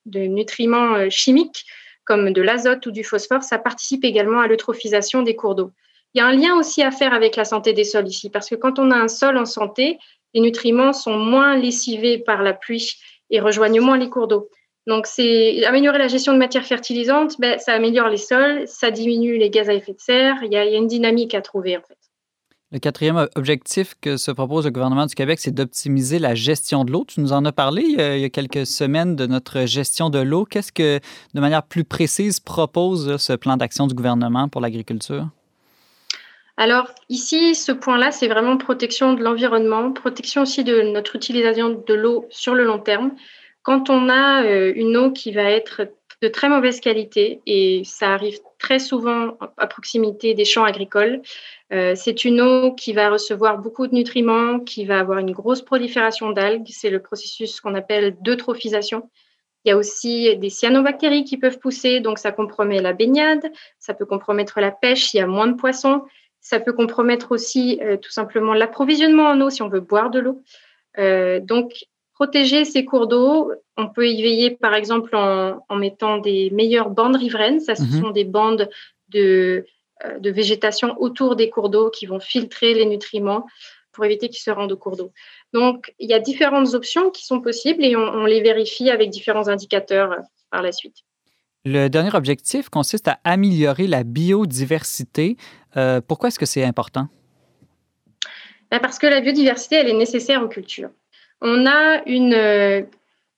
nutriments 0.06 1.10
chimiques, 1.10 1.65
comme 2.06 2.32
de 2.32 2.41
l'azote 2.41 2.86
ou 2.86 2.91
du 2.91 3.04
phosphore, 3.04 3.44
ça 3.44 3.58
participe 3.58 4.06
également 4.06 4.39
à 4.39 4.48
l'eutrophisation 4.48 5.24
des 5.24 5.36
cours 5.36 5.56
d'eau. 5.56 5.72
Il 6.13 6.20
y 6.20 6.22
a 6.22 6.28
un 6.28 6.36
lien 6.36 6.58
aussi 6.58 6.82
à 6.82 6.91
faire 6.91 7.13
avec 7.13 7.36
la 7.36 7.44
santé 7.44 7.74
des 7.74 7.84
sols 7.84 8.08
ici, 8.08 8.30
parce 8.30 8.50
que 8.50 8.56
quand 8.56 8.80
on 8.80 8.91
a 8.91 8.96
un 8.96 9.10
sol 9.10 9.38
en 9.38 9.46
santé, 9.46 9.98
les 10.34 10.41
nutriments 10.41 10.94
sont 10.94 11.18
moins 11.18 11.58
lessivés 11.58 12.18
par 12.18 12.41
la 12.41 12.54
pluie 12.54 12.94
et 13.30 13.39
rejoignent 13.39 13.82
moins 13.82 13.98
les 13.98 14.10
cours 14.10 14.28
d'eau. 14.28 14.50
Donc, 14.88 15.08
c'est 15.08 15.65
améliorer 15.65 15.98
la 15.98 16.08
gestion 16.08 16.32
de 16.34 16.38
matières 16.38 16.65
fertilisantes, 16.65 17.39
ben, 17.39 17.58
ça 17.58 17.74
améliore 17.74 18.10
les 18.10 18.18
sols, 18.18 18.68
ça 18.68 18.91
diminue 18.91 19.38
les 19.38 19.50
gaz 19.50 19.68
à 19.68 19.74
effet 19.74 19.94
de 19.94 20.00
serre. 20.00 20.38
Il 20.44 20.54
y 20.54 20.58
a, 20.58 20.63
il 20.63 20.72
y 20.72 20.76
a 20.76 20.78
une 20.78 20.88
dynamique 20.88 21.34
à 21.34 21.41
trouver 21.41 21.76
en 21.76 21.82
fait. 21.82 21.98
Le 22.76 22.80
quatrième 22.80 23.30
objectif 23.36 23.96
que 24.02 24.18
se 24.18 24.32
propose 24.32 24.66
le 24.66 24.72
gouvernement 24.72 25.06
du 25.06 25.16
Québec, 25.16 25.40
c'est 25.40 25.56
d'optimiser 25.56 26.20
la 26.20 26.36
gestion 26.36 26.84
de 26.84 26.92
l'eau. 26.92 27.06
Tu 27.08 27.22
nous 27.22 27.32
en 27.32 27.46
as 27.46 27.54
parlé 27.54 27.84
il 27.84 28.20
y 28.20 28.26
a 28.26 28.30
quelques 28.30 28.66
semaines 28.66 29.16
de 29.16 29.26
notre 29.28 29.66
gestion 29.66 30.10
de 30.10 30.20
l'eau. 30.20 30.44
Qu'est-ce 30.44 30.74
que, 30.74 31.00
de 31.34 31.40
manière 31.40 31.64
plus 31.64 31.86
précise, 31.86 32.42
propose 32.42 33.16
ce 33.16 33.32
plan 33.32 33.56
d'action 33.56 33.88
du 33.88 33.96
gouvernement 33.96 34.50
pour 34.50 34.60
l'agriculture? 34.60 35.30
Alors 36.58 36.90
ici, 37.08 37.56
ce 37.56 37.72
point-là, 37.72 38.12
c'est 38.12 38.28
vraiment 38.28 38.58
protection 38.58 39.14
de 39.14 39.24
l'environnement, 39.24 39.94
protection 39.94 40.42
aussi 40.42 40.66
de 40.66 40.82
notre 40.82 41.16
utilisation 41.16 41.82
de 41.88 41.94
l'eau 41.94 42.26
sur 42.30 42.56
le 42.56 42.66
long 42.66 42.80
terme. 42.80 43.14
Quand 43.64 43.90
on 43.90 44.10
a 44.10 44.44
euh, 44.44 44.74
une 44.76 44.98
eau 44.98 45.14
qui 45.14 45.32
va 45.32 45.44
être 45.44 45.88
de 46.22 46.28
très 46.28 46.50
mauvaise 46.50 46.82
qualité, 46.82 47.40
et 47.46 47.84
ça 47.86 48.14
arrive 48.14 48.40
très 48.60 48.80
souvent 48.80 49.38
à 49.58 49.68
proximité 49.68 50.34
des 50.34 50.46
champs 50.46 50.64
agricoles, 50.64 51.22
euh, 51.76 51.94
c'est 51.96 52.24
une 52.24 52.42
eau 52.42 52.74
qui 52.74 52.94
va 52.94 53.10
recevoir 53.10 53.58
beaucoup 53.58 53.88
de 53.88 53.94
nutriments, 53.94 54.60
qui 54.60 54.86
va 54.86 55.00
avoir 55.00 55.20
une 55.20 55.32
grosse 55.32 55.62
prolifération 55.62 56.32
d'algues. 56.32 56.68
C'est 56.70 56.90
le 56.90 57.02
processus 57.02 57.60
qu'on 57.60 57.76
appelle 57.76 58.16
d'eutrophisation. 58.22 59.10
Il 59.64 59.70
y 59.70 59.72
a 59.72 59.78
aussi 59.78 60.38
des 60.38 60.50
cyanobactéries 60.50 61.26
qui 61.26 61.38
peuvent 61.38 61.60
pousser, 61.60 62.00
donc 62.00 62.20
ça 62.20 62.32
compromet 62.32 62.82
la 62.82 62.94
baignade, 62.94 63.52
ça 63.80 63.94
peut 63.94 64.06
compromettre 64.06 64.60
la 64.62 64.72
pêche, 64.72 65.14
il 65.14 65.18
y 65.18 65.20
a 65.20 65.28
moins 65.28 65.48
de 65.48 65.56
poissons, 65.56 66.04
ça 66.40 66.60
peut 66.60 66.74
compromettre 66.74 67.32
aussi 67.32 67.80
euh, 67.82 67.98
tout 67.98 68.12
simplement 68.12 68.54
l'approvisionnement 68.54 69.28
en 69.28 69.42
eau 69.42 69.50
si 69.50 69.64
on 69.64 69.68
veut 69.68 69.80
boire 69.80 70.12
de 70.12 70.20
l'eau. 70.20 70.44
Euh, 71.00 71.40
donc, 71.40 71.86
protéger 72.14 72.64
ces 72.64 72.86
cours 72.86 73.08
d'eau, 73.08 73.52
on 73.76 73.88
peut 73.88 74.08
y 74.08 74.22
veiller 74.22 74.52
par 74.52 74.76
exemple 74.76 75.16
en, 75.16 75.76
mettant 75.76 76.20
des 76.20 76.52
meilleures 76.52 76.92
bandes 76.92 77.18
riveraines. 77.18 77.60
Ça, 77.60 77.76
ce 77.76 77.84
mhm. 77.84 78.02
sont 78.02 78.10
des 78.12 78.24
bandes 78.24 78.70
de 79.10 79.66
de 80.20 80.30
végétation 80.30 80.96
autour 81.00 81.36
des 81.36 81.50
cours 81.50 81.70
d'eau 81.70 81.90
qui 81.90 82.06
vont 82.06 82.20
filtrer 82.20 82.74
les 82.74 82.86
nutriments 82.86 83.46
pour 83.96 84.06
éviter 84.06 84.30
qu'ils 84.30 84.44
se 84.44 84.52
rendent 84.52 84.72
au 84.72 84.78
cours 84.78 84.98
d'eau. 84.98 85.12
Donc, 85.54 85.94
il 86.00 86.10
y 86.10 86.14
a 86.14 86.20
différentes 86.20 86.74
options 86.74 87.10
qui 87.10 87.26
sont 87.26 87.42
possibles 87.42 87.84
et 87.84 87.96
on, 87.96 88.26
les 88.26 88.42
vérifie 88.42 88.90
avec 88.92 89.10
différents 89.10 89.48
indicateurs 89.48 90.12
euh, 90.12 90.20
par 90.52 90.62
la 90.62 90.72
suite. 90.72 90.98
Le 91.64 91.88
dernier 91.88 92.14
objectif 92.14 92.70
consiste 92.70 93.08
à 93.08 93.20
améliorer 93.24 93.88
la 93.88 94.04
biodiversité. 94.04 95.38
Euh, 95.78 96.02
pourquoi 96.06 96.28
est-ce 96.28 96.38
que 96.38 96.46
c'est 96.46 96.64
important? 96.64 97.08
Ben, 98.70 98.80
parce 98.80 99.00
que 99.00 99.08
la 99.08 99.22
biodiversité, 99.22 99.78
elle 99.78 99.88
est 99.88 99.94
nécessaire 99.94 100.44
aux 100.44 100.48
cultures. 100.48 100.92
On 101.42 101.66
a 101.66 102.04
une 102.06 102.34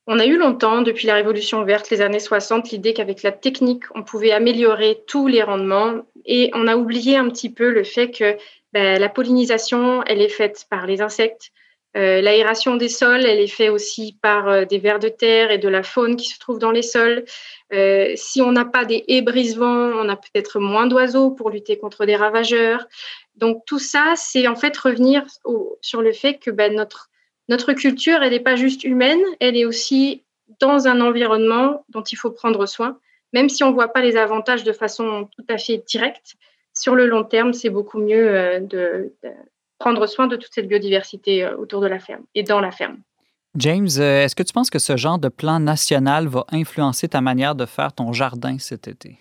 on 0.08 0.20
a 0.20 0.26
eu 0.26 0.38
longtemps, 0.38 0.82
depuis 0.82 1.06
la 1.06 1.16
Révolution 1.16 1.64
verte, 1.64 1.90
les 1.90 2.02
années 2.02 2.20
60, 2.20 2.72
l'idée 2.72 2.94
qu'avec 2.94 3.24
la 3.24 3.34
technique, 3.34 3.84
on 3.94 4.04
pouvait 4.04 4.32
améliorer 4.32 5.04
tous 5.06 5.28
les 5.28 5.44
rendements. 5.44 6.02
Et 6.26 6.50
on 6.54 6.68
a 6.68 6.78
oublié 6.78 7.18
un 7.18 7.30
petit 7.30 7.52
peu 7.52 7.72
le 7.72 7.84
fait 7.84 8.12
que 8.12 8.38
ben, 8.72 9.00
la 9.00 9.10
pollinisation, 9.10 10.04
elle 10.06 10.22
est 10.22 10.30
faite 10.30 10.66
par 10.70 10.88
les 10.88 11.02
insectes. 11.02 11.52
Euh, 11.98 12.22
l'aération 12.22 12.76
des 12.76 12.90
sols, 12.90 13.26
elle 13.26 13.40
est 13.40 13.48
faite 13.48 13.72
aussi 13.72 14.18
par 14.22 14.48
euh, 14.48 14.66
des 14.66 14.78
vers 14.78 15.00
de 15.00 15.10
terre 15.10 15.52
et 15.52 15.58
de 15.58 15.68
la 15.68 15.84
faune 15.84 16.16
qui 16.16 16.28
se 16.28 16.40
trouve 16.40 16.60
dans 16.60 16.72
les 16.72 16.84
sols. 16.84 17.26
Euh, 17.74 18.14
si 18.16 18.42
on 18.42 18.52
n'a 18.52 18.66
pas 18.66 18.86
des 18.86 19.04
haies 19.08 19.22
brise-vent, 19.22 19.92
on 19.94 20.08
a 20.08 20.16
peut-être 20.16 20.60
moins 20.60 20.88
d'oiseaux 20.88 21.32
pour 21.32 21.50
lutter 21.50 21.78
contre 21.78 22.06
des 22.06 22.16
ravageurs. 22.16 22.86
Donc 23.36 23.66
tout 23.66 23.80
ça, 23.80 24.14
c'est 24.16 24.48
en 24.48 24.56
fait 24.56 24.78
revenir 24.78 25.26
sur 25.82 26.02
le 26.02 26.14
fait 26.14 26.36
que 26.36 26.52
ben, 26.52 26.76
notre 26.76 27.10
notre 27.50 27.74
culture, 27.74 28.22
elle 28.22 28.32
n'est 28.32 28.40
pas 28.40 28.56
juste 28.56 28.84
humaine, 28.84 29.22
elle 29.40 29.56
est 29.56 29.66
aussi 29.66 30.24
dans 30.60 30.88
un 30.88 31.02
environnement 31.02 31.86
dont 31.90 32.04
il 32.04 32.16
faut 32.16 32.32
prendre 32.32 32.66
soin, 32.66 32.98
même 33.34 33.50
si 33.50 33.64
on 33.64 33.70
ne 33.70 33.74
voit 33.74 33.90
pas 33.90 34.02
les 34.02 34.18
avantages 34.18 34.64
de 34.64 34.72
façon 34.74 35.30
tout 35.36 35.46
à 35.50 35.58
fait 35.58 35.84
directe. 35.88 36.36
Sur 36.74 36.96
le 36.96 37.08
long 37.08 37.24
terme, 37.24 37.54
c'est 37.54 37.70
beaucoup 37.70 38.00
mieux 38.00 38.30
euh, 38.30 38.60
de, 38.60 39.14
prendre 39.80 40.08
soin 40.08 40.28
de 40.28 40.36
toute 40.36 40.54
cette 40.54 40.68
biodiversité 40.68 41.44
euh, 41.44 41.56
autour 41.58 41.82
de 41.82 41.88
la 41.88 42.00
ferme 42.00 42.24
et 42.36 42.44
dans 42.44 42.60
la 42.60 42.72
ferme. 42.72 42.98
James, 43.56 43.88
euh, 43.98 44.24
est-ce 44.24 44.36
que 44.36 44.44
tu 44.44 44.54
penses 44.54 44.70
que 44.70 44.80
ce 44.80 44.98
genre 44.98 45.18
de 45.18 45.30
plan 45.30 45.60
national 45.60 46.28
va 46.28 46.46
influencer 46.52 47.08
ta 47.08 47.22
manière 47.22 47.56
de 47.56 47.66
faire 47.66 47.94
ton 47.94 48.14
jardin 48.14 48.60
cet 48.60 48.88
été? 48.88 49.18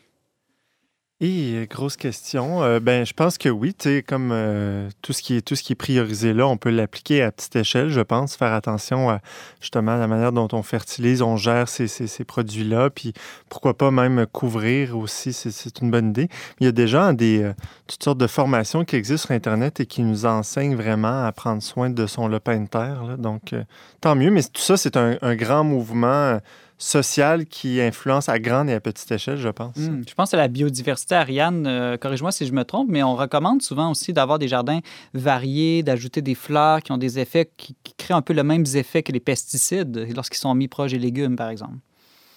Et 1.23 1.55
euh, 1.55 1.67
grosse 1.67 1.97
question. 1.97 2.63
Euh, 2.63 2.79
ben, 2.79 3.07
je 3.07 3.15
pense 3.15 3.39
que 3.39 3.49
oui, 3.49 3.73
tu 3.73 4.03
comme 4.03 4.33
euh, 4.33 4.91
tout 5.01 5.15
ce 5.15 5.23
qui 5.23 5.35
est 5.35 5.41
tout 5.41 5.57
ce 5.57 5.63
qui 5.63 5.73
est 5.73 5.77
priorisé 5.77 6.35
là, 6.35 6.47
on 6.47 6.59
peut 6.59 6.69
l'appliquer 6.69 7.23
à 7.23 7.33
petite 7.33 7.57
échelle, 7.57 7.89
je 7.89 8.03
pense, 8.03 8.37
faire 8.37 8.53
attention 8.53 9.09
à 9.09 9.21
justement 9.59 9.97
la 9.97 10.09
manière 10.09 10.33
dont 10.33 10.49
on 10.53 10.63
fertilise, 10.63 11.23
on 11.23 11.39
gère 11.39 11.71
ces, 11.71 11.89
ces, 11.89 12.25
produits-là, 12.25 12.91
puis 12.91 13.15
pourquoi 13.49 13.79
pas 13.79 13.91
même 13.91 14.27
couvrir 14.31 14.99
aussi, 14.99 15.33
c'est 15.33 15.81
une 15.81 15.91
bonne 15.91 16.11
idée. 16.11 16.29
Il 16.61 16.67
y 16.67 16.69
a 16.69 16.73
déjà 16.73 17.15
des 17.15 17.51
toutes 17.87 18.03
sortes 18.03 18.19
de 18.19 18.27
formations 18.27 18.85
qui 18.85 18.97
existent 18.97 19.29
sur 19.29 19.35
Internet 19.35 19.81
et 19.81 19.87
qui 19.87 20.03
nous 20.03 20.27
enseignent 20.27 20.77
vraiment 20.77 21.25
à 21.25 21.33
prendre 21.33 21.63
soin 21.63 21.89
de 21.89 22.07
son 22.07 22.29
lopin 22.29 22.61
de 22.61 22.69
terre. 22.69 23.17
Donc, 23.17 23.55
tant 24.03 24.17
mieux, 24.17 24.31
mais 24.31 24.43
tout 24.43 24.61
ça, 24.61 24.77
c'est 24.77 24.99
un 24.99 25.35
grand 25.35 25.65
mouvement 25.65 26.41
social 26.79 27.47
qui 27.47 27.81
influence 27.81 28.29
à 28.29 28.39
grande 28.39 28.69
et 28.69 28.75
à 28.75 28.81
petite 28.81 29.11
échelle, 29.11 29.39
je 29.39 29.49
pense. 29.49 29.77
Hmm, 29.77 30.03
je 30.07 30.15
pense 30.15 30.35
à 30.35 30.37
la 30.37 30.49
biodiversité, 30.49 31.15
Ariane. 31.15 31.67
Euh, 31.67 31.97
corrige-moi 31.97 32.33
si 32.33 32.47
je 32.47 32.53
me 32.53 32.65
trompe, 32.65 32.89
mais 32.91 33.03
on 33.03 33.17
recommande 33.17 33.63
souvent 33.63 33.91
aussi 33.91 34.13
d'avoir 34.13 34.39
des 34.39 34.49
jardins 34.49 34.81
variés, 35.15 35.83
d'ajouter 35.83 36.23
des 36.23 36.35
fleurs 36.35 36.83
qui 36.83 36.93
ont 36.93 36.99
des 36.99 37.19
effets 37.19 37.51
qui, 37.57 37.77
qui 37.83 37.95
créent 37.95 38.15
un 38.15 38.23
peu 38.23 38.35
le 38.35 38.43
même 38.43 38.65
effet 38.75 39.03
que 39.03 39.13
les 39.13 39.21
pesticides 39.21 40.09
lorsqu'ils 40.15 40.39
sont 40.39 40.55
mis 40.55 40.69
proches 40.69 40.93
des 40.93 40.99
légumes, 40.99 41.37
par 41.37 41.49
exemple. 41.49 41.77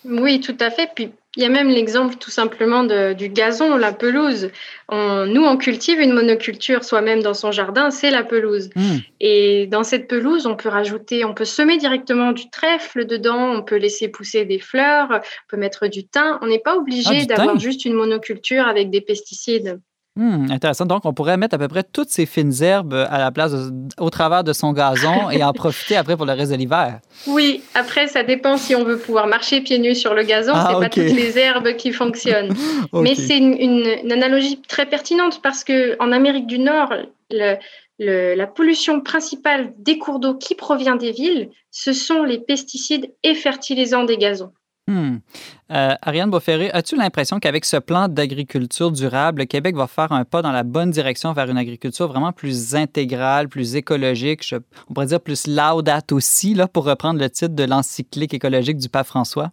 Oui, 0.05 0.39
tout 0.39 0.55
à 0.59 0.69
fait. 0.69 0.89
Puis 0.95 1.11
il 1.39 1.43
y 1.43 1.45
a 1.45 1.49
même 1.49 1.69
l'exemple 1.69 2.15
tout 2.15 2.31
simplement 2.31 2.83
du 2.83 3.29
gazon, 3.29 3.77
la 3.77 3.93
pelouse. 3.93 4.51
nous, 4.91 5.43
on 5.45 5.55
cultive 5.55 6.01
une 6.01 6.11
monoculture 6.11 6.83
soi-même 6.83 7.23
dans 7.23 7.33
son 7.33 7.53
jardin, 7.53 7.91
c'est 7.91 8.11
la 8.11 8.23
pelouse. 8.23 8.69
Hmm. 8.75 8.97
Et 9.21 9.65
dans 9.67 9.85
cette 9.85 10.09
pelouse, 10.09 10.45
on 10.47 10.57
peut 10.57 10.67
rajouter, 10.67 11.23
on 11.23 11.33
peut 11.33 11.45
semer 11.45 11.77
directement 11.77 12.33
du 12.33 12.49
trèfle 12.49 13.05
dedans, 13.05 13.53
on 13.53 13.63
peut 13.63 13.77
laisser 13.77 14.09
pousser 14.09 14.43
des 14.43 14.59
fleurs, 14.59 15.07
on 15.11 15.47
peut 15.47 15.55
mettre 15.55 15.87
du 15.87 16.05
thym. 16.05 16.39
On 16.41 16.47
n'est 16.47 16.59
pas 16.59 16.75
obligé 16.75 17.19
ah, 17.21 17.25
d'avoir 17.25 17.57
juste 17.57 17.85
une 17.85 17.93
monoculture 17.93 18.67
avec 18.67 18.89
des 18.89 18.99
pesticides. 18.99 19.79
Hmm, 20.15 20.51
intéressant. 20.51 20.85
Donc, 20.85 21.05
on 21.05 21.13
pourrait 21.13 21.37
mettre 21.37 21.55
à 21.55 21.57
peu 21.57 21.67
près 21.67 21.83
toutes 21.83 22.09
ces 22.09 22.25
fines 22.25 22.51
herbes 22.61 22.93
à 23.09 23.19
la 23.19 23.31
place, 23.31 23.53
au 23.99 24.09
travers 24.09 24.43
de 24.43 24.53
son 24.53 24.73
gazon 24.73 25.29
et 25.31 25.43
en 25.43 25.53
profiter 25.53 25.95
après 25.95 26.17
pour 26.17 26.25
le 26.25 26.33
reste 26.33 26.51
de 26.51 26.57
l'hiver. 26.57 26.99
Oui, 27.27 27.61
après, 27.73 28.07
ça 28.07 28.23
dépend 28.23 28.57
si 28.57 28.75
on 28.75 28.83
veut 28.83 28.97
pouvoir 28.97 29.27
marcher 29.27 29.61
pieds 29.61 29.79
nus 29.79 29.95
sur 29.95 30.13
le 30.13 30.23
gazon. 30.23 30.51
Ah, 30.55 30.67
c'est 30.69 30.79
pas 30.79 30.89
toutes 30.89 31.15
les 31.15 31.37
herbes 31.37 31.75
qui 31.75 31.91
fonctionnent. 31.91 32.53
Mais 32.93 33.15
c'est 33.15 33.37
une, 33.37 34.11
analogie 34.11 34.61
très 34.67 34.85
pertinente 34.85 35.41
parce 35.41 35.63
que 35.63 35.95
en 36.01 36.11
Amérique 36.11 36.47
du 36.47 36.59
Nord, 36.59 36.91
la 37.99 38.47
pollution 38.47 39.01
principale 39.01 39.73
des 39.77 39.99
cours 39.99 40.19
d'eau 40.19 40.35
qui 40.35 40.55
provient 40.55 40.95
des 40.95 41.11
villes, 41.11 41.49
ce 41.71 41.93
sont 41.93 42.23
les 42.23 42.39
pesticides 42.39 43.13
et 43.23 43.35
fertilisants 43.35 44.03
des 44.03 44.17
gazons. 44.17 44.51
Hmm. 44.89 45.19
Euh, 45.71 45.93
Ariane 46.01 46.31
Beauferré, 46.31 46.71
as-tu 46.71 46.95
l'impression 46.95 47.39
qu'avec 47.39 47.63
ce 47.63 47.77
plan 47.77 48.07
d'agriculture 48.07 48.89
durable, 48.89 49.41
le 49.41 49.45
Québec 49.45 49.75
va 49.75 49.85
faire 49.85 50.11
un 50.11 50.25
pas 50.25 50.41
dans 50.41 50.51
la 50.51 50.63
bonne 50.63 50.89
direction 50.89 51.31
vers 51.31 51.47
une 51.47 51.59
agriculture 51.59 52.07
vraiment 52.07 52.31
plus 52.31 52.73
intégrale, 52.73 53.49
plus 53.49 53.75
écologique, 53.75 54.51
on 54.89 54.95
pourrait 54.95 55.05
dire 55.05 55.21
plus 55.21 55.45
laudate 55.45 56.11
aussi, 56.11 56.55
là, 56.55 56.67
pour 56.67 56.85
reprendre 56.85 57.19
le 57.19 57.29
titre 57.29 57.53
de 57.53 57.65
l'encyclique 57.65 58.33
écologique 58.33 58.77
du 58.77 58.89
pape 58.89 59.05
François? 59.05 59.51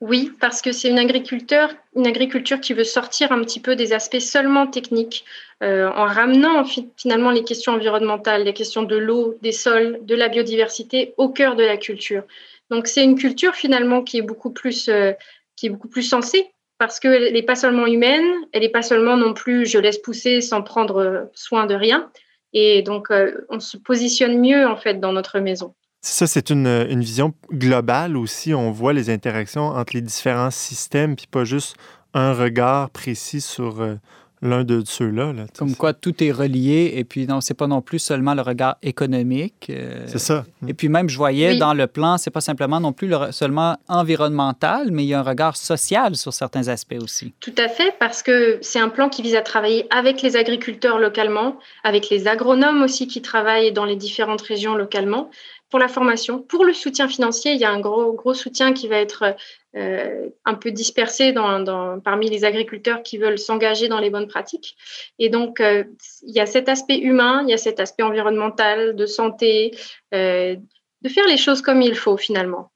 Oui, 0.00 0.30
parce 0.40 0.62
que 0.62 0.70
c'est 0.70 0.88
une 0.88 1.00
agriculture, 1.00 1.68
une 1.96 2.06
agriculture 2.06 2.60
qui 2.60 2.72
veut 2.72 2.84
sortir 2.84 3.32
un 3.32 3.40
petit 3.40 3.58
peu 3.58 3.74
des 3.74 3.92
aspects 3.92 4.20
seulement 4.20 4.68
techniques, 4.68 5.24
euh, 5.64 5.90
en 5.90 6.06
ramenant 6.06 6.64
finalement 6.96 7.32
les 7.32 7.42
questions 7.42 7.72
environnementales, 7.72 8.44
les 8.44 8.54
questions 8.54 8.84
de 8.84 8.96
l'eau, 8.96 9.34
des 9.42 9.52
sols, 9.52 9.98
de 10.04 10.14
la 10.14 10.28
biodiversité 10.28 11.14
au 11.16 11.30
cœur 11.30 11.56
de 11.56 11.64
la 11.64 11.76
culture. 11.76 12.22
Donc 12.70 12.86
c'est 12.86 13.04
une 13.04 13.16
culture 13.16 13.54
finalement 13.54 14.02
qui 14.02 14.18
est 14.18 14.22
beaucoup 14.22 14.50
plus, 14.50 14.88
euh, 14.88 15.12
qui 15.56 15.66
est 15.66 15.70
beaucoup 15.70 15.88
plus 15.88 16.02
sensée 16.02 16.52
parce 16.78 16.98
qu'elle 16.98 17.32
n'est 17.32 17.42
pas 17.42 17.56
seulement 17.56 17.86
humaine, 17.86 18.24
elle 18.52 18.62
n'est 18.62 18.70
pas 18.70 18.82
seulement 18.82 19.16
non 19.16 19.34
plus 19.34 19.66
je 19.66 19.78
laisse 19.78 19.98
pousser 19.98 20.40
sans 20.40 20.62
prendre 20.62 21.30
soin 21.34 21.66
de 21.66 21.74
rien. 21.74 22.10
Et 22.52 22.82
donc 22.82 23.10
euh, 23.10 23.46
on 23.48 23.60
se 23.60 23.76
positionne 23.76 24.40
mieux 24.40 24.66
en 24.66 24.76
fait 24.76 25.00
dans 25.00 25.12
notre 25.12 25.40
maison. 25.40 25.74
Ça, 26.02 26.26
c'est 26.26 26.48
une, 26.48 26.66
une, 26.66 27.02
vision 27.02 27.34
globale 27.52 28.16
aussi. 28.16 28.54
On 28.54 28.70
voit 28.70 28.94
les 28.94 29.10
interactions 29.10 29.66
entre 29.66 29.94
les 29.94 30.00
différents 30.00 30.50
systèmes, 30.50 31.14
puis 31.14 31.26
pas 31.26 31.44
juste 31.44 31.76
un 32.14 32.32
regard 32.32 32.88
précis 32.88 33.42
sur 33.42 33.82
euh, 33.82 33.96
l'un 34.42 34.64
de 34.64 34.82
ceux-là. 34.84 35.32
Comme 35.56 35.74
quoi 35.74 35.92
tout 35.92 36.22
est 36.22 36.32
relié 36.32 36.94
et 36.96 37.04
puis 37.04 37.26
non, 37.26 37.40
c'est 37.40 37.54
pas 37.54 37.66
non 37.66 37.82
plus 37.82 37.98
seulement 37.98 38.34
le 38.34 38.42
regard 38.42 38.76
économique. 38.82 39.66
Euh, 39.70 40.04
c'est 40.06 40.18
ça. 40.18 40.44
Et 40.66 40.74
puis 40.74 40.88
même, 40.88 41.08
je 41.08 41.16
voyais 41.16 41.56
dans 41.56 41.74
le 41.74 41.86
plan, 41.86 42.16
c'est 42.16 42.30
pas 42.30 42.40
simplement 42.40 42.80
non 42.80 42.92
plus 42.92 43.08
le, 43.08 43.32
seulement 43.32 43.76
environnemental, 43.88 44.90
mais 44.90 45.04
il 45.04 45.08
y 45.08 45.14
a 45.14 45.20
un 45.20 45.24
regard 45.24 45.56
social 45.56 46.16
sur 46.16 46.32
certains 46.32 46.68
aspects 46.68 46.98
aussi. 47.00 47.34
Tout 47.40 47.54
à 47.58 47.68
fait, 47.68 47.94
parce 47.98 48.22
que 48.22 48.58
c'est 48.62 48.80
un 48.80 48.88
plan 48.88 49.08
qui 49.08 49.22
vise 49.22 49.34
à 49.34 49.42
travailler 49.42 49.86
avec 49.90 50.22
les 50.22 50.36
agriculteurs 50.36 50.98
localement, 50.98 51.58
avec 51.84 52.08
les 52.08 52.26
agronomes 52.26 52.82
aussi 52.82 53.06
qui 53.06 53.22
travaillent 53.22 53.72
dans 53.72 53.84
les 53.84 53.96
différentes 53.96 54.42
régions 54.42 54.74
localement 54.74 55.30
pour 55.70 55.78
la 55.78 55.88
formation. 55.88 56.42
Pour 56.42 56.64
le 56.64 56.72
soutien 56.72 57.08
financier, 57.08 57.52
il 57.52 57.60
y 57.60 57.64
a 57.64 57.70
un 57.70 57.80
gros, 57.80 58.12
gros 58.12 58.34
soutien 58.34 58.72
qui 58.72 58.88
va 58.88 58.96
être 58.96 59.36
euh, 59.76 60.28
un 60.44 60.54
peu 60.54 60.72
dispersé 60.72 61.32
dans, 61.32 62.00
parmi 62.00 62.28
les 62.28 62.44
agriculteurs 62.44 63.02
qui 63.02 63.18
veulent 63.18 63.38
s'engager 63.38 63.88
dans 63.88 64.00
les 64.00 64.10
bonnes 64.10 64.26
pratiques. 64.26 64.76
Et 65.18 65.28
donc, 65.28 65.60
euh, 65.60 65.84
il 66.26 66.34
y 66.34 66.40
a 66.40 66.46
cet 66.46 66.68
aspect 66.68 66.98
humain, 66.98 67.42
il 67.46 67.50
y 67.50 67.54
a 67.54 67.58
cet 67.58 67.78
aspect 67.78 68.02
environnemental, 68.02 68.96
de 68.96 69.06
santé, 69.06 69.76
euh, 70.12 70.56
de 71.02 71.08
faire 71.08 71.26
les 71.26 71.36
choses 71.36 71.62
comme 71.62 71.80
il 71.82 71.94
faut 71.94 72.16
finalement. 72.16 72.72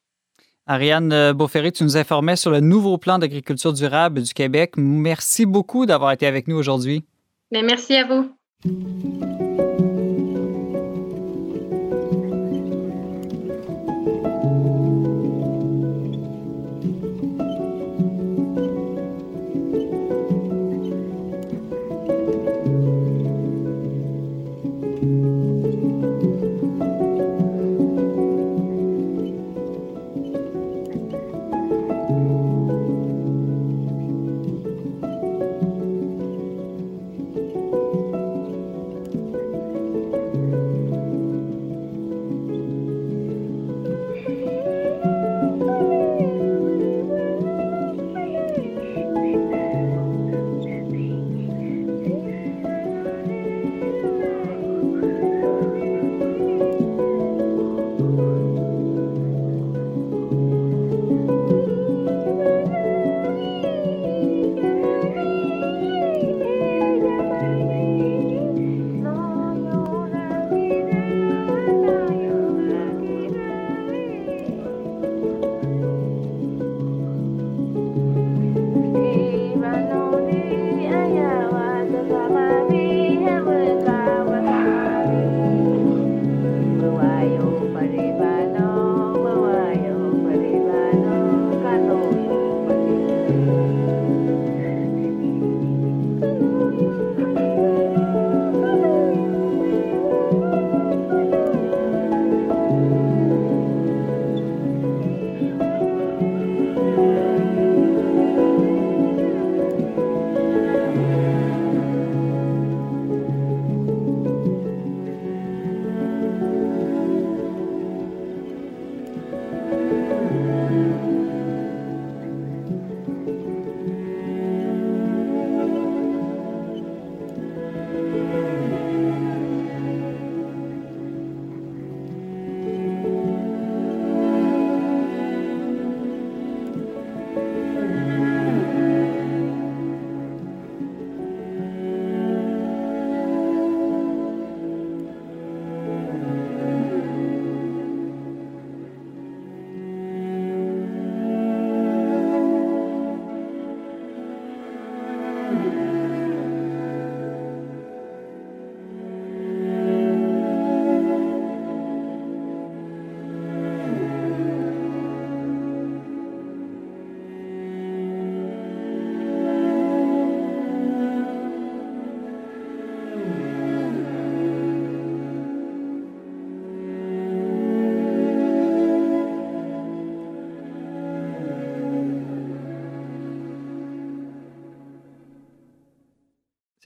Ariane 0.67 1.33
Beauferré, 1.33 1.73
tu 1.73 1.85
nous 1.85 1.99
informais 1.99 2.39
sur 2.39 2.51
le 2.51 2.61
nouveau 2.61 2.97
plan 2.97 3.19
d'agriculture 3.19 3.75
durable 3.75 4.23
du 4.23 4.33
Québec. 4.33 4.75
Merci 4.79 5.45
beaucoup 5.45 5.85
d'avoir 5.85 6.13
été 6.13 6.27
avec 6.27 6.49
nous 6.49 6.57
aujourd'hui. 6.57 7.05
Mais 7.51 7.63
merci 7.63 7.97
à 7.97 8.07
vous. 8.07 9.44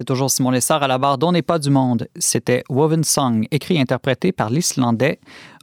Toujours 0.05 0.31
Simon 0.31 0.51
Lessard 0.51 0.83
à 0.83 0.89
la 0.89 0.99
barre 0.99 1.19
d'On 1.19 1.33
n'est 1.33 1.43
pas 1.43 1.59
du 1.59 1.71
monde. 1.71 2.09
C'était 2.17 2.63
Woven 2.69 3.03
Song, 3.03 3.47
écrit 3.51 3.77
et 3.77 3.81
interprété 3.81 4.31
par 4.33 4.51
l'Islandais 4.51 5.19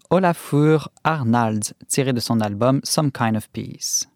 Olafur 0.09 0.89
Arnalds, 1.03 1.73
tiré 1.87 2.13
de 2.13 2.19
son 2.19 2.41
album 2.41 2.81
Some 2.83 3.11
Kind 3.11 3.37
of 3.37 3.49
Peace. 3.49 4.07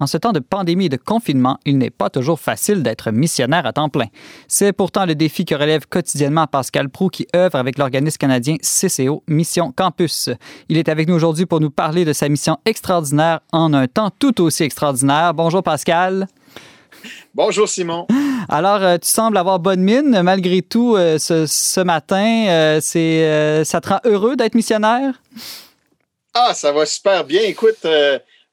En 0.00 0.06
ce 0.06 0.16
temps 0.16 0.32
de 0.32 0.38
pandémie 0.38 0.86
et 0.86 0.88
de 0.88 0.96
confinement, 0.96 1.58
il 1.66 1.76
n'est 1.76 1.90
pas 1.90 2.08
toujours 2.08 2.40
facile 2.40 2.82
d'être 2.82 3.10
missionnaire 3.10 3.66
à 3.66 3.74
temps 3.74 3.90
plein. 3.90 4.06
C'est 4.48 4.72
pourtant 4.72 5.04
le 5.04 5.14
défi 5.14 5.44
que 5.44 5.54
relève 5.54 5.86
quotidiennement 5.86 6.46
Pascal 6.46 6.88
Prou 6.88 7.10
qui 7.10 7.26
œuvre 7.36 7.56
avec 7.56 7.76
l'organisme 7.76 8.16
canadien 8.16 8.56
CCO 8.62 9.22
Mission 9.28 9.72
Campus. 9.72 10.30
Il 10.70 10.78
est 10.78 10.88
avec 10.88 11.06
nous 11.06 11.14
aujourd'hui 11.14 11.44
pour 11.44 11.60
nous 11.60 11.70
parler 11.70 12.06
de 12.06 12.14
sa 12.14 12.30
mission 12.30 12.56
extraordinaire 12.64 13.40
en 13.52 13.74
un 13.74 13.88
temps 13.88 14.10
tout 14.18 14.40
aussi 14.40 14.62
extraordinaire. 14.62 15.34
Bonjour 15.34 15.62
Pascal. 15.62 16.26
Bonjour 17.34 17.68
Simon. 17.68 18.08
Alors, 18.48 18.82
euh, 18.82 18.98
tu 18.98 19.08
sembles 19.08 19.36
avoir 19.36 19.60
bonne 19.60 19.80
mine 19.80 20.22
malgré 20.22 20.62
tout 20.62 20.96
euh, 20.96 21.18
ce, 21.18 21.80
matin. 21.80 22.46
Euh, 22.48 22.80
c'est, 22.82 23.64
ça 23.64 23.80
te 23.80 23.88
rend 23.88 24.00
heureux 24.04 24.34
d'être 24.34 24.56
missionnaire? 24.56 25.14
Ah, 26.34 26.52
ça 26.54 26.72
va 26.72 26.86
super 26.86 27.24
bien. 27.24 27.42
Écoute, 27.42 27.86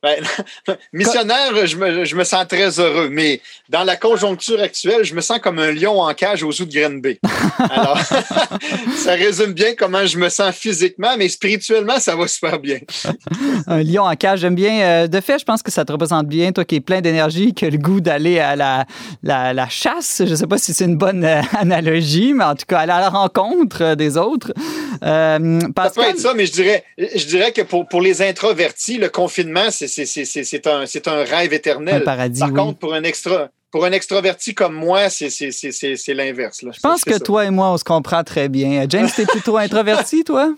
Ben, 0.03 0.23
missionnaire, 0.93 1.65
je 1.65 1.75
me, 1.75 2.05
je 2.05 2.15
me, 2.15 2.23
sens 2.23 2.47
très 2.47 2.79
heureux, 2.79 3.09
mais 3.09 3.41
dans 3.67 3.83
la 3.83 3.95
conjoncture 3.95 4.61
actuelle, 4.61 5.03
je 5.03 5.15
me 5.15 5.21
sens 5.21 5.39
comme 5.39 5.57
un 5.57 5.71
lion 5.71 5.99
en 5.99 6.13
cage 6.13 6.43
aux 6.43 6.51
zoo 6.51 6.65
de 6.65 6.71
Green 6.71 7.01
Bay. 7.01 7.19
Alors, 7.69 7.99
ça 8.95 9.13
résume 9.13 9.53
bien 9.53 9.73
comment 9.75 10.05
je 10.05 10.19
me 10.19 10.29
sens 10.29 10.53
physiquement, 10.53 11.17
mais 11.17 11.29
spirituellement, 11.29 11.99
ça 11.99 12.15
va 12.15 12.27
super 12.27 12.59
bien. 12.59 12.77
un 13.65 13.81
lion 13.81 14.03
en 14.03 14.15
cage, 14.15 14.41
j'aime 14.41 14.53
bien. 14.53 14.81
Euh, 14.81 15.07
de 15.07 15.19
fait, 15.19 15.39
je 15.39 15.45
pense 15.45 15.63
que 15.63 15.71
ça 15.71 15.83
te 15.83 15.91
représente 15.91 16.27
bien, 16.27 16.51
toi 16.51 16.63
qui 16.63 16.75
es 16.75 16.79
plein 16.79 17.01
d'énergie, 17.01 17.55
qui 17.55 17.65
as 17.65 17.71
le 17.71 17.79
goût 17.79 17.99
d'aller 17.99 18.37
à 18.37 18.55
la, 18.55 18.85
la, 19.23 19.69
chasse. 19.69 20.21
Je 20.23 20.29
ne 20.29 20.35
sais 20.35 20.47
pas 20.47 20.59
si 20.59 20.73
c'est 20.73 20.85
une 20.85 20.97
bonne 20.97 21.25
euh, 21.25 21.41
analogie, 21.57 22.33
mais 22.33 22.43
en 22.43 22.55
tout 22.55 22.65
cas, 22.67 22.79
aller 22.79 22.91
à 22.91 22.99
la 22.99 23.09
rencontre 23.09 23.81
euh, 23.81 23.95
des 23.95 24.17
autres. 24.17 24.53
Euh, 25.03 25.59
Ça 25.75 25.89
peut 25.89 26.01
être 26.01 26.19
ça, 26.19 26.33
mais 26.35 26.45
je 26.45 26.51
dirais, 26.51 26.83
je 26.97 27.25
dirais 27.25 27.51
que 27.51 27.61
pour, 27.61 27.87
pour 27.87 28.01
les 28.01 28.21
introvertis, 28.21 28.97
le 28.97 29.09
confinement, 29.09 29.69
c'est 29.71 29.86
c'est 29.87 30.67
un, 30.67 31.13
un 31.13 31.23
rêve 31.23 31.53
éternel. 31.53 32.03
Par 32.03 32.53
contre, 32.53 32.79
pour 32.79 32.93
un 32.93 33.03
extra, 33.03 33.49
pour 33.71 33.85
un 33.85 33.91
extraverti 33.91 34.53
comme 34.53 34.75
moi, 34.75 35.09
c'est 35.09 36.13
l'inverse. 36.13 36.61
Je 36.61 36.79
pense 36.79 37.03
que 37.03 37.17
toi 37.17 37.45
et 37.45 37.49
moi, 37.49 37.71
on 37.71 37.77
se 37.77 37.83
comprend 37.83 38.23
très 38.23 38.49
bien. 38.49 38.85
James, 38.89 39.09
t'es 39.13 39.25
plutôt 39.25 39.57
introverti, 39.57 40.23
toi? 40.23 40.53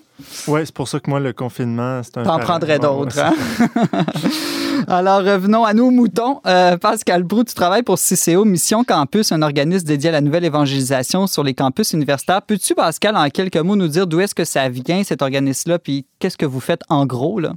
Oui, 0.47 0.61
c'est 0.63 0.73
pour 0.73 0.87
ça 0.87 0.99
que 0.99 1.09
moi, 1.09 1.19
le 1.19 1.33
confinement, 1.33 2.01
c'est 2.03 2.17
un. 2.17 2.23
T'en 2.23 2.39
prendrais 2.39 2.77
d'autres, 2.77 3.19
hein? 3.19 3.33
Alors, 4.87 5.23
revenons 5.23 5.65
à 5.65 5.73
nos 5.73 5.91
moutons. 5.91 6.41
Euh, 6.45 6.77
Pascal 6.77 7.23
Brou, 7.23 7.43
tu 7.43 7.53
travailles 7.53 7.83
pour 7.83 7.97
CCO 7.97 8.45
Mission 8.45 8.83
Campus, 8.83 9.31
un 9.31 9.41
organisme 9.41 9.85
dédié 9.85 10.09
à 10.09 10.13
la 10.13 10.21
nouvelle 10.21 10.45
évangélisation 10.45 11.27
sur 11.27 11.43
les 11.43 11.53
campus 11.53 11.93
universitaires. 11.93 12.41
Peux-tu, 12.41 12.75
Pascal, 12.75 13.15
en 13.15 13.29
quelques 13.29 13.57
mots, 13.57 13.75
nous 13.75 13.87
dire 13.87 14.07
d'où 14.07 14.19
est-ce 14.19 14.35
que 14.35 14.45
ça 14.45 14.69
vient, 14.69 15.03
cet 15.03 15.21
organisme-là, 15.21 15.79
puis 15.79 16.05
qu'est-ce 16.19 16.37
que 16.37 16.45
vous 16.45 16.59
faites 16.59 16.81
en 16.89 17.05
gros, 17.05 17.39
là? 17.39 17.53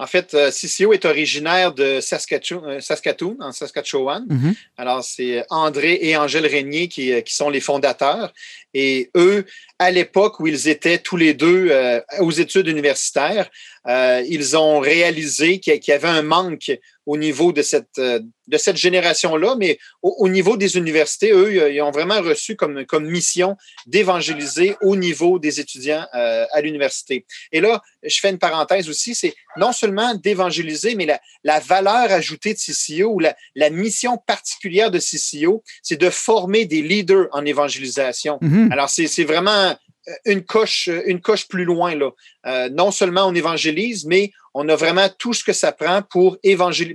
En 0.00 0.06
fait, 0.06 0.34
euh, 0.34 0.50
CCO 0.50 0.92
est 0.92 1.04
originaire 1.04 1.72
de 1.72 1.82
euh, 1.82 2.00
Saskatoon, 2.00 3.36
en 3.40 3.50
Saskatchewan. 3.50 4.26
Mm-hmm. 4.26 4.54
Alors, 4.76 5.02
c'est 5.02 5.44
André 5.50 5.98
et 6.00 6.16
Angèle 6.16 6.46
Régnier 6.46 6.86
qui, 6.86 7.20
qui, 7.24 7.34
sont 7.34 7.50
les 7.50 7.60
fondateurs. 7.60 8.32
Et 8.80 9.10
eux, 9.16 9.44
à 9.80 9.90
l'époque 9.90 10.38
où 10.38 10.46
ils 10.46 10.68
étaient 10.68 10.98
tous 10.98 11.16
les 11.16 11.34
deux 11.34 11.68
euh, 11.70 12.00
aux 12.20 12.30
études 12.30 12.68
universitaires, 12.68 13.50
euh, 13.88 14.22
ils 14.28 14.56
ont 14.56 14.78
réalisé 14.78 15.58
qu'il 15.58 15.80
y 15.86 15.92
avait 15.92 16.06
un 16.06 16.22
manque 16.22 16.70
au 17.04 17.16
niveau 17.16 17.52
de 17.52 17.62
cette, 17.62 17.98
euh, 17.98 18.20
de 18.46 18.56
cette 18.56 18.76
génération-là, 18.76 19.56
mais 19.58 19.78
au, 20.02 20.28
niveau 20.28 20.56
des 20.56 20.76
universités, 20.76 21.32
eux, 21.32 21.72
ils 21.72 21.82
ont 21.82 21.90
vraiment 21.90 22.20
reçu 22.20 22.54
comme, 22.54 22.84
comme 22.86 23.06
mission 23.06 23.56
d'évangéliser 23.86 24.76
au 24.80 24.94
niveau 24.94 25.38
des 25.38 25.58
étudiants 25.58 26.06
à 26.12 26.60
l'université. 26.60 27.24
Et 27.50 27.60
là, 27.60 27.82
je 28.02 28.18
fais 28.20 28.30
une 28.30 28.38
parenthèse 28.38 28.88
aussi, 28.88 29.14
c'est 29.14 29.34
non 29.56 29.72
seulement 29.72 30.14
d'évangéliser, 30.14 30.94
mais 30.94 31.06
la, 31.06 31.20
la, 31.44 31.60
valeur 31.60 32.10
ajoutée 32.10 32.54
de 32.54 32.58
CCO 32.58 33.14
ou 33.14 33.18
la, 33.20 33.34
la 33.54 33.70
mission 33.70 34.18
particulière 34.18 34.90
de 34.90 34.98
CCO, 34.98 35.62
c'est 35.82 36.00
de 36.00 36.10
former 36.10 36.64
des 36.64 36.82
leaders 36.82 37.28
en 37.32 37.44
évangélisation. 37.44 38.38
Mm-hmm. 38.42 38.67
Alors, 38.72 38.88
c'est 38.88 39.24
vraiment 39.24 39.76
une 40.24 40.44
coche, 40.44 40.88
une 41.06 41.20
coche 41.20 41.48
plus 41.48 41.64
loin. 41.64 41.94
Là. 41.94 42.10
Euh, 42.46 42.68
non 42.70 42.90
seulement 42.90 43.26
on 43.26 43.34
évangélise, 43.34 44.06
mais 44.06 44.32
on 44.60 44.68
a 44.68 44.74
vraiment 44.74 45.06
tout 45.18 45.32
ce 45.32 45.44
que 45.44 45.52
ça 45.52 45.70
prend 45.70 46.02
pour, 46.02 46.36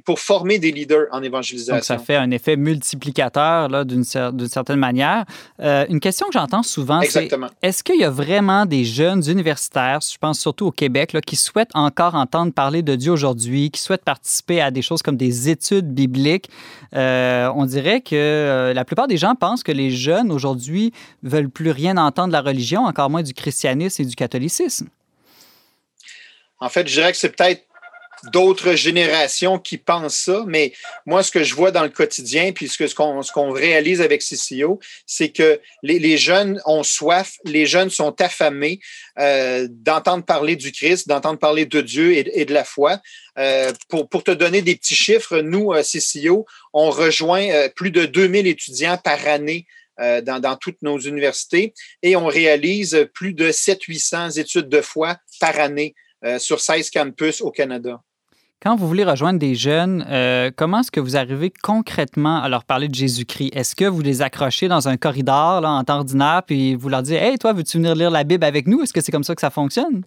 pour 0.03 0.19
former 0.19 0.59
des 0.59 0.73
leaders 0.73 1.05
en 1.11 1.23
évangélisation. 1.23 1.75
Donc, 1.75 1.85
ça 1.85 1.97
fait 1.97 2.17
un 2.17 2.29
effet 2.31 2.57
multiplicateur 2.57 3.85
d'une 3.85 4.03
certaine 4.03 4.79
manière. 4.79 5.23
Euh, 5.61 5.85
une 5.87 6.01
question 6.01 6.27
que 6.27 6.33
j'entends 6.33 6.63
souvent, 6.63 6.99
c'est 7.07 7.29
est-ce 7.61 7.81
qu'il 7.81 8.01
y 8.01 8.03
a 8.03 8.09
vraiment 8.09 8.65
des 8.65 8.83
jeunes 8.83 9.23
universitaires, 9.29 9.99
je 10.01 10.17
pense 10.17 10.41
surtout 10.41 10.65
au 10.65 10.71
Québec, 10.71 11.13
là, 11.13 11.21
qui 11.21 11.37
souhaitent 11.37 11.71
encore 11.73 12.15
entendre 12.15 12.51
parler 12.51 12.81
de 12.81 12.95
Dieu 12.95 13.13
aujourd'hui, 13.13 13.71
qui 13.71 13.81
souhaitent 13.81 14.03
participer 14.03 14.59
à 14.59 14.69
des 14.69 14.81
choses 14.81 15.01
comme 15.01 15.15
des 15.15 15.49
études 15.49 15.87
bibliques? 15.93 16.49
Euh, 16.93 17.49
on 17.55 17.65
dirait 17.65 18.01
que 18.01 18.73
la 18.75 18.83
plupart 18.83 19.07
des 19.07 19.17
gens 19.17 19.35
pensent 19.35 19.63
que 19.63 19.71
les 19.71 19.89
jeunes 19.89 20.33
aujourd'hui 20.33 20.91
veulent 21.23 21.49
plus 21.49 21.71
rien 21.71 21.95
entendre 21.95 22.27
de 22.27 22.33
la 22.33 22.41
religion, 22.41 22.83
encore 22.83 23.09
moins 23.09 23.23
du 23.23 23.33
christianisme 23.33 24.01
et 24.01 24.05
du 24.05 24.15
catholicisme. 24.15 24.89
En 26.59 26.69
fait, 26.69 26.87
je 26.87 26.93
dirais 26.93 27.11
que 27.11 27.17
c'est 27.17 27.35
peut-être 27.35 27.63
d'autres 28.31 28.75
générations 28.75 29.59
qui 29.59 29.77
pensent 29.77 30.15
ça, 30.15 30.43
mais 30.47 30.73
moi, 31.05 31.23
ce 31.23 31.31
que 31.31 31.43
je 31.43 31.55
vois 31.55 31.71
dans 31.71 31.83
le 31.83 31.89
quotidien, 31.89 32.51
puis 32.53 32.67
ce 32.67 33.33
qu'on 33.33 33.51
réalise 33.51 34.01
avec 34.01 34.21
CCO, 34.21 34.79
c'est 35.05 35.29
que 35.29 35.59
les, 35.81 35.99
les, 35.99 36.17
jeunes 36.17 36.61
ont 36.65 36.83
soif, 36.83 37.33
les 37.45 37.65
jeunes 37.65 37.89
sont 37.89 38.21
affamés 38.21 38.79
euh, 39.19 39.67
d'entendre 39.69 40.23
parler 40.23 40.55
du 40.55 40.71
Christ, 40.71 41.07
d'entendre 41.07 41.39
parler 41.39 41.65
de 41.65 41.81
Dieu 41.81 42.13
et, 42.13 42.45
de 42.45 42.53
la 42.53 42.63
foi. 42.63 43.01
Euh, 43.37 43.73
pour, 43.89 44.07
pour 44.07 44.23
te 44.23 44.31
donner 44.31 44.61
des 44.61 44.75
petits 44.75 44.95
chiffres, 44.95 45.39
nous, 45.39 45.73
à 45.73 45.81
CCO, 45.81 46.45
on 46.71 46.89
rejoint 46.91 47.49
euh, 47.49 47.69
plus 47.69 47.91
de 47.91 48.05
2000 48.05 48.47
étudiants 48.47 48.97
par 48.97 49.27
année 49.27 49.65
euh, 49.99 50.21
dans, 50.21 50.39
dans, 50.39 50.55
toutes 50.55 50.81
nos 50.81 50.99
universités 50.99 51.73
et 52.01 52.15
on 52.15 52.25
réalise 52.25 53.07
plus 53.13 53.33
de 53.33 53.51
700-800 53.51 54.39
études 54.39 54.69
de 54.69 54.81
foi 54.81 55.17
par 55.39 55.59
année 55.59 55.93
euh, 56.23 56.39
sur 56.39 56.59
16 56.59 56.89
campus 56.89 57.41
au 57.41 57.51
Canada. 57.51 58.01
Quand 58.63 58.77
vous 58.77 58.87
voulez 58.87 59.03
rejoindre 59.03 59.39
des 59.39 59.55
jeunes, 59.55 60.05
euh, 60.09 60.49
comment 60.55 60.79
est-ce 60.79 60.91
que 60.91 61.01
vous 61.01 61.17
arrivez 61.17 61.51
concrètement 61.61 62.41
à 62.41 62.47
leur 62.47 62.63
parler 62.63 62.87
de 62.87 62.95
Jésus-Christ? 62.95 63.51
Est-ce 63.53 63.75
que 63.75 63.83
vous 63.83 64.01
les 64.01 64.21
accrochez 64.21 64.69
dans 64.69 64.87
un 64.87 64.95
corridor 64.95 65.59
là, 65.59 65.69
en 65.69 65.83
temps 65.83 65.97
ordinaire 65.97 66.43
puis 66.47 66.73
vous 66.73 66.87
leur 66.87 67.01
dites 67.01 67.15
Hey, 67.15 67.37
toi, 67.37 67.51
veux-tu 67.51 67.77
venir 67.77 67.93
lire 67.93 68.09
la 68.09 68.23
Bible 68.23 68.45
avec 68.45 68.67
nous? 68.67 68.81
Est-ce 68.81 68.93
que 68.93 69.01
c'est 69.01 69.11
comme 69.11 69.25
ça 69.25 69.35
que 69.35 69.41
ça 69.41 69.49
fonctionne? 69.49 70.03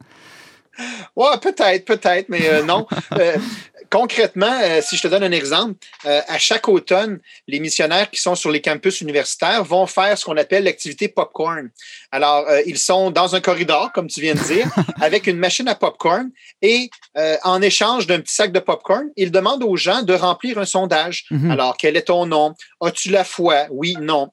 Oui, 1.15 1.29
peut-être, 1.43 1.85
peut-être, 1.85 2.31
mais 2.31 2.49
euh, 2.49 2.63
non. 2.63 2.87
concrètement, 3.91 4.61
euh, 4.63 4.81
si 4.83 4.97
je 4.97 5.03
te 5.03 5.09
donne 5.09 5.23
un 5.23 5.33
exemple, 5.33 5.75
euh, 6.05 6.21
à 6.29 6.39
chaque 6.39 6.69
automne, 6.69 7.19
les 7.47 7.61
missionnaires 7.61 8.11
qui 8.11 8.21
sont 8.21 8.35
sur 8.35 8.51
les 8.51 8.61
campus 8.61 9.01
universitaires 9.01 9.65
vont 9.65 9.87
faire 9.87 10.17
ce 10.17 10.25
qu'on 10.25 10.37
appelle 10.37 10.65
l'activité 10.65 11.09
popcorn. 11.09 11.71
Alors, 12.13 12.49
euh, 12.49 12.61
ils 12.67 12.79
sont 12.79 13.11
dans 13.11 13.35
un 13.35 13.41
corridor, 13.41 13.93
comme 13.93 14.07
tu 14.09 14.21
viens 14.21 14.35
de 14.35 14.41
dire, 14.41 14.67
avec 15.01 15.27
une 15.27 15.39
machine 15.39 15.69
à 15.69 15.75
popcorn 15.75 16.31
et 16.63 16.91
en 17.45 17.63
échange 17.63 18.07
d'un 18.07 18.21
petit 18.21 18.35
sac 18.35 18.53
de 18.53 18.59
popcorn, 18.59 19.09
ils 19.17 19.31
demandent 19.31 19.63
aux 19.63 19.77
gens 19.77 20.03
de 20.03 20.13
remplir 20.13 20.59
un 20.59 20.67
sondage. 20.67 21.25
Mhm. 21.31 21.51
Alors, 21.51 21.77
quel 21.77 21.97
est 21.97 22.03
ton 22.03 22.27
nom? 22.27 22.55
As-tu 22.81 23.11
la 23.11 23.25
foi? 23.25 23.67
Oui, 23.71 23.97
non. 24.01 24.29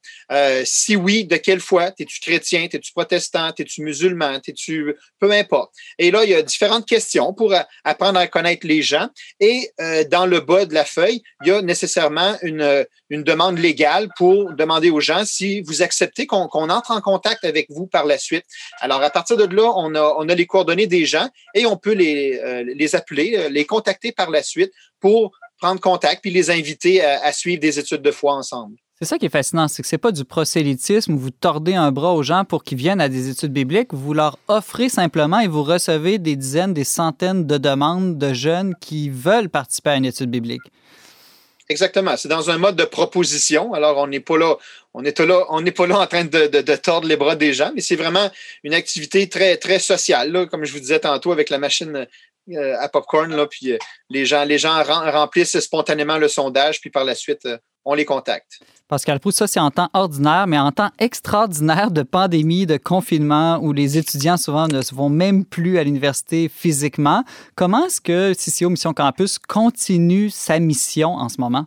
si 0.64 0.96
oui, 0.96 1.24
de 1.24 1.36
quelle 1.36 1.60
foi? 1.60 1.92
Es-tu 1.98 2.20
chrétien? 2.20 2.68
Es-tu 2.70 2.92
protestant? 2.92 3.52
Es-tu 3.58 3.82
musulman? 3.82 4.40
Es-tu... 4.46 4.94
Peu 5.18 5.30
importe. 5.32 5.72
Et 5.98 6.10
là, 6.10 6.24
il 6.24 6.30
y 6.30 6.34
a 6.34 6.42
différentes 6.42 6.86
questions 6.86 7.32
pour 7.32 7.54
apprendre 7.84 8.18
à 8.18 8.26
connaître 8.26 8.66
les 8.66 8.82
gens. 8.82 9.08
Et 9.46 9.70
euh, 9.78 10.04
dans 10.04 10.24
le 10.24 10.40
bas 10.40 10.64
de 10.64 10.72
la 10.72 10.86
feuille, 10.86 11.22
il 11.42 11.48
y 11.48 11.50
a 11.50 11.60
nécessairement 11.60 12.34
une, 12.40 12.86
une 13.10 13.22
demande 13.22 13.58
légale 13.58 14.08
pour 14.16 14.54
demander 14.54 14.88
aux 14.88 15.00
gens 15.00 15.26
si 15.26 15.60
vous 15.60 15.82
acceptez 15.82 16.26
qu'on 16.26 16.46
entre 16.48 16.92
en 16.92 17.02
contact 17.02 17.44
avec 17.44 17.66
vous 17.68 17.86
par 17.86 18.06
la 18.06 18.16
suite. 18.16 18.46
Alors, 18.80 19.02
à 19.02 19.10
partir 19.10 19.36
de 19.36 19.44
là, 19.54 19.70
on 19.76 19.94
a, 19.94 20.14
on 20.16 20.30
a 20.30 20.34
les 20.34 20.46
coordonnées 20.46 20.86
des 20.86 21.04
gens 21.04 21.28
et 21.54 21.66
on 21.66 21.76
peut 21.76 21.92
les, 21.92 22.40
euh, 22.42 22.64
les 22.74 22.96
appeler, 22.96 23.36
euh, 23.36 23.50
les 23.50 23.66
contacter 23.66 24.12
par 24.12 24.30
la 24.30 24.42
suite 24.42 24.72
pour 24.98 25.32
prendre 25.58 25.78
contact 25.78 26.22
puis 26.22 26.30
les 26.30 26.50
inviter 26.50 27.02
à 27.02 27.30
suivre 27.32 27.60
des 27.60 27.78
études 27.78 28.02
de 28.02 28.10
foi 28.10 28.32
ensemble. 28.34 28.76
C'est 29.00 29.06
ça 29.06 29.18
qui 29.18 29.26
est 29.26 29.30
fascinant, 29.30 29.66
c'est 29.66 29.82
que 29.82 29.88
c'est 29.88 29.98
pas 29.98 30.12
du 30.12 30.24
prosélytisme 30.24 31.14
où 31.14 31.18
vous 31.18 31.30
tordez 31.30 31.74
un 31.74 31.90
bras 31.90 32.14
aux 32.14 32.22
gens 32.22 32.44
pour 32.44 32.62
qu'ils 32.62 32.78
viennent 32.78 33.00
à 33.00 33.08
des 33.08 33.28
études 33.28 33.52
bibliques, 33.52 33.92
vous 33.92 34.14
leur 34.14 34.38
offrez 34.46 34.88
simplement 34.88 35.40
et 35.40 35.48
vous 35.48 35.64
recevez 35.64 36.18
des 36.18 36.36
dizaines, 36.36 36.72
des 36.72 36.84
centaines 36.84 37.44
de 37.44 37.58
demandes 37.58 38.18
de 38.18 38.32
jeunes 38.32 38.74
qui 38.80 39.10
veulent 39.10 39.48
participer 39.48 39.90
à 39.90 39.96
une 39.96 40.04
étude 40.04 40.30
biblique. 40.30 40.62
Exactement. 41.68 42.16
C'est 42.16 42.28
dans 42.28 42.50
un 42.50 42.58
mode 42.58 42.76
de 42.76 42.84
proposition. 42.84 43.72
Alors, 43.72 43.96
on 43.98 44.06
n'est 44.06 44.20
pas 44.20 44.36
là, 44.36 44.56
on 44.92 45.02
n'est 45.02 45.14
là, 45.18 45.44
on 45.48 45.60
n'est 45.60 45.72
pas 45.72 45.86
là 45.86 45.98
en 45.98 46.06
train 46.06 46.24
de, 46.24 46.76
tordre 46.76 47.08
les 47.08 47.16
bras 47.16 47.36
des 47.36 47.54
gens, 47.54 47.72
mais 47.74 47.80
c'est 47.80 47.96
vraiment 47.96 48.30
une 48.62 48.74
activité 48.74 49.28
très, 49.28 49.56
très 49.56 49.78
sociale, 49.78 50.46
comme 50.50 50.64
je 50.64 50.72
vous 50.72 50.80
disais 50.80 51.00
tantôt 51.00 51.32
avec 51.32 51.50
la 51.50 51.58
machine 51.58 52.06
euh, 52.52 52.76
à 52.78 52.88
popcorn, 52.88 53.34
là, 53.34 53.46
puis 53.46 53.72
euh, 53.72 53.78
les 54.10 54.26
gens, 54.26 54.44
les 54.44 54.58
gens 54.58 54.82
remplissent 54.84 55.58
spontanément 55.58 56.18
le 56.18 56.28
sondage, 56.28 56.80
puis 56.80 56.90
par 56.90 57.04
la 57.04 57.14
suite, 57.14 57.46
euh, 57.46 57.56
on 57.86 57.94
les 57.94 58.04
contacte. 58.04 58.60
Pascal 58.86 59.18
Proust, 59.18 59.38
ça 59.38 59.46
c'est 59.46 59.60
en 59.60 59.70
temps 59.70 59.88
ordinaire, 59.94 60.46
mais 60.46 60.58
en 60.58 60.70
temps 60.70 60.90
extraordinaire 60.98 61.90
de 61.90 62.02
pandémie, 62.02 62.66
de 62.66 62.76
confinement, 62.76 63.58
où 63.62 63.72
les 63.72 63.96
étudiants 63.96 64.36
souvent 64.36 64.68
ne 64.68 64.80
vont 64.94 65.08
même 65.08 65.46
plus 65.46 65.78
à 65.78 65.84
l'université 65.84 66.50
physiquement. 66.54 67.24
Comment 67.56 67.86
est-ce 67.86 68.02
que 68.02 68.34
CCO 68.34 68.68
Mission 68.68 68.92
Campus 68.92 69.38
continue 69.38 70.28
sa 70.28 70.58
mission 70.58 71.14
en 71.14 71.30
ce 71.30 71.40
moment? 71.40 71.64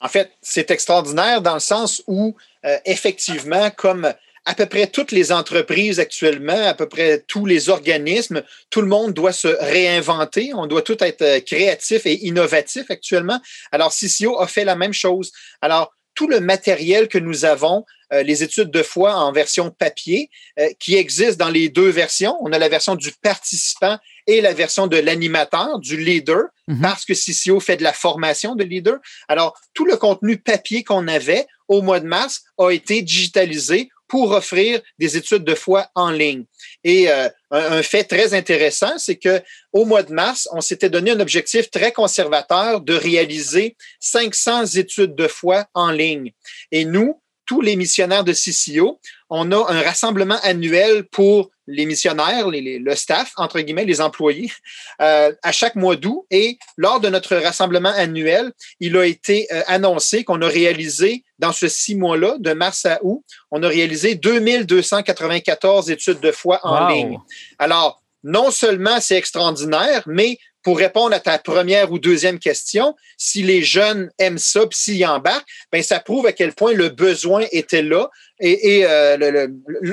En 0.00 0.08
fait, 0.08 0.30
c'est 0.40 0.70
extraordinaire 0.70 1.42
dans 1.42 1.54
le 1.54 1.60
sens 1.60 2.02
où, 2.06 2.34
euh, 2.64 2.76
effectivement, 2.86 3.70
comme 3.70 4.12
à 4.46 4.54
peu 4.54 4.66
près 4.66 4.86
toutes 4.86 5.10
les 5.10 5.32
entreprises 5.32 5.98
actuellement, 5.98 6.66
à 6.66 6.72
peu 6.72 6.88
près 6.88 7.24
tous 7.26 7.46
les 7.46 7.68
organismes, 7.68 8.42
tout 8.70 8.80
le 8.80 8.86
monde 8.86 9.12
doit 9.12 9.32
se 9.32 9.48
réinventer. 9.48 10.52
On 10.54 10.66
doit 10.66 10.82
tout 10.82 11.02
être 11.02 11.22
euh, 11.22 11.40
créatif 11.40 12.06
et 12.06 12.24
innovatif 12.26 12.88
actuellement. 12.88 13.40
Alors, 13.72 13.92
CCO 13.92 14.40
a 14.40 14.46
fait 14.46 14.64
la 14.64 14.76
même 14.76 14.92
chose. 14.92 15.32
Alors, 15.60 15.92
tout 16.14 16.28
le 16.28 16.40
matériel 16.40 17.08
que 17.08 17.18
nous 17.18 17.44
avons, 17.44 17.84
euh, 18.12 18.22
les 18.22 18.44
études 18.44 18.70
de 18.70 18.84
foi 18.84 19.16
en 19.16 19.32
version 19.32 19.70
papier, 19.70 20.30
euh, 20.60 20.68
qui 20.78 20.94
existe 20.94 21.38
dans 21.38 21.50
les 21.50 21.68
deux 21.68 21.88
versions. 21.88 22.36
On 22.40 22.52
a 22.52 22.58
la 22.58 22.68
version 22.68 22.94
du 22.94 23.10
participant 23.20 23.98
et 24.28 24.40
la 24.40 24.54
version 24.54 24.86
de 24.86 24.96
l'animateur, 24.96 25.80
du 25.80 25.96
leader, 25.96 26.44
mhm. 26.68 26.80
parce 26.80 27.04
que 27.04 27.14
CCO 27.14 27.58
fait 27.58 27.76
de 27.76 27.82
la 27.82 27.92
formation 27.92 28.54
de 28.54 28.62
leader. 28.62 28.98
Alors, 29.26 29.58
tout 29.74 29.84
le 29.84 29.96
contenu 29.96 30.38
papier 30.38 30.84
qu'on 30.84 31.08
avait 31.08 31.46
au 31.68 31.82
mois 31.82 31.98
de 31.98 32.06
mars 32.06 32.44
a 32.58 32.70
été 32.70 33.02
digitalisé 33.02 33.90
pour 34.08 34.30
offrir 34.32 34.80
des 34.98 35.16
études 35.16 35.44
de 35.44 35.54
foi 35.54 35.88
en 35.94 36.10
ligne. 36.10 36.44
Et 36.84 37.10
euh, 37.10 37.28
un, 37.50 37.82
fait 37.82 38.04
très 38.04 38.34
intéressant, 38.34 38.98
c'est 38.98 39.16
que 39.16 39.42
au 39.72 39.84
mois 39.84 40.02
de 40.02 40.12
mars, 40.12 40.48
on 40.52 40.60
s'était 40.60 40.90
donné 40.90 41.10
un 41.10 41.20
objectif 41.20 41.70
très 41.70 41.92
conservateur 41.92 42.80
de 42.80 42.94
réaliser 42.94 43.76
500 44.00 44.66
études 44.76 45.14
de 45.14 45.28
foi 45.28 45.66
en 45.74 45.90
ligne. 45.90 46.32
Et 46.72 46.84
nous, 46.84 47.20
tous 47.46 47.60
les 47.60 47.76
missionnaires 47.76 48.24
de 48.24 48.32
CCO, 48.32 49.00
on 49.30 49.50
a 49.52 49.72
un 49.72 49.82
rassemblement 49.82 50.38
annuel 50.42 51.04
pour 51.04 51.50
les 51.66 51.86
missionnaires, 51.86 52.48
le 52.48 52.94
staff, 52.94 53.32
entre 53.36 53.60
guillemets, 53.60 53.84
les 53.84 54.00
employés, 54.00 54.52
euh, 55.00 55.32
à 55.42 55.52
chaque 55.52 55.74
mois 55.74 55.96
d'août. 55.96 56.24
Et 56.30 56.58
lors 56.76 57.00
de 57.00 57.08
notre 57.08 57.36
rassemblement 57.36 57.92
annuel, 57.96 58.52
il 58.78 58.96
a 58.96 59.04
été 59.04 59.48
euh, 59.52 59.62
annoncé 59.66 60.22
qu'on 60.22 60.42
a 60.42 60.48
réalisé, 60.48 61.24
dans 61.38 61.52
ce 61.52 61.68
six 61.68 61.96
mois-là, 61.96 62.36
de 62.38 62.52
mars 62.52 62.86
à 62.86 62.98
août, 63.02 63.24
on 63.50 63.62
a 63.62 63.68
réalisé 63.68 64.14
2294 64.14 65.90
études 65.90 66.20
de 66.20 66.30
foi 66.30 66.60
en 66.62 66.88
ligne. 66.88 67.18
Alors, 67.58 68.00
non 68.22 68.50
seulement 68.50 69.00
c'est 69.00 69.16
extraordinaire, 69.16 70.02
mais 70.06 70.38
pour 70.66 70.78
répondre 70.78 71.14
à 71.14 71.20
ta 71.20 71.38
première 71.38 71.92
ou 71.92 72.00
deuxième 72.00 72.40
question, 72.40 72.96
si 73.16 73.44
les 73.44 73.62
jeunes 73.62 74.10
aiment 74.18 74.36
ça, 74.36 74.66
puis 74.66 74.76
s'ils 74.76 75.06
embarquent, 75.06 75.46
ben 75.70 75.80
ça 75.80 76.00
prouve 76.00 76.26
à 76.26 76.32
quel 76.32 76.54
point 76.54 76.72
le 76.72 76.88
besoin 76.88 77.44
était 77.52 77.82
là 77.82 78.10
et, 78.40 78.84
euh, 78.84 79.46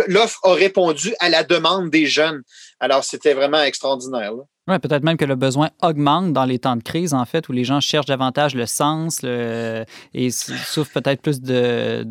l'offre 0.08 0.40
a 0.42 0.56
répondu 0.56 1.14
à 1.20 1.30
la 1.30 1.44
demande 1.44 1.92
des 1.92 2.08
jeunes. 2.08 2.42
Alors, 2.80 3.04
c'était 3.04 3.36
vraiment 3.36 3.62
extraordinaire. 3.62 4.34
Ouais, 4.66 4.80
peut-être 4.80 5.04
même 5.04 5.18
que 5.18 5.26
le 5.26 5.36
besoin 5.36 5.72
augmente 5.82 6.32
dans 6.32 6.46
les 6.46 6.58
temps 6.58 6.78
de 6.78 6.84
crise, 6.84 7.14
en 7.14 7.26
fait, 7.26 7.50
où 7.50 7.52
les 7.52 7.66
gens 7.66 7.82
cherchent 7.82 8.06
davantage 8.06 8.56
le 8.56 8.66
sens 8.66 9.22
et 9.22 10.30
souffrent 10.32 10.94
peut-être 10.94 11.22
plus 11.22 11.42
de, 11.42 12.04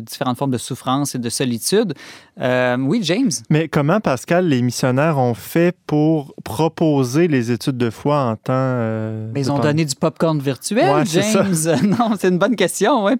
différentes 0.00 0.38
formes 0.38 0.52
de 0.52 0.58
souffrance 0.58 1.16
et 1.16 1.18
de 1.18 1.28
solitude. 1.28 1.94
Euh, 2.40 2.76
oui, 2.78 3.00
James? 3.02 3.32
Mais 3.50 3.66
comment, 3.66 3.98
Pascal, 3.98 4.46
les 4.46 4.62
missionnaires 4.62 5.18
ont 5.18 5.34
fait 5.34 5.76
pour 5.86 6.34
proposer 6.44 7.26
les 7.26 7.50
études 7.50 7.78
de 7.78 7.90
foi 7.90 8.20
en 8.20 8.36
temps. 8.36 8.52
Euh, 8.52 9.28
Mais 9.34 9.40
ils 9.40 9.50
ont 9.50 9.58
donné 9.58 9.84
du 9.84 9.96
popcorn 9.96 10.38
virtuel, 10.38 11.04
James. 11.06 11.56
non, 11.98 12.14
c'est 12.16 12.28
une 12.28 12.38
bonne 12.38 12.56
question. 12.56 13.02
Ouais. 13.02 13.16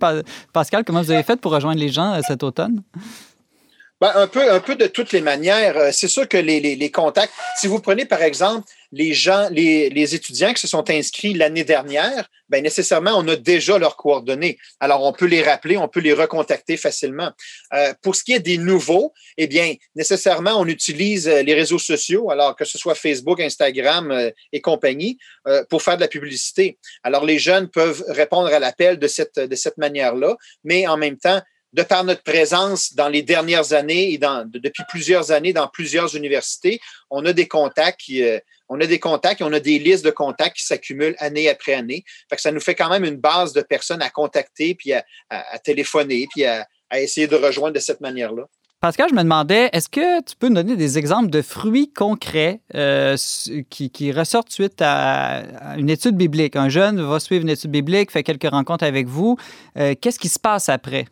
Pascal, 0.52 0.84
comment 0.84 1.02
vous 1.02 1.10
avez 1.10 1.24
fait 1.24 1.40
pour 1.40 1.50
rejoindre 1.50 1.80
les 1.80 1.88
gens 1.88 2.14
euh, 2.14 2.20
cet 2.22 2.44
automne? 2.44 2.82
Ben, 4.02 4.10
un, 4.16 4.26
peu, 4.26 4.50
un 4.50 4.58
peu 4.58 4.74
de 4.74 4.88
toutes 4.88 5.12
les 5.12 5.20
manières. 5.20 5.76
Euh, 5.76 5.90
c'est 5.92 6.08
sûr 6.08 6.26
que 6.26 6.36
les, 6.36 6.58
les, 6.58 6.90
contacts, 6.90 7.32
si 7.56 7.68
vous 7.68 7.78
prenez 7.78 8.04
par 8.04 8.20
exemple 8.20 8.66
les 8.90 9.14
gens, 9.14 9.46
les, 9.52 9.90
les 9.90 10.16
étudiants 10.16 10.52
qui 10.52 10.60
se 10.60 10.66
sont 10.66 10.90
inscrits 10.90 11.34
l'année 11.34 11.62
dernière, 11.62 12.28
ben 12.48 12.64
nécessairement, 12.64 13.12
on 13.14 13.28
a 13.28 13.36
déjà 13.36 13.78
leurs 13.78 13.96
coordonnées. 13.96 14.58
Alors, 14.80 15.04
on 15.04 15.12
peut 15.12 15.26
les 15.26 15.40
rappeler, 15.40 15.76
on 15.76 15.86
peut 15.86 16.00
les 16.00 16.14
recontacter 16.14 16.76
facilement. 16.76 17.30
Euh, 17.74 17.94
pour 18.02 18.16
ce 18.16 18.24
qui 18.24 18.32
est 18.32 18.40
des 18.40 18.58
nouveaux, 18.58 19.14
eh 19.38 19.46
bien, 19.46 19.74
nécessairement, 19.94 20.58
on 20.58 20.66
utilise 20.66 21.28
euh, 21.28 21.42
les 21.42 21.54
réseaux 21.54 21.78
sociaux, 21.78 22.32
alors 22.32 22.56
que 22.56 22.64
ce 22.64 22.78
soit 22.78 22.96
Facebook, 22.96 23.40
Instagram 23.40 24.32
et 24.52 24.60
compagnie, 24.60 25.16
pour 25.70 25.80
faire 25.80 25.94
de 25.94 26.00
la 26.00 26.08
publicité. 26.08 26.76
Alors, 27.04 27.24
les 27.24 27.38
jeunes 27.38 27.68
peuvent 27.68 28.04
répondre 28.08 28.48
à 28.48 28.58
l'appel 28.58 28.98
de 28.98 29.06
cette, 29.06 29.38
de 29.38 29.54
cette 29.54 29.78
manière-là, 29.78 30.36
mais 30.64 30.88
en 30.88 30.96
même 30.96 31.18
temps, 31.18 31.40
de 31.72 31.82
par 31.82 32.04
notre 32.04 32.22
présence 32.22 32.94
dans 32.94 33.08
les 33.08 33.22
dernières 33.22 33.72
années 33.72 34.12
et 34.12 34.18
depuis 34.18 34.84
plusieurs 34.88 35.30
années 35.32 35.52
dans 35.52 35.68
plusieurs 35.68 36.14
universités, 36.14 36.80
on 37.10 37.24
a 37.24 37.32
des 37.32 37.48
contacts 37.48 38.02
euh, 38.10 38.38
on 38.72 38.80
a 38.80 38.86
des 38.86 38.98
contacts 38.98 39.42
et 39.42 39.44
on 39.44 39.52
a 39.52 39.60
des 39.60 39.78
listes 39.78 40.04
de 40.04 40.10
contacts 40.10 40.56
qui 40.56 40.64
s'accumulent 40.64 41.14
année 41.18 41.48
après 41.50 41.74
année. 41.74 42.04
Que 42.30 42.40
ça 42.40 42.50
nous 42.50 42.60
fait 42.60 42.74
quand 42.74 42.88
même 42.88 43.04
une 43.04 43.16
base 43.16 43.52
de 43.52 43.60
personnes 43.60 44.00
à 44.00 44.08
contacter, 44.08 44.74
puis 44.74 44.94
à, 44.94 45.04
téléphoner, 45.62 46.26
puis 46.30 46.46
à, 46.46 46.66
essayer 46.94 47.26
de 47.26 47.36
rejoindre 47.36 47.74
de 47.74 47.80
cette 47.80 48.00
manière-là. 48.00 48.44
Pascal, 48.80 49.10
je 49.10 49.14
me 49.14 49.22
demandais, 49.22 49.68
est-ce 49.74 49.90
que 49.90 50.22
tu 50.22 50.34
peux 50.36 50.48
nous 50.48 50.54
donner 50.54 50.76
des 50.76 50.96
exemples 50.96 51.28
de 51.28 51.42
fruits 51.42 51.92
concrets 51.92 52.60
euh, 52.74 53.16
qui, 53.68 54.10
ressortent 54.10 54.50
suite 54.50 54.80
à, 54.80 55.42
une 55.76 55.90
étude 55.90 56.16
biblique? 56.16 56.56
Un 56.56 56.70
jeune 56.70 57.00
va 57.00 57.20
suivre 57.20 57.42
une 57.42 57.50
étude 57.50 57.70
biblique, 57.70 58.10
fait 58.10 58.22
quelques 58.22 58.50
rencontres 58.50 58.84
avec 58.84 59.06
vous. 59.06 59.36
Euh, 59.76 59.94
qu'est-ce 60.00 60.18
qui 60.18 60.28
se 60.28 60.38
passe 60.38 60.70
après? 60.70 61.04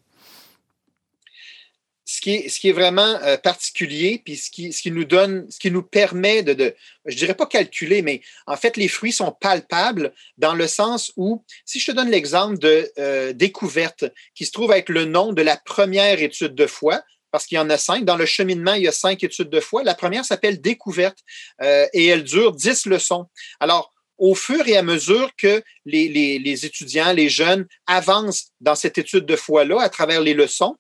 Ce 2.11 2.21
qui 2.21 2.69
est, 2.69 2.73
vraiment 2.73 3.21
euh, 3.23 3.37
particulier, 3.37 4.21
puis 4.25 4.37
ce 4.37 4.51
qui, 4.51 4.91
nous 4.91 5.05
donne, 5.05 5.49
ce 5.49 5.61
qui 5.61 5.71
nous 5.71 5.83
permet 5.83 6.43
de, 6.43 6.55
de, 6.55 6.75
je 7.07 7.15
dirais 7.15 7.35
pas 7.35 7.47
calculer, 7.47 8.03
mais 8.03 8.21
en 8.49 8.57
fait, 8.57 8.77
les 8.77 8.89
fruits 8.89 9.13
sont 9.13 9.31
palpables 9.31 10.13
dans 10.37 10.55
le 10.55 10.67
sens 10.67 11.13
où, 11.17 11.45
si 11.65 11.79
je 11.79 11.87
te 11.87 11.93
donne 11.93 12.11
l'exemple 12.11 12.59
de 12.59 12.91
euh, 12.99 13.33
découverte, 13.33 14.07
qui 14.35 14.45
se 14.45 14.51
trouve 14.51 14.73
avec 14.73 14.89
le 14.89 15.05
nom 15.05 15.33
de 15.33 15.43
la 15.43 15.57
première 15.57 16.21
étude 16.21 16.57
de 16.57 16.67
foi, 16.67 17.01
parce 17.31 17.47
qu'il 17.47 17.55
y 17.57 17.61
en 17.61 17.71
a 17.71 17.79
cinq. 17.79 18.05
Dans 18.05 18.17
le 18.17 18.27
cheminement, 18.27 18.75
il 18.75 18.83
y 18.83 18.89
a 18.89 18.93
cinq 18.93 19.23
études 19.23 19.51
de 19.51 19.61
foi. 19.61 19.85
La 19.85 19.95
première 19.95 20.25
s'appelle 20.25 20.61
Découverte 20.61 21.19
euh, 21.63 21.87
et 21.93 22.07
elle 22.07 22.25
dure 22.25 22.51
dix 22.57 22.87
leçons. 22.87 23.27
Alors, 23.61 23.93
au 24.19 24.35
fur 24.35 24.67
et 24.67 24.77
à 24.77 24.83
mesure 24.83 25.31
que 25.37 25.63
les, 25.87 26.09
les, 26.09 26.41
les 26.41 26.67
étudiants, 26.67 27.13
les 27.13 27.29
jeunes 27.29 27.69
avancent 27.87 28.49
dans 28.61 28.75
cette 28.75 28.99
étude 28.99 29.27
de 29.27 29.37
foi-là 29.37 29.81
à 29.81 29.89
travers 29.89 30.21
les 30.21 30.35
leçons, 30.35 30.77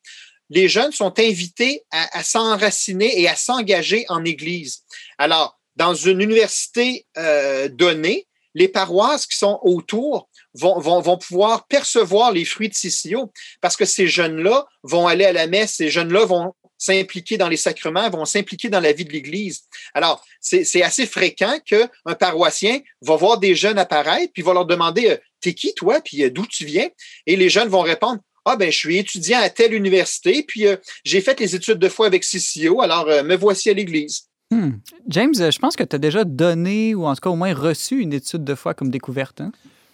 les 0.50 0.68
jeunes 0.68 0.92
sont 0.92 1.18
invités 1.18 1.84
à, 1.90 2.22
s'enraciner 2.22 3.20
et 3.20 3.28
à 3.28 3.36
s'engager 3.36 4.04
en 4.08 4.24
Église. 4.24 4.82
Alors, 5.16 5.58
dans 5.76 5.94
une 5.94 6.20
université 6.20 7.06
euh, 7.16 7.68
donnée, 7.68 8.26
les 8.54 8.68
paroisses 8.68 9.26
qui 9.26 9.38
sont 9.38 9.60
autour 9.62 10.28
vont, 10.54 10.80
vont, 10.80 11.00
vont, 11.00 11.16
pouvoir 11.16 11.66
percevoir 11.68 12.32
les 12.32 12.44
fruits 12.44 12.68
de 12.68 12.74
CCO 12.74 13.32
parce 13.60 13.76
que 13.76 13.84
ces 13.84 14.08
jeunes-là 14.08 14.66
vont 14.82 15.06
aller 15.06 15.24
à 15.24 15.32
la 15.32 15.46
messe, 15.46 15.74
ces 15.74 15.88
jeunes-là 15.88 16.24
vont 16.24 16.52
s'impliquer 16.80 17.36
dans 17.36 17.48
les 17.48 17.58
sacrements, 17.58 18.08
vont 18.08 18.24
s'impliquer 18.24 18.70
dans 18.70 18.80
la 18.80 18.92
vie 18.92 19.04
de 19.04 19.12
l'Église. 19.12 19.64
Alors, 19.94 20.24
c'est 20.40 20.82
assez 20.82 21.06
fréquent 21.06 21.58
qu'un 21.64 22.14
paroissien 22.18 22.80
va 23.02 23.16
voir 23.16 23.38
des 23.38 23.54
jeunes 23.54 23.78
apparaître, 23.78 24.32
puis 24.32 24.42
va 24.42 24.54
leur 24.54 24.64
demander, 24.64 25.10
euh, 25.10 25.16
t'es 25.40 25.52
qui 25.52 25.74
toi, 25.74 26.00
puis 26.00 26.24
euh, 26.24 26.30
d'où 26.30 26.46
tu 26.46 26.64
viens? 26.64 26.88
Et 27.26 27.36
les 27.36 27.50
jeunes 27.50 27.68
vont 27.68 27.82
répondre, 27.82 28.20
ah, 28.52 28.56
ben, 28.56 28.70
je 28.70 28.76
suis 28.76 28.98
étudiant 28.98 29.38
à 29.40 29.48
telle 29.48 29.74
université, 29.74 30.44
puis 30.46 30.66
euh, 30.66 30.76
j'ai 31.04 31.20
fait 31.20 31.38
les 31.38 31.54
études 31.54 31.78
de 31.78 31.88
foi 31.88 32.06
avec 32.06 32.24
CCO, 32.24 32.82
alors 32.82 33.06
euh, 33.08 33.22
me 33.22 33.36
voici 33.36 33.70
à 33.70 33.74
l'Église. 33.74 34.22
Hmm. 34.50 34.72
James, 35.06 35.34
je 35.34 35.58
pense 35.58 35.76
que 35.76 35.84
tu 35.84 35.94
as 35.94 36.00
déjà 36.00 36.24
donné, 36.24 36.94
ou 36.96 37.06
en 37.06 37.14
tout 37.14 37.20
cas 37.20 37.30
au 37.30 37.36
moins 37.36 37.54
reçu 37.54 38.00
une 38.00 38.12
étude 38.12 38.42
de 38.42 38.54
foi 38.56 38.74
comme 38.74 38.90
découverte. 38.90 39.40
Hein? 39.40 39.52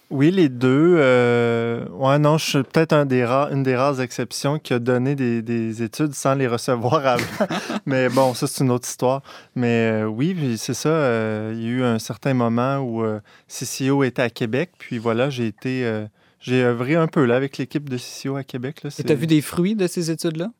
Oui, 0.09 0.31
les 0.31 0.49
deux. 0.49 0.95
Euh, 0.97 1.85
ouais, 1.89 2.17
non, 2.17 2.39
je 2.39 2.45
suis 2.45 2.63
peut-être 2.63 2.93
un 2.93 3.05
des 3.05 3.23
une 3.23 3.61
des 3.61 3.75
rares 3.75 4.01
exceptions 4.01 4.57
qui 4.57 4.73
a 4.73 4.79
donné 4.79 5.15
des, 5.15 5.83
études 5.83 6.15
sans 6.15 6.33
les 6.33 6.47
recevoir 6.47 7.05
avant. 7.05 7.47
Mais 7.85 8.09
bon, 8.09 8.33
ça, 8.33 8.47
c'est 8.47 8.63
une 8.63 8.71
autre 8.71 8.87
histoire. 8.87 9.21
Mais 9.55 10.03
oui, 10.03 10.55
c'est 10.57 10.73
ça. 10.73 11.51
il 11.51 11.61
y 11.61 11.65
a 11.65 11.69
eu 11.69 11.83
un 11.83 11.99
certain 11.99 12.33
moment 12.33 12.77
où 12.77 13.03
CCO 13.49 14.03
était 14.03 14.21
à 14.21 14.29
Québec. 14.29 14.71
Puis 14.79 14.97
voilà, 14.97 15.29
j'ai 15.29 15.45
été 15.45 16.07
j'ai 16.47 16.63
œuvré 16.63 16.95
un 16.95 17.07
peu 17.07 17.25
là 17.25 17.35
avec 17.35 17.57
l'équipe 17.57 17.89
de 17.89 17.97
CCO 17.97 18.37
à 18.37 18.43
Québec. 18.43 18.83
Là, 18.83 18.89
Et 18.97 19.03
tu 19.03 19.11
as 19.11 19.15
vu 19.15 19.27
des 19.27 19.41
fruits 19.41 19.75
de 19.75 19.85
ces 19.85 20.11
études-là? 20.11 20.51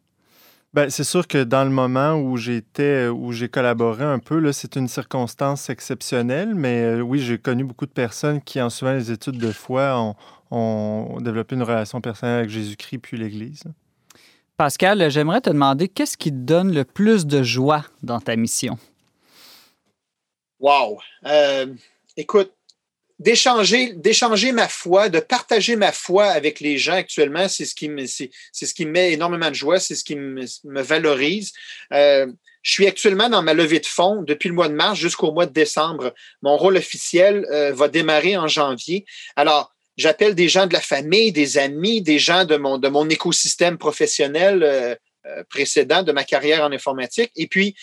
Ben, 0.74 0.90
c'est 0.90 1.06
sûr 1.06 1.28
que 1.28 1.44
dans 1.44 1.64
le 1.64 1.70
moment 1.70 2.16
où 2.16 2.36
j'étais, 2.36 3.08
où 3.08 3.32
j'ai 3.32 3.48
collaboré 3.48 4.04
un 4.04 4.20
peu, 4.20 4.38
là, 4.40 4.52
c'est 4.52 4.76
une 4.76 4.90
circonstance 4.90 5.70
exceptionnelle, 5.70 6.56
mais 6.56 6.84
euh, 6.84 7.02
oui, 7.02 7.20
j'ai 7.20 7.38
connu 7.38 7.64
beaucoup 7.64 7.86
de 7.86 7.92
personnes 7.92 8.42
qui, 8.42 8.62
en 8.62 8.70
suivant 8.70 8.94
les 8.94 9.10
études 9.10 9.38
de 9.38 9.52
foi, 9.54 9.98
ont, 9.98 10.16
ont 10.52 11.20
développé 11.22 11.56
une 11.56 11.64
relation 11.64 12.02
personnelle 12.02 12.40
avec 12.40 12.50
Jésus-Christ 12.50 12.98
puis 12.98 13.18
l'Église. 13.18 13.64
Pascal, 14.58 15.10
j'aimerais 15.10 15.40
te 15.40 15.50
demander 15.50 15.88
qu'est-ce 15.88 16.18
qui 16.18 16.32
te 16.32 16.36
donne 16.36 16.74
le 16.74 16.84
plus 16.84 17.26
de 17.26 17.44
joie 17.44 17.86
dans 18.04 18.20
ta 18.20 18.36
mission? 18.36 18.78
Wow! 20.60 21.00
Euh, 21.26 21.68
écoute, 22.18 22.52
d'échanger 23.20 23.94
d'échanger 23.94 24.52
ma 24.52 24.68
foi, 24.68 25.10
de 25.10 25.20
partager 25.20 25.76
ma 25.76 25.92
foi 25.92 26.26
avec 26.26 26.60
les 26.60 26.78
gens 26.78 26.94
actuellement, 26.94 27.48
c'est 27.48 27.66
ce 27.66 27.74
qui 27.74 27.90
me 27.90 28.06
c'est 28.06 28.30
ce 28.54 28.74
qui 28.74 28.86
me 28.86 28.92
met 28.92 29.14
énormément 29.14 29.50
de 29.50 29.56
joie, 29.56 29.80
c'est 29.80 29.96
ce 29.96 30.04
qui 30.04 30.16
me, 30.16 30.46
me 30.66 30.82
valorise. 30.82 31.52
Euh, 31.94 32.28
je 32.62 32.72
suis 32.72 32.88
actuellement 32.88 33.30
dans 33.30 33.42
ma 33.42 33.54
levée 33.54 33.80
de 33.80 33.86
fonds 33.86 34.22
depuis 34.24 34.50
le 34.50 34.56
mois 34.56 34.68
de 34.68 34.74
mars 34.74 35.00
jusqu'au 35.00 35.32
mois 35.32 35.46
de 35.46 35.54
décembre. 35.54 36.14
Mon 36.42 36.58
rôle 36.58 36.78
officiel 36.78 37.46
euh, 37.52 37.74
va 37.74 37.88
démarrer 37.88 38.38
en 38.38 38.48
janvier. 38.48 39.06
Alors, 39.36 39.74
j'appelle 39.96 40.36
des 40.36 40.50
gens 40.50 40.68
de 40.68 40.74
la 40.74 40.82
famille, 40.82 41.32
des 41.32 41.58
amis, 41.58 42.02
des 42.02 42.20
gens 42.20 42.46
de 42.46 42.58
mon 42.58 42.78
de 42.78 42.88
mon 42.88 43.10
écosystème 43.10 43.78
professionnel 43.78 44.64
euh, 44.64 44.96
précédent 45.50 46.04
de 46.04 46.12
ma 46.12 46.24
carrière 46.24 46.64
en 46.64 46.72
informatique. 46.72 47.32
Et 47.36 47.48
puis, 47.48 47.76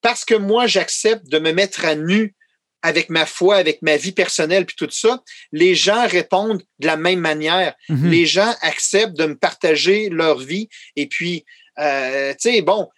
parce 0.00 0.24
que 0.24 0.34
moi, 0.34 0.66
j'accepte 0.66 1.26
de 1.26 1.38
me 1.38 1.52
mettre 1.52 1.84
à 1.84 1.96
nu 1.96 2.35
avec 2.86 3.10
ma 3.10 3.26
foi, 3.26 3.56
avec 3.56 3.82
ma 3.82 3.96
vie 3.96 4.12
personnelle, 4.12 4.64
puis 4.64 4.76
tout 4.78 4.88
ça, 4.92 5.20
les 5.50 5.74
gens 5.74 6.06
répondent 6.06 6.62
de 6.78 6.86
la 6.86 6.96
même 6.96 7.18
manière. 7.18 7.74
Mm-hmm. 7.90 8.08
Les 8.08 8.26
gens 8.26 8.54
acceptent 8.62 9.18
de 9.18 9.26
me 9.26 9.36
partager 9.36 10.08
leur 10.08 10.38
vie. 10.38 10.68
Et 10.94 11.08
puis, 11.08 11.44
euh, 11.80 12.32
tu 12.40 12.52
sais, 12.52 12.62
bon, 12.62 12.88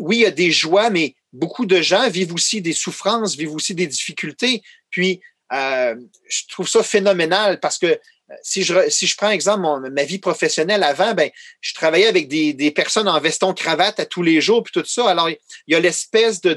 oui, 0.00 0.16
il 0.16 0.22
y 0.22 0.26
a 0.26 0.32
des 0.32 0.50
joies, 0.50 0.90
mais 0.90 1.14
beaucoup 1.32 1.66
de 1.66 1.80
gens 1.80 2.10
vivent 2.10 2.34
aussi 2.34 2.60
des 2.60 2.72
souffrances, 2.72 3.36
vivent 3.36 3.54
aussi 3.54 3.76
des 3.76 3.86
difficultés. 3.86 4.60
Puis, 4.90 5.20
euh, 5.52 5.94
je 6.28 6.40
trouve 6.48 6.68
ça 6.68 6.82
phénoménal 6.82 7.60
parce 7.60 7.78
que 7.78 7.96
si 8.42 8.62
je, 8.62 8.88
si 8.90 9.06
je 9.06 9.16
prends 9.16 9.30
exemple 9.30 9.90
ma 9.90 10.04
vie 10.04 10.18
professionnelle 10.18 10.82
avant, 10.82 11.14
ben, 11.14 11.30
je 11.60 11.74
travaillais 11.74 12.06
avec 12.06 12.28
des, 12.28 12.52
des, 12.52 12.70
personnes 12.70 13.08
en 13.08 13.18
veston 13.20 13.54
cravate 13.54 14.00
à 14.00 14.06
tous 14.06 14.22
les 14.22 14.40
jours, 14.40 14.62
puis 14.62 14.72
tout 14.72 14.86
ça. 14.86 15.08
Alors, 15.08 15.30
il 15.30 15.38
y 15.66 15.74
a 15.74 15.80
l'espèce 15.80 16.40
de, 16.40 16.54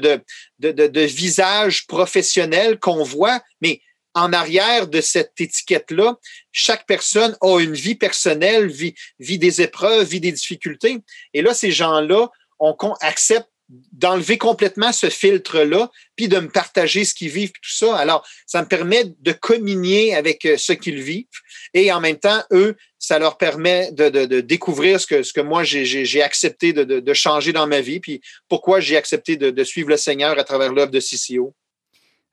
de, 0.58 0.70
de, 0.70 1.00
visage 1.00 1.86
professionnel 1.86 2.78
qu'on 2.78 3.02
voit, 3.02 3.40
mais 3.60 3.80
en 4.14 4.32
arrière 4.32 4.88
de 4.88 5.00
cette 5.00 5.32
étiquette-là, 5.38 6.16
chaque 6.52 6.86
personne 6.86 7.36
a 7.40 7.58
une 7.60 7.74
vie 7.74 7.94
personnelle, 7.94 8.68
vit, 8.68 8.94
vit 9.18 9.38
des 9.38 9.62
épreuves, 9.62 10.06
vit 10.06 10.20
des 10.20 10.32
difficultés. 10.32 10.98
Et 11.32 11.40
là, 11.40 11.54
ces 11.54 11.72
gens-là 11.72 12.28
on 12.62 12.94
acceptent 13.00 13.50
d'enlever 13.92 14.38
complètement 14.38 14.92
ce 14.92 15.08
filtre-là, 15.08 15.90
puis 16.16 16.28
de 16.28 16.38
me 16.38 16.48
partager 16.48 17.04
ce 17.04 17.14
qu'ils 17.14 17.30
vivent, 17.30 17.52
tout 17.52 17.72
ça. 17.72 17.96
Alors, 17.96 18.26
ça 18.46 18.62
me 18.62 18.68
permet 18.68 19.04
de 19.20 19.32
communier 19.32 20.14
avec 20.14 20.44
euh, 20.44 20.56
ce 20.56 20.72
qu'ils 20.72 21.00
vivent 21.00 21.26
et 21.74 21.92
en 21.92 22.00
même 22.00 22.18
temps, 22.18 22.42
eux, 22.52 22.76
ça 22.98 23.18
leur 23.18 23.36
permet 23.36 23.90
de, 23.92 24.40
découvrir 24.40 25.00
ce 25.00 25.06
que, 25.06 25.22
ce 25.22 25.32
que 25.32 25.40
moi, 25.40 25.64
j'ai 25.64 26.22
accepté 26.22 26.72
de, 26.72 27.14
changer 27.14 27.52
dans 27.52 27.66
ma 27.66 27.80
vie, 27.80 28.00
puis 28.00 28.20
pourquoi 28.48 28.80
j'ai 28.80 28.96
accepté 28.96 29.36
de, 29.36 29.64
suivre 29.64 29.88
le 29.88 29.96
Seigneur 29.96 30.38
à 30.38 30.44
travers 30.44 30.72
l'œuvre 30.72 30.90
de 30.90 31.00
CCO. 31.00 31.54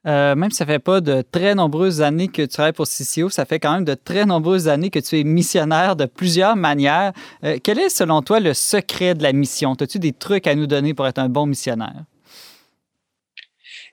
Euh, 0.08 0.34
même 0.34 0.50
si 0.50 0.58
ça 0.58 0.66
fait 0.66 0.80
pas 0.80 1.02
de 1.02 1.22
très 1.22 1.56
nombreuses 1.56 2.02
années 2.02 2.30
que 2.30 2.42
tu 2.42 2.48
travailles 2.48 2.74
pour 2.74 2.88
CCO, 2.88 3.30
ça 3.30 3.46
fait 3.46 3.60
quand 3.60 3.74
même 3.74 3.84
de 3.84 3.96
très 3.96 4.26
nombreuses 4.26 4.70
années 4.70 4.90
que 4.90 5.00
tu 5.00 5.20
es 5.20 5.24
missionnaire 5.24 5.96
de 5.96 6.06
plusieurs 6.06 6.56
manières. 6.56 7.12
Euh, 7.44 7.58
quel 7.62 7.80
est, 7.80 7.90
selon 7.90 8.22
toi, 8.22 8.40
le 8.40 8.54
secret 8.54 9.14
de 9.14 9.24
la 9.24 9.34
mission? 9.34 9.74
As-tu 9.74 10.00
des 10.00 10.14
trucs 10.14 10.48
à 10.48 10.56
nous 10.56 10.68
donner 10.68 10.94
pour 10.94 11.06
être 11.06 11.20
un 11.20 11.28
bon 11.28 11.46
missionnaire? 11.46 12.06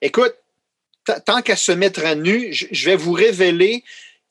Écoute, 0.00 0.34
tant 1.24 1.42
qu'à 1.42 1.56
se 1.56 1.72
mettre 1.72 2.04
à 2.04 2.14
nu, 2.14 2.52
je 2.52 2.84
vais 2.84 2.96
vous 2.96 3.12
révéler 3.12 3.82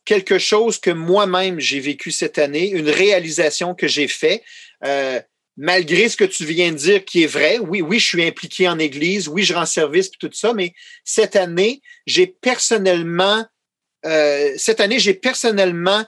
quelque 0.05 0.37
chose 0.37 0.79
que 0.79 0.91
moi-même 0.91 1.59
j'ai 1.59 1.79
vécu 1.79 2.11
cette 2.11 2.37
année, 2.37 2.69
une 2.69 2.89
réalisation 2.89 3.73
que 3.73 3.87
j'ai 3.87 4.07
faite. 4.07 4.43
Euh, 4.85 5.19
malgré 5.57 6.09
ce 6.09 6.17
que 6.17 6.25
tu 6.25 6.45
viens 6.45 6.71
de 6.71 6.77
dire 6.77 7.05
qui 7.05 7.23
est 7.23 7.27
vrai, 7.27 7.59
oui, 7.59 7.81
oui, 7.81 7.99
je 7.99 8.07
suis 8.07 8.23
impliqué 8.23 8.67
en 8.67 8.79
Église, 8.79 9.27
oui, 9.27 9.43
je 9.43 9.53
rends 9.53 9.65
service 9.65 10.07
et 10.07 10.17
tout 10.19 10.29
ça, 10.33 10.53
mais 10.53 10.73
cette 11.03 11.35
année, 11.35 11.81
j'ai 12.05 12.27
personnellement, 12.27 13.45
euh, 14.05 14.53
cette 14.57 14.81
année, 14.81 14.99
j'ai 14.99 15.13
personnellement 15.13 16.05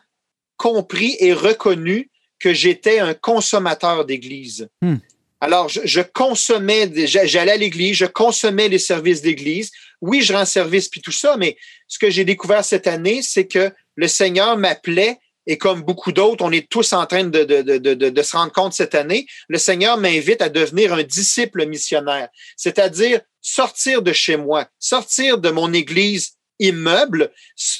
compris 0.57 1.15
et 1.19 1.33
reconnu 1.33 2.09
que 2.39 2.53
j'étais 2.53 2.99
un 2.99 3.13
consommateur 3.13 4.05
d'Église. 4.05 4.67
Hmm. 4.81 4.97
Alors, 5.39 5.69
je, 5.69 6.01
consommais, 6.01 6.91
j'allais 7.05 7.51
à 7.51 7.57
l'église, 7.57 7.97
je 7.97 8.05
consommais 8.05 8.69
les 8.69 8.79
services 8.79 9.21
d'église. 9.21 9.71
Oui, 10.01 10.21
je 10.21 10.33
rends 10.33 10.45
service 10.45 10.89
puis 10.89 11.01
tout 11.01 11.11
ça, 11.11 11.37
mais 11.37 11.57
ce 11.87 11.99
que 11.99 12.09
j'ai 12.09 12.25
découvert 12.25 12.65
cette 12.65 12.87
année, 12.87 13.21
c'est 13.21 13.45
que 13.45 13.71
le 13.95 14.07
Seigneur 14.07 14.57
m'appelait 14.57 15.19
et 15.47 15.57
comme 15.57 15.81
beaucoup 15.81 16.11
d'autres, 16.11 16.43
on 16.43 16.51
est 16.51 16.69
tous 16.69 16.93
en 16.93 17.05
train 17.05 17.23
de, 17.23 17.43
de, 17.45 17.61
de, 17.61 17.93
de, 17.93 18.21
se 18.21 18.35
rendre 18.35 18.51
compte 18.51 18.73
cette 18.73 18.93
année, 18.93 19.25
le 19.47 19.57
Seigneur 19.57 19.97
m'invite 19.97 20.41
à 20.41 20.49
devenir 20.49 20.93
un 20.93 21.03
disciple 21.03 21.65
missionnaire, 21.65 22.27
c'est-à-dire 22.57 23.21
sortir 23.41 24.01
de 24.01 24.11
chez 24.11 24.35
moi, 24.35 24.67
sortir 24.77 25.37
de 25.37 25.49
mon 25.49 25.71
église 25.71 26.33
immeuble 26.59 27.31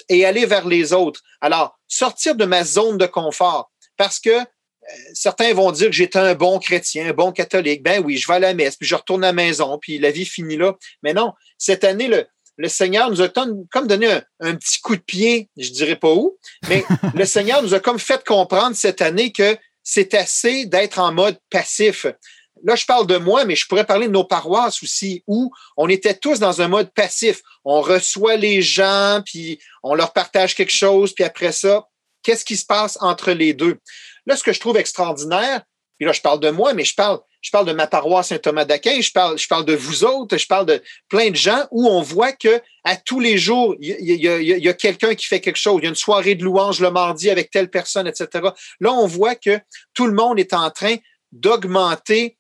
et 0.07 0.26
aller 0.26 0.45
vers 0.45 0.65
les 0.65 0.93
autres. 0.93 1.22
Alors, 1.41 1.78
sortir 1.88 2.36
de 2.36 2.45
ma 2.45 2.63
zone 2.63 2.97
de 2.97 3.05
confort, 3.05 3.70
parce 3.97 4.20
que 4.20 4.30
euh, 4.30 4.45
certains 5.13 5.53
vont 5.53 5.72
dire 5.72 5.88
que 5.88 5.95
j'étais 5.95 6.20
un 6.20 6.36
bon 6.36 6.59
chrétien, 6.59 7.09
un 7.09 7.13
bon 7.13 7.34
catholique. 7.34 7.84
Ben 7.84 8.01
oui, 8.01 8.15
je 8.15 8.28
vais 8.28 8.36
à 8.36 8.39
la 8.39 8.53
messe, 8.53 8.78
puis 8.78 8.88
je 8.88 8.95
retourne 8.95 9.26
à 9.26 9.28
la 9.28 9.34
maison, 9.34 9.78
puis 9.78 9.99
la 9.99 10.11
vie 10.11 10.26
finit 10.26 10.55
là. 10.55 10.78
Mais 11.03 11.13
non, 11.13 11.34
cette 11.57 11.84
année, 11.84 12.07
le, 12.07 12.26
le 12.58 12.68
Seigneur 12.68 13.10
nous 13.10 13.22
a 13.22 13.30
comme 13.30 13.88
donné 13.88 14.20
un, 14.39 14.55
petit 14.55 14.82
coup 14.82 14.95
de 14.95 15.01
pied, 15.01 15.49
je 15.58 15.70
dirais 15.70 15.95
pas 15.95 16.12
où, 16.12 16.38
mais 16.68 16.84
le 17.16 17.26
Seigneur 17.26 17.62
nous 17.62 17.74
a 17.74 17.80
comme 17.80 17.99
fait 17.99 18.24
comprendre 18.26 18.76
cette 18.76 19.01
année 19.01 19.32
que 19.32 19.58
c'est 19.84 20.14
assez 20.16 20.66
d'être 20.66 20.99
en 20.99 21.14
mode 21.14 21.38
passif. 21.49 22.08
Là, 22.64 22.76
je 22.76 22.86
parle 22.86 23.05
de 23.05 23.18
moi, 23.18 23.45
mais 23.45 23.55
je 23.55 23.68
pourrais 23.68 23.86
parler 23.86 24.08
de 24.08 24.12
nos 24.12 24.24
paroisses 24.24 24.82
aussi, 24.82 25.24
où 25.28 25.51
on 25.78 25.88
était 25.88 26.16
tous 26.16 26.39
dans 26.39 26.62
un 26.62 26.68
mode 26.68 26.91
passif. 26.93 27.41
On 27.64 27.82
reçoit 27.82 28.36
les 28.36 28.64
gens, 28.64 29.22
puis 29.24 29.60
on 29.84 29.93
leur 29.93 30.12
partage 30.12 30.55
quelque 30.55 30.74
chose, 30.74 31.14
puis 31.14 31.24
après 31.24 31.51
ça, 31.51 31.88
qu'est-ce 32.24 32.43
qui 32.43 32.58
se 32.58 32.66
passe 32.66 32.97
entre 32.99 33.32
les 33.32 33.53
deux? 33.53 33.78
Là, 34.26 34.36
ce 34.36 34.43
que 34.43 34.51
je 34.51 34.60
trouve 34.60 34.78
extraordinaire, 34.78 35.62
puis 35.97 36.05
là, 36.05 36.12
je 36.12 36.22
parle 36.22 36.39
de 36.39 36.49
moi, 36.49 36.74
mais 36.74 36.84
je 36.84 36.95
parle, 36.95 37.20
je 37.42 37.52
parle 37.52 37.68
de 37.68 37.74
ma 37.74 37.88
paroisse 37.88 38.30
Saint-Thomas 38.30 38.66
d'Aquin, 38.66 39.00
je 39.00 39.12
parle, 39.48 39.66
de 39.66 39.76
vous 39.76 40.04
autres, 40.04 40.38
je 40.38 40.48
parle 40.48 40.66
de 40.66 40.82
plein 41.08 41.30
de 41.30 41.36
gens 41.36 41.66
où 41.72 41.88
on 41.88 42.02
voit 42.02 42.32
que 42.32 42.62
à 42.84 42.96
tous 42.96 43.20
les 43.20 43.38
jours, 43.38 43.76
il 43.80 44.02
y 44.02 44.68
a, 44.68 44.74
quelqu'un 44.74 45.14
qui 45.14 45.26
fait 45.26 45.42
quelque 45.42 45.58
chose. 45.58 45.80
Il 45.80 45.84
y 45.84 45.88
a 45.88 45.90
une 45.90 45.96
soirée 45.96 46.36
de 46.36 46.44
louange 46.44 46.80
le 46.80 46.90
mardi 46.90 47.30
avec 47.30 47.52
telle 47.52 47.70
personne, 47.70 48.08
etc. 48.08 48.50
Là, 48.80 48.94
on 48.94 49.08
voit 49.08 49.36
que 49.36 49.60
tout 49.94 50.08
le 50.08 50.14
monde 50.14 50.40
est 50.40 50.54
en 50.54 50.72
train 50.72 50.96
d'augmenter 51.32 52.38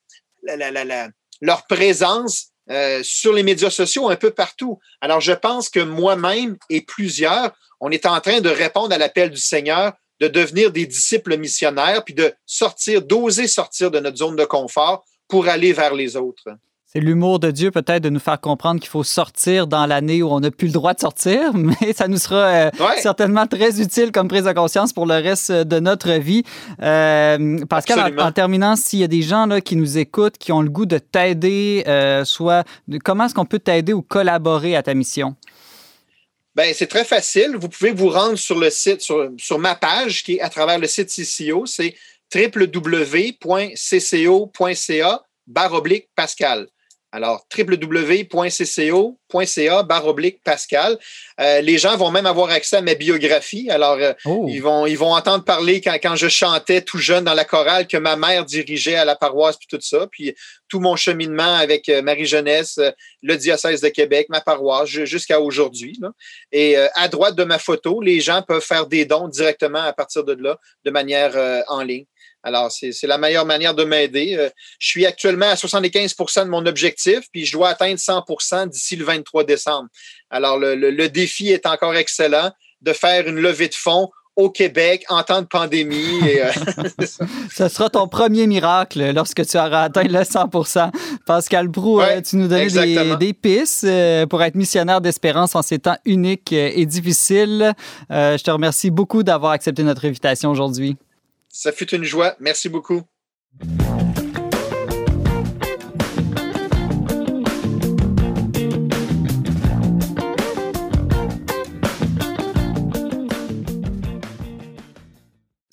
leur 1.41 1.65
présence 1.67 2.47
euh, 2.69 3.01
sur 3.03 3.33
les 3.33 3.43
médias 3.43 3.69
sociaux 3.69 4.09
un 4.09 4.15
peu 4.15 4.31
partout. 4.31 4.79
Alors, 5.01 5.21
je 5.21 5.33
pense 5.33 5.69
que 5.69 5.79
moi-même 5.79 6.57
et 6.69 6.81
plusieurs, 6.81 7.51
on 7.79 7.91
est 7.91 8.05
en 8.05 8.19
train 8.19 8.41
de 8.41 8.49
répondre 8.49 8.93
à 8.93 8.97
l'appel 8.97 9.29
du 9.29 9.39
Seigneur 9.39 9.93
de 10.19 10.27
devenir 10.27 10.71
des 10.71 10.85
disciples 10.85 11.37
missionnaires, 11.37 12.03
puis 12.03 12.13
de 12.13 12.33
sortir, 12.45 13.01
d'oser 13.01 13.47
sortir 13.47 13.91
de 13.91 13.99
notre 13.99 14.17
zone 14.17 14.35
de 14.35 14.45
confort 14.45 15.05
pour 15.27 15.47
aller 15.47 15.73
vers 15.73 15.93
les 15.93 16.15
autres. 16.15 16.57
C'est 16.89 17.01
l'humour 17.01 17.39
de 17.39 17.51
Dieu 17.51 17.69
peut-être 17.69 18.01
de 18.01 18.09
nous 18.09 18.19
faire 18.19 18.39
comprendre 18.39 18.79
qu'il 18.79 18.89
faut 18.89 19.03
sortir 19.03 19.67
dans 19.67 19.85
l'année 19.85 20.23
où 20.23 20.29
on 20.29 20.39
n'a 20.39 20.51
plus 20.51 20.67
le 20.67 20.73
droit 20.73 20.93
de 20.93 20.99
sortir, 21.01 21.53
mais 21.53 21.91
ça 21.93 22.07
nous 22.07 22.17
sera 22.17 22.45
euh, 22.45 22.69
certainement 22.99 23.45
très 23.45 23.81
utile 23.81 24.13
comme 24.13 24.29
prise 24.29 24.45
de 24.45 24.53
conscience 24.53 24.93
pour 24.93 25.05
le 25.05 25.15
reste 25.15 25.51
de 25.51 25.79
notre 25.81 26.13
vie. 26.13 26.43
Euh, 26.81 27.57
Pascal, 27.65 28.17
en, 28.17 28.31
terminant, 28.31 28.77
s'il 28.77 28.99
y 28.99 29.03
a 29.03 29.07
des 29.07 29.21
gens 29.21 29.47
là, 29.47 29.59
qui 29.59 29.75
nous 29.75 29.97
écoutent, 29.97 30.37
qui 30.37 30.53
ont 30.53 30.61
le 30.61 30.69
goût 30.69 30.85
de 30.85 30.97
t'aider, 30.97 31.83
euh, 31.87 32.23
soit 32.23 32.65
comment 33.03 33.25
est-ce 33.25 33.35
qu'on 33.35 33.45
peut 33.45 33.59
t'aider 33.59 33.91
ou 33.91 34.01
collaborer 34.01 34.77
à 34.77 34.81
ta 34.81 34.93
mission? 34.93 35.35
Ben, 36.57 36.73
c'est 36.73 36.87
très 36.87 37.05
facile. 37.05 37.55
Vous 37.55 37.69
pouvez 37.69 37.91
vous 37.91 38.09
rendre 38.09 38.35
sur 38.35 38.57
le 38.57 38.71
site, 38.71 39.01
sur, 39.01 39.29
sur 39.37 39.59
ma 39.59 39.75
page 39.75 40.23
qui 40.23 40.37
est 40.37 40.41
à 40.41 40.49
travers 40.49 40.79
le 40.79 40.87
site 40.87 41.09
CCO, 41.09 41.67
c'est 41.67 41.93
www.cco.ca 42.33 43.43
barre 45.45 45.73
oblique 45.73 46.09
Pascal. 46.15 46.67
Alors, 47.13 47.47
www.cco.ca 47.57 49.03
barre 49.83 50.07
oblique 50.07 50.43
Pascal. 50.43 50.99
Euh, 51.39 51.61
les 51.61 51.77
gens 51.77 51.95
vont 51.95 52.11
même 52.11 52.25
avoir 52.25 52.49
accès 52.49 52.75
à 52.75 52.81
ma 52.81 52.95
biographie. 52.95 53.69
Alors, 53.69 53.97
euh, 53.99 54.11
oh. 54.25 54.45
ils, 54.49 54.59
vont, 54.59 54.85
ils 54.85 54.97
vont 54.97 55.13
entendre 55.13 55.45
parler 55.45 55.79
quand, 55.79 55.93
quand 55.93 56.17
je 56.17 56.27
chantais 56.27 56.81
tout 56.81 56.97
jeune 56.97 57.23
dans 57.23 57.33
la 57.33 57.45
chorale 57.45 57.87
que 57.87 57.95
ma 57.95 58.17
mère 58.17 58.43
dirigeait 58.43 58.95
à 58.95 59.05
la 59.05 59.15
paroisse, 59.15 59.55
puis 59.55 59.67
tout 59.69 59.79
ça. 59.81 60.07
Puis 60.11 60.35
tout 60.67 60.81
mon 60.81 60.97
cheminement 60.97 61.55
avec 61.55 61.87
euh, 61.87 62.01
Marie-Jeunesse, 62.01 62.81
le 63.23 63.37
diocèse 63.37 63.79
de 63.79 63.87
Québec, 63.87 64.27
ma 64.27 64.41
paroisse, 64.41 64.89
jusqu'à 64.89 65.39
aujourd'hui. 65.39 65.97
Et 66.51 66.75
à 66.75 67.07
droite 67.07 67.35
de 67.35 67.45
ma 67.45 67.57
photo, 67.57 68.01
les 68.01 68.19
gens 68.19 68.41
peuvent 68.41 68.61
faire 68.61 68.85
des 68.85 69.05
dons 69.05 69.29
directement 69.29 69.81
à 69.81 69.93
partir 69.93 70.25
de 70.25 70.33
là, 70.33 70.59
de 70.83 70.91
manière 70.91 71.63
en 71.67 71.81
ligne. 71.83 72.05
Alors, 72.47 72.71
c'est 72.71 73.03
la 73.03 73.17
meilleure 73.17 73.45
manière 73.45 73.73
de 73.73 73.83
m'aider. 73.83 74.37
Euh, 74.39 74.49
je 74.79 74.87
suis 74.87 75.05
actuellement 75.05 75.47
à 75.47 75.55
75% 75.55 76.45
de 76.45 76.49
mon 76.49 76.65
objectif, 76.65 77.19
puis 77.33 77.45
je 77.45 77.51
dois 77.51 77.67
atteindre 77.71 77.99
100% 77.99 78.69
d'ici 78.69 78.95
le 78.95 79.03
23 79.03 79.43
décembre. 79.43 79.89
Alors, 80.29 80.57
le, 80.57 81.07
défi 81.07 81.49
est 81.49 81.65
encore 81.65 81.93
excellent 81.95 82.51
de 82.81 82.93
faire 82.93 83.27
une 83.27 83.35
levée 83.35 83.67
de 83.67 83.75
fonds 83.75 84.09
au 84.37 84.49
Québec 84.49 85.03
en 85.09 85.23
temps 85.23 85.41
de 85.41 85.47
pandémie. 85.47 86.21
Euh, 86.23 86.49
Ce 87.51 87.67
sera 87.67 87.89
ton 87.89 88.07
premier 88.07 88.47
miracle 88.47 89.11
lorsque 89.11 89.45
tu 89.45 89.57
auras 89.57 89.81
atteint 89.81 90.03
le 90.03 90.23
100 90.23 90.49
Pascal 91.25 91.67
Brou, 91.67 91.99
euh, 91.99 92.21
tu 92.21 92.37
nous 92.37 92.47
donnes 92.47 92.69
des, 92.69 93.15
des, 93.17 93.33
pistes 93.33 93.85
pour 94.29 94.41
être 94.41 94.55
missionnaire 94.55 95.01
d'espérance 95.01 95.53
en 95.53 95.61
ces 95.61 95.79
temps 95.79 95.97
uniques 96.05 96.53
et 96.53 96.85
difficiles. 96.85 97.73
je 98.09 98.41
te 98.41 98.51
remercie 98.51 98.89
beaucoup 98.89 99.23
d'avoir 99.23 99.51
accepté 99.51 99.83
notre 99.83 100.05
invitation 100.05 100.49
aujourd'hui. 100.49 100.95
Ça 101.49 101.71
fut 101.71 101.93
une 101.93 102.03
joie. 102.03 102.35
Merci 102.39 102.69
beaucoup. 102.69 103.03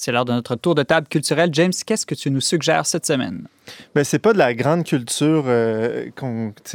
C'est 0.04 0.12
l'heure 0.12 0.26
de 0.26 0.34
notre 0.34 0.54
tour 0.56 0.74
de 0.74 0.82
table 0.82 1.06
culturel. 1.08 1.48
James, 1.52 1.72
qu'est-ce 1.86 2.04
que 2.04 2.14
tu 2.14 2.30
nous 2.30 2.42
suggères 2.42 2.84
cette 2.84 3.06
semaine? 3.06 3.46
Ben, 3.94 4.04
c'est 4.04 4.18
pas 4.18 4.34
de 4.34 4.38
la 4.38 4.52
grande 4.52 4.84
culture 4.84 5.44
euh, 5.46 6.10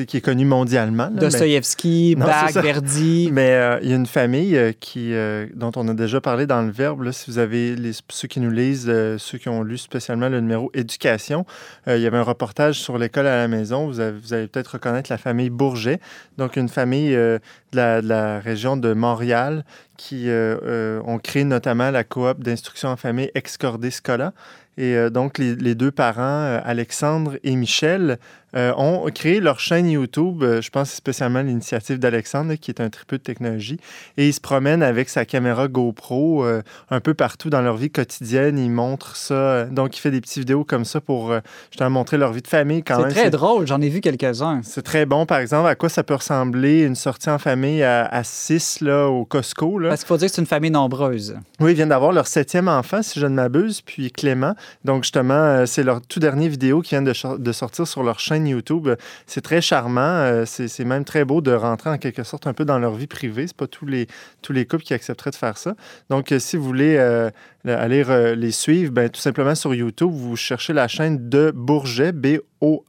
qui 0.07 0.17
est 0.17 0.21
connue 0.21 0.45
mondialement. 0.45 1.11
Dostoïevski, 1.11 2.15
Bach, 2.15 2.51
Verdi. 2.53 3.29
Mais 3.33 3.51
euh, 3.51 3.79
il 3.83 3.89
y 3.89 3.93
a 3.93 3.95
une 3.95 4.07
famille 4.07 4.57
euh, 4.57 4.71
qui, 4.71 5.13
dont 5.53 5.71
on 5.75 5.87
a 5.89 5.93
déjà 5.93 6.19
parlé 6.21 6.47
dans 6.47 6.63
le 6.63 6.71
Verbe. 6.71 7.11
si 7.11 7.29
vous 7.29 7.37
avez 7.37 7.75
les, 7.75 7.91
ceux 8.09 8.27
qui 8.27 8.39
nous 8.39 8.49
lisent, 8.49 8.91
ceux 9.19 9.37
qui 9.37 9.47
ont 9.47 9.61
lu 9.61 9.77
spécialement 9.77 10.29
le 10.29 10.41
numéro 10.41 10.71
Éducation, 10.73 11.45
il 11.85 11.99
y 11.99 12.07
avait 12.07 12.17
un 12.17 12.23
reportage 12.23 12.79
sur 12.79 12.97
l'école 12.97 13.27
à 13.27 13.37
la 13.37 13.47
maison. 13.47 13.85
Vous, 13.85 14.01
vous 14.23 14.33
allez 14.33 14.47
peut-être 14.47 14.69
reconnaître 14.69 15.11
la 15.11 15.19
famille 15.19 15.51
Bourget. 15.51 15.99
Donc, 16.39 16.55
une 16.55 16.69
famille 16.69 17.11
de 17.11 17.39
la, 17.73 18.01
de, 18.01 18.07
la, 18.07 18.39
région 18.39 18.75
de 18.75 18.93
Montréal 18.93 19.65
qui 19.99 20.29
ont 20.29 21.19
créé 21.19 21.43
notamment 21.43 21.91
la 21.91 22.03
coop 22.03 22.41
d'instruction 22.41 22.89
en 22.89 22.95
famille 22.95 23.29
Excordé 23.35 23.91
Scola. 23.91 24.33
Et 24.79 24.95
euh, 24.95 25.09
donc, 25.09 25.37
les, 25.37 25.75
deux 25.75 25.91
parents, 25.91 26.21
euh, 26.21 26.61
Alexandre 26.63 27.37
et 27.43 27.53
Michel, 27.57 28.17
euh, 28.55 28.73
ont 28.77 29.05
créé 29.13 29.39
leur 29.39 29.59
chaîne 29.59 29.89
YouTube. 29.89 30.41
Euh, 30.41 30.61
je 30.61 30.69
pense 30.69 30.91
spécialement 30.91 31.41
l'initiative 31.41 31.99
d'Alexandre, 31.99 32.55
qui 32.55 32.71
est 32.71 32.81
un 32.81 32.89
tripeux 32.89 33.17
de 33.17 33.23
technologie. 33.23 33.79
Et 34.17 34.27
ils 34.27 34.33
se 34.33 34.41
promènent 34.41 34.81
avec 34.81 35.09
sa 35.09 35.25
caméra 35.25 35.67
GoPro 35.67 36.43
euh, 36.43 36.61
un 36.89 36.99
peu 36.99 37.13
partout 37.13 37.49
dans 37.49 37.61
leur 37.61 37.77
vie 37.77 37.91
quotidienne. 37.91 38.57
Ils 38.57 38.71
montrent 38.71 39.15
ça. 39.15 39.65
Donc, 39.65 39.97
il 39.97 39.99
fait 39.99 40.11
des 40.11 40.21
petites 40.21 40.39
vidéos 40.39 40.63
comme 40.63 40.85
ça 40.85 40.99
pour 40.99 41.33
justement 41.69 41.91
montrer 41.91 42.17
leur 42.17 42.33
vie 42.33 42.41
de 42.41 42.47
famille 42.47 42.83
quand. 42.83 43.03
C'est 43.03 43.15
très 43.15 43.29
drôle. 43.29 43.67
J'en 43.67 43.81
ai 43.81 43.89
vu 43.89 44.01
quelques-uns. 44.01 44.61
C'est 44.63 44.81
très 44.81 45.05
bon. 45.05 45.25
Par 45.25 45.39
exemple, 45.39 45.67
à 45.67 45.75
quoi 45.75 45.89
ça 45.89 46.03
peut 46.03 46.15
ressembler 46.15 46.81
une 46.81 46.95
sortie 46.95 47.29
en 47.29 47.37
famille 47.37 47.83
à, 47.83 48.23
6 48.23 48.81
là, 48.81 49.07
au 49.07 49.25
Costco. 49.25 49.77
Là? 49.77 49.89
Parce 49.89 50.01
qu'il 50.01 50.07
faut 50.07 50.17
dire 50.17 50.27
que 50.27 50.35
c'est 50.35 50.41
une 50.41 50.47
famille 50.47 50.71
nombreuse. 50.71 51.37
Oui, 51.59 51.71
ils 51.71 51.75
viennent 51.75 51.89
d'avoir 51.89 52.11
leur 52.11 52.27
septième 52.27 52.67
enfant, 52.67 53.01
si 53.03 53.19
je 53.19 53.27
ne 53.27 53.33
m'abuse, 53.33 53.81
puis 53.81 54.11
Clément. 54.11 54.55
Donc, 54.85 55.03
justement, 55.03 55.65
c'est 55.65 55.83
leur 55.83 56.01
tout 56.01 56.19
dernier 56.19 56.47
vidéo 56.47 56.81
qui 56.81 56.95
vient 56.95 57.01
de, 57.01 57.13
de 57.37 57.51
sortir 57.51 57.87
sur 57.87 58.03
leur 58.03 58.19
chaîne 58.19 58.38
YouTube. 58.47 58.89
C'est 59.25 59.41
très 59.41 59.61
charmant. 59.61 60.01
Euh, 60.01 60.45
c'est 60.45 60.85
même 60.85 61.05
très 61.05 61.25
beau 61.25 61.41
de 61.41 61.51
rentrer 61.51 61.89
en 61.89 61.97
quelque 61.97 62.23
sorte 62.23 62.47
un 62.47 62.53
peu 62.53 62.65
dans 62.65 62.79
leur 62.79 62.93
vie 62.93 63.07
privée. 63.07 63.47
C'est 63.47 63.55
pas 63.55 63.67
tous 63.67 63.85
les, 63.85 64.07
tous 64.41 64.53
les 64.53 64.65
couples 64.65 64.83
qui 64.83 64.93
accepteraient 64.93 65.31
de 65.31 65.35
faire 65.35 65.57
ça. 65.57 65.75
Donc, 66.09 66.31
euh, 66.31 66.39
si 66.39 66.57
vous 66.57 66.63
voulez 66.63 66.97
euh, 66.97 67.29
aller 67.65 68.03
les 68.35 68.51
suivre, 68.51 68.91
ben, 68.91 69.09
tout 69.09 69.21
simplement 69.21 69.55
sur 69.55 69.73
YouTube, 69.73 70.11
vous 70.11 70.35
cherchez 70.35 70.73
la 70.73 70.87
chaîne 70.87 71.29
de 71.29 71.51
Bourget, 71.51 72.11
B-O-U-R-G-E-T, 72.11 72.83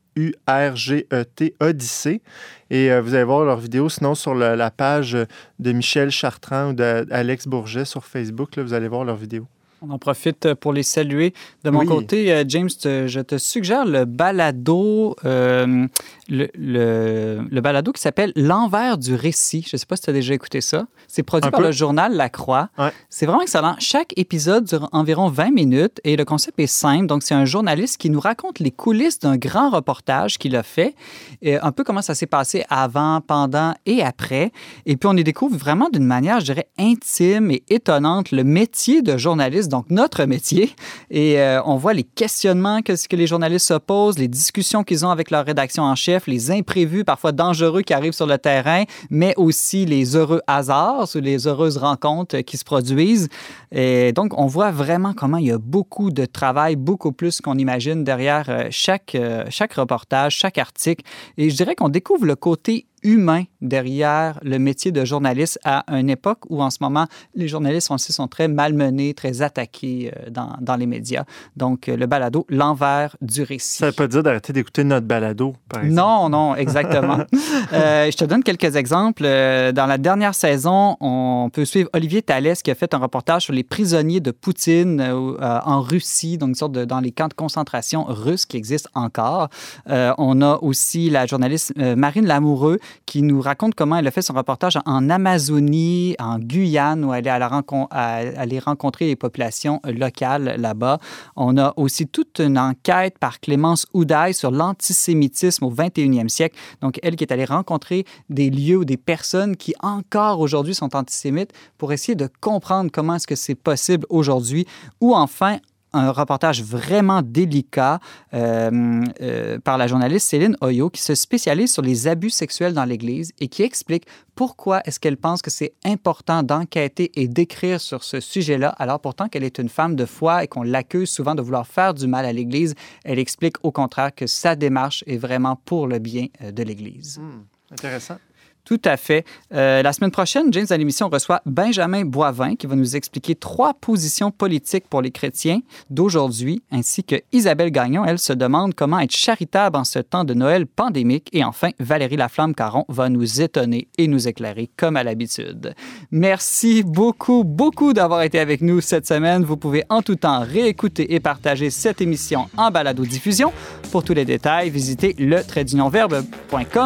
Odyssée. 1.61 2.23
Et 2.71 2.99
vous 3.01 3.15
allez 3.15 3.25
voir 3.25 3.45
leurs 3.45 3.59
vidéos. 3.59 3.89
Sinon, 3.89 4.15
sur 4.15 4.35
la, 4.35 4.71
page 4.71 5.17
de 5.59 5.73
Michel 5.73 6.11
Chartrand 6.11 6.71
ou 6.71 6.73
d'Alex 6.73 7.49
Bourget 7.49 7.85
sur 7.85 8.05
Facebook, 8.05 8.57
là, 8.57 8.63
vous 8.63 8.75
allez 8.75 8.89
voir 8.89 9.05
leurs 9.05 9.17
vidéos. 9.17 9.49
On 9.83 9.91
en 9.91 9.99
profite 9.99 10.53
pour 10.55 10.75
les 10.75 10.83
saluer. 10.83 11.33
De 11.65 11.71
mon 11.71 11.87
côté, 11.87 12.31
euh, 12.31 12.45
James, 12.47 12.69
je 12.69 13.21
te 13.21 13.39
suggère 13.39 13.87
le 13.87 14.05
balado, 14.05 15.17
euh, 15.25 15.87
le, 16.29 16.49
le, 16.55 17.61
balado 17.63 17.91
qui 17.93 18.03
s'appelle 18.03 18.33
L'envers 18.37 18.99
du 18.99 19.15
récit. 19.15 19.65
Je 19.67 19.77
ne 19.77 19.79
sais 19.79 19.87
pas 19.87 19.97
si 19.97 20.03
tu 20.03 20.11
as 20.11 20.13
déjà 20.13 20.35
écouté 20.35 20.61
ça. 20.61 20.87
C'est 21.09 21.23
produit 21.23 21.51
par 21.51 21.63
le 21.63 21.73
journal 21.73 22.15
La 22.15 22.29
Croix. 22.29 22.69
C'est 23.09 23.25
vraiment 23.25 23.41
excellent. 23.41 23.75
Chaque 23.79 24.13
épisode 24.19 24.65
dure 24.65 24.87
environ 24.93 25.29
20 25.29 25.51
minutes 25.51 26.01
et 26.05 26.17
le 26.17 26.27
concept 26.27 26.61
est 26.61 26.67
simple. 26.67 27.07
Donc, 27.07 27.23
c'est 27.23 27.35
un 27.35 27.47
journaliste 27.47 27.97
qui 27.97 28.11
nous 28.11 28.21
raconte 28.21 28.59
les 28.59 28.71
coulisses 28.71 29.19
d'un 29.19 29.39
grand 29.39 29.71
reportage 29.71 30.37
qu'il 30.37 30.57
a 30.57 30.63
fait, 30.63 30.95
et 31.41 31.57
un 31.57 31.73
peu 31.73 31.85
comment 31.85 32.03
ça 32.03 32.15
s'est 32.15 32.27
passé 32.27 32.65
avant, 32.69 33.23
pendant 33.23 33.75
et 33.87 34.03
après. 34.03 34.53
Et 34.85 34.97
puis, 34.97 35.09
on 35.09 35.17
y 35.17 35.25
découvre 35.25 35.57
vraiment 35.57 35.89
d'une 35.89 36.05
manière, 36.05 36.41
je 36.41 36.47
dirais, 36.47 36.69
intime 36.79 37.51
et 37.51 37.63
étonnante 37.71 38.31
le 38.31 38.45
métier 38.45 39.01
de 39.01 39.17
journaliste 39.17 39.70
donc 39.71 39.87
notre 39.89 40.25
métier. 40.27 40.75
Et 41.11 41.41
euh, 41.41 41.63
on 41.65 41.77
voit 41.77 41.95
les 41.95 42.03
questionnements 42.03 42.83
que, 42.83 42.93
que 43.09 43.17
les 43.17 43.27
journalistes 43.27 43.69
se 43.69 43.75
posent, 43.79 44.19
les 44.19 44.29
discussions 44.29 44.85
qu'ils 44.85 45.07
ont 45.07 45.11
avec 45.11 45.31
leur 45.31 45.47
rédaction 45.47 45.85
en 45.85 45.95
chef, 45.95 46.27
les 46.27 46.51
imprévus 46.51 47.05
parfois 47.05 47.33
dangereux 47.33 47.81
qui 47.81 47.95
arrivent 47.95 48.13
sur 48.13 48.27
le 48.27 48.37
terrain, 48.37 48.85
mais 49.09 49.33
aussi 49.39 49.87
les 49.87 50.17
heureux 50.17 50.43
hasards 50.47 51.09
ou 51.15 51.21
les 51.21 51.47
heureuses 51.47 51.79
rencontres 51.79 52.41
qui 52.41 52.59
se 52.59 52.65
produisent. 52.65 53.29
Et 53.73 54.13
donc, 54.13 54.39
on 54.39 54.47
voit 54.47 54.71
vraiment 54.71 55.15
comment 55.15 55.39
il 55.39 55.47
y 55.47 55.53
a 55.53 55.59
beaucoup 55.59 56.11
de 56.11 56.27
travail, 56.27 56.77
beaucoup 56.77 57.13
plus 57.13 57.41
qu'on 57.41 57.57
imagine 57.57 58.05
derrière 58.05 58.47
euh, 58.49 58.67
chaque, 58.71 59.15
euh, 59.15 59.45
chaque 59.49 59.75
reportage, 59.75 60.37
chaque 60.37 60.59
article. 60.59 61.05
Et 61.39 61.51
je 61.51 61.57
dirais 61.57 61.75
qu'on 61.75 61.89
découvre 61.89 62.27
le 62.27 62.37
côté 62.37 62.87
humain 63.03 63.45
derrière 63.61 64.39
le 64.43 64.59
métier 64.59 64.93
de 64.93 65.05
journaliste 65.05 65.59
à 65.65 65.85
une 65.89 66.11
époque 66.11 66.41
où 66.49 66.63
en 66.63 66.71
ce 66.71 66.79
moment 66.81 67.07
les 67.35 67.49
journalistes 67.49 67.91
aussi 67.91 68.13
sont 68.13 68.29
très 68.29 68.49
malmenés, 68.49 69.15
très 69.15 69.43
attaqués 69.43 70.13
euh, 70.17 70.31
dans, 70.31 70.57
dans 70.61 70.77
les 70.77 70.87
médias. 70.87 71.25
Donc 71.57 71.89
euh, 71.89 71.97
le 71.97 72.07
balado, 72.07 72.47
l'envers 72.49 73.17
du 73.21 73.43
récit. 73.43 73.79
Ça 73.79 73.87
veut 73.87 73.93
pas 73.93 74.09
dire 74.09 74.23
d'arrêter 74.23 74.53
d'écouter 74.53 74.85
notre 74.85 75.07
balado, 75.07 75.55
par 75.69 75.85
exemple. 75.85 75.97
Non, 75.97 76.29
non, 76.29 76.55
exactement. 76.57 77.19
euh, 77.73 78.11
je 78.11 78.17
te 78.17 78.25
donne 78.25 78.43
quelques 78.43 78.77
exemples. 78.77 79.23
Dans 79.23 79.87
la 79.87 79.99
dernière 79.99 80.35
saison, 80.35 80.97
on 81.01 81.51
peut 81.53 81.65
suivre 81.65 81.91
Olivier 81.93 82.23
Thalès 82.23 82.63
qui 82.63 82.71
a 82.71 82.75
fait 82.75 82.95
un 82.95 82.99
reportage 82.99 83.45
sur 83.45 83.53
les 83.53 83.65
prisonniers 83.65 84.21
de 84.21 84.31
Poutine 84.31 85.01
en 85.41 85.81
Russie, 85.81 86.39
donc 86.39 86.51
une 86.51 86.55
sorte 86.55 86.73
de 86.73 86.85
dans 86.85 87.01
les 87.01 87.13
camps 87.13 87.29
de 87.29 87.35
concentration 87.35 88.05
russes 88.05 88.47
qui 88.47 88.57
existent 88.57 88.91
encore. 88.95 89.49
on 89.87 90.43
a 90.43 90.59
aussi 90.63 91.11
la 91.11 91.27
journaliste 91.27 91.73
Marine 91.77 92.27
Lamoureux 92.27 92.79
qui 93.07 93.23
nous 93.23 93.41
raconte 93.41 93.75
comment 93.75 93.97
elle 93.97 94.07
a 94.07 94.11
fait 94.11 94.23
son 94.23 94.35
reportage 94.35 94.79
en 94.87 95.11
Amazonie, 95.11 96.17
en 96.19 96.39
Guyane, 96.39 97.05
où 97.05 97.13
elle 97.13 97.27
est 97.27 97.31
allée 97.31 98.59
rencontrer 98.59 99.07
les 99.07 99.17
populations 99.17 99.81
locales 99.85 100.57
là-bas. 100.59 100.99
On 101.37 101.59
a 101.59 101.73
aussi 101.77 102.07
toute 102.07 102.41
une 102.41 102.59
enquête 102.59 103.19
par 103.19 103.41
Clémence 103.41 103.87
Oudaille 103.93 104.35
sur 104.35 104.51
l'antisémitisme 104.51 105.65
au 105.65 105.73
21e 105.73 106.29
siècle. 106.29 106.57
Donc, 106.81 106.99
elle 107.03 107.17
qui 107.17 107.25
est 107.25 107.33
allée 107.33 107.45
rencontrer 107.45 108.05
des 108.29 108.51
lieux 108.51 108.79
ou 108.79 108.85
des 108.85 108.97
personnes 108.97 109.57
qui 109.57 109.75
encore 109.81 110.41
aujourd'hui 110.41 110.75
sont 110.75 110.95
antisémites 110.95 111.53
pour 111.79 111.93
essayer 111.93 112.15
de 112.15 112.29
comprendre 112.41 112.91
comment 112.93 113.17
est-ce 113.17 113.27
que 113.27 113.35
c'est 113.35 113.55
possible 113.55 114.07
aujourd'hui. 114.09 114.67
Ou 115.01 115.15
enfin, 115.15 115.59
un 115.93 116.11
reportage 116.11 116.63
vraiment 116.63 117.23
délicat 117.23 118.01
euh, 118.35 119.05
euh, 119.21 119.59
par 119.59 119.79
la 119.79 119.87
journaliste 119.87 120.29
Céline 120.29 120.57
Oyo 120.61 120.91
qui 120.91 121.03
se 121.03 121.15
spécialise 121.15 121.73
sur 121.73 121.83
les 121.83 122.09
abus 122.09 122.31
sexuels 122.31 122.75
dans 122.75 122.85
l'Église 122.85 123.33
et 123.41 123.49
qui 123.49 123.63
explique 123.63 124.07
pourquoi 124.35 124.81
est-ce 124.85 124.99
qu'elle 124.99 125.17
pense 125.17 125.43
que 125.43 125.51
c'est 125.51 125.75
important 125.85 126.43
d'enquêter 126.43 127.11
et 127.15 127.29
d'écrire 127.29 127.81
sur 127.81 128.05
ce 128.05 128.21
sujet-là, 128.21 128.71
alors 128.79 129.01
pourtant 129.01 129.29
qu'elle 129.29 129.45
est 129.45 129.59
une 129.59 129.69
femme 129.69 129.97
de 129.97 130.07
foi 130.07 130.45
et 130.45 130.49
qu'on 130.49 130.63
l'accuse 130.63 131.11
souvent 131.11 131.35
de 131.35 131.43
vouloir 131.43 131.67
faire 131.67 131.95
du 131.95 132.07
mal 132.07 132.25
à 132.25 132.33
l'Église. 132.33 132.75
Elle 133.05 133.19
explique 133.19 133.57
au 133.63 133.73
contraire 133.73 134.15
que 134.15 134.27
sa 134.27 134.57
démarche 134.57 135.05
est 135.07 135.19
vraiment 135.19 135.57
pour 135.57 135.87
le 135.87 135.99
bien 135.99 136.29
euh, 136.43 136.53
de 136.53 136.63
l'Église. 136.63 137.19
Hmm, 137.19 137.43
intéressant. 137.73 138.17
Tout 138.65 138.81
à 138.85 138.97
fait. 138.97 139.25
Euh, 139.53 139.83
la 139.83 139.93
semaine 139.93 140.11
prochaine, 140.11 140.53
James, 140.53 140.67
à 140.71 140.77
l'émission, 140.77 141.09
reçoit 141.09 141.43
Benjamin 141.47 142.05
Boivin 142.05 142.57
qui 142.57 142.67
va 142.67 142.77
nous 142.77 142.97
expliquer 142.97 143.35
trois 143.35 143.75
positions 143.75 144.31
politiques 144.31 144.89
pour 144.89 145.03
les 145.03 145.11
chrétiens 145.11 145.61
d'aujourd'hui, 145.91 146.63
ainsi 146.71 147.05
que 147.05 147.17
Isabelle 147.33 147.71
Gagnon. 147.71 148.05
Elle 148.05 148.19
se 148.19 148.33
demande 148.33 148.75
comment 148.75 149.01
être 149.01 149.15
charitable 149.15 149.77
en 149.77 149.85
ce 149.85 149.99
temps 149.99 150.25
de 150.25 150.35
Noël 150.35 150.67
pandémique. 150.67 151.29
Et 151.33 151.45
enfin, 151.45 151.71
Valérie 151.79 152.17
Laflamme-Caron 152.17 152.85
va 152.89 153.09
nous 153.09 153.41
étonner 153.41 153.89
et 153.99 154.09
nous 154.09 154.29
éclairer 154.29 154.71
comme 154.77 154.97
à 154.97 155.05
l'habitude. 155.05 155.75
Merci 156.11 156.83
beaucoup, 156.83 157.45
beaucoup 157.45 157.93
d'avoir 157.93 158.23
été 158.23 158.39
avec 158.39 158.61
nous 158.61 158.81
cette 158.81 159.07
semaine. 159.07 159.45
Vous 159.45 159.57
pouvez 159.57 159.85
en 159.89 160.03
tout 160.03 160.17
temps 160.17 160.41
réécouter 160.41 161.15
et 161.15 161.21
partager 161.21 161.71
cette 161.71 162.01
émission 162.01 162.49
en 162.57 162.71
balado-diffusion. 162.71 163.53
Pour 163.91 164.05
tous 164.05 164.15
les 164.15 164.25
détails, 164.25 164.71
visitez 164.71 165.15
le 165.19 165.43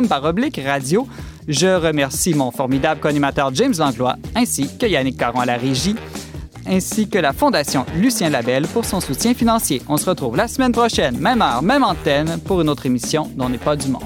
par 0.09 0.25
oblique 0.25 0.61
radio. 0.65 1.07
Je 1.47 1.67
remercie 1.67 2.35
mon 2.35 2.51
formidable 2.51 3.01
co-animateur 3.01 3.55
James 3.55 3.75
Langlois 3.79 4.17
ainsi 4.35 4.69
que 4.79 4.87
Yannick 4.87 5.17
Caron 5.17 5.41
à 5.41 5.47
la 5.47 5.57
régie 5.57 5.97
ainsi 6.67 7.09
que 7.09 7.19
la 7.19 7.33
Fondation 7.33 7.85
Lucien 7.97 8.31
Labelle 8.31 8.67
pour 8.67 8.85
son 8.85 9.01
soutien 9.01 9.35
financier. 9.35 9.83
On 9.89 9.97
se 9.97 10.09
retrouve 10.09 10.37
la 10.37 10.49
semaine 10.49 10.73
prochaine, 10.73 11.19
même 11.19 11.43
heure, 11.43 11.63
même 11.63 11.85
antenne, 11.85 12.39
pour 12.45 12.61
une 12.61 12.69
autre 12.69 12.87
émission 12.87 13.31
dont 13.37 13.49
n'est 13.49 13.59
pas 13.59 13.77
du 13.77 13.89
monde. 13.89 14.03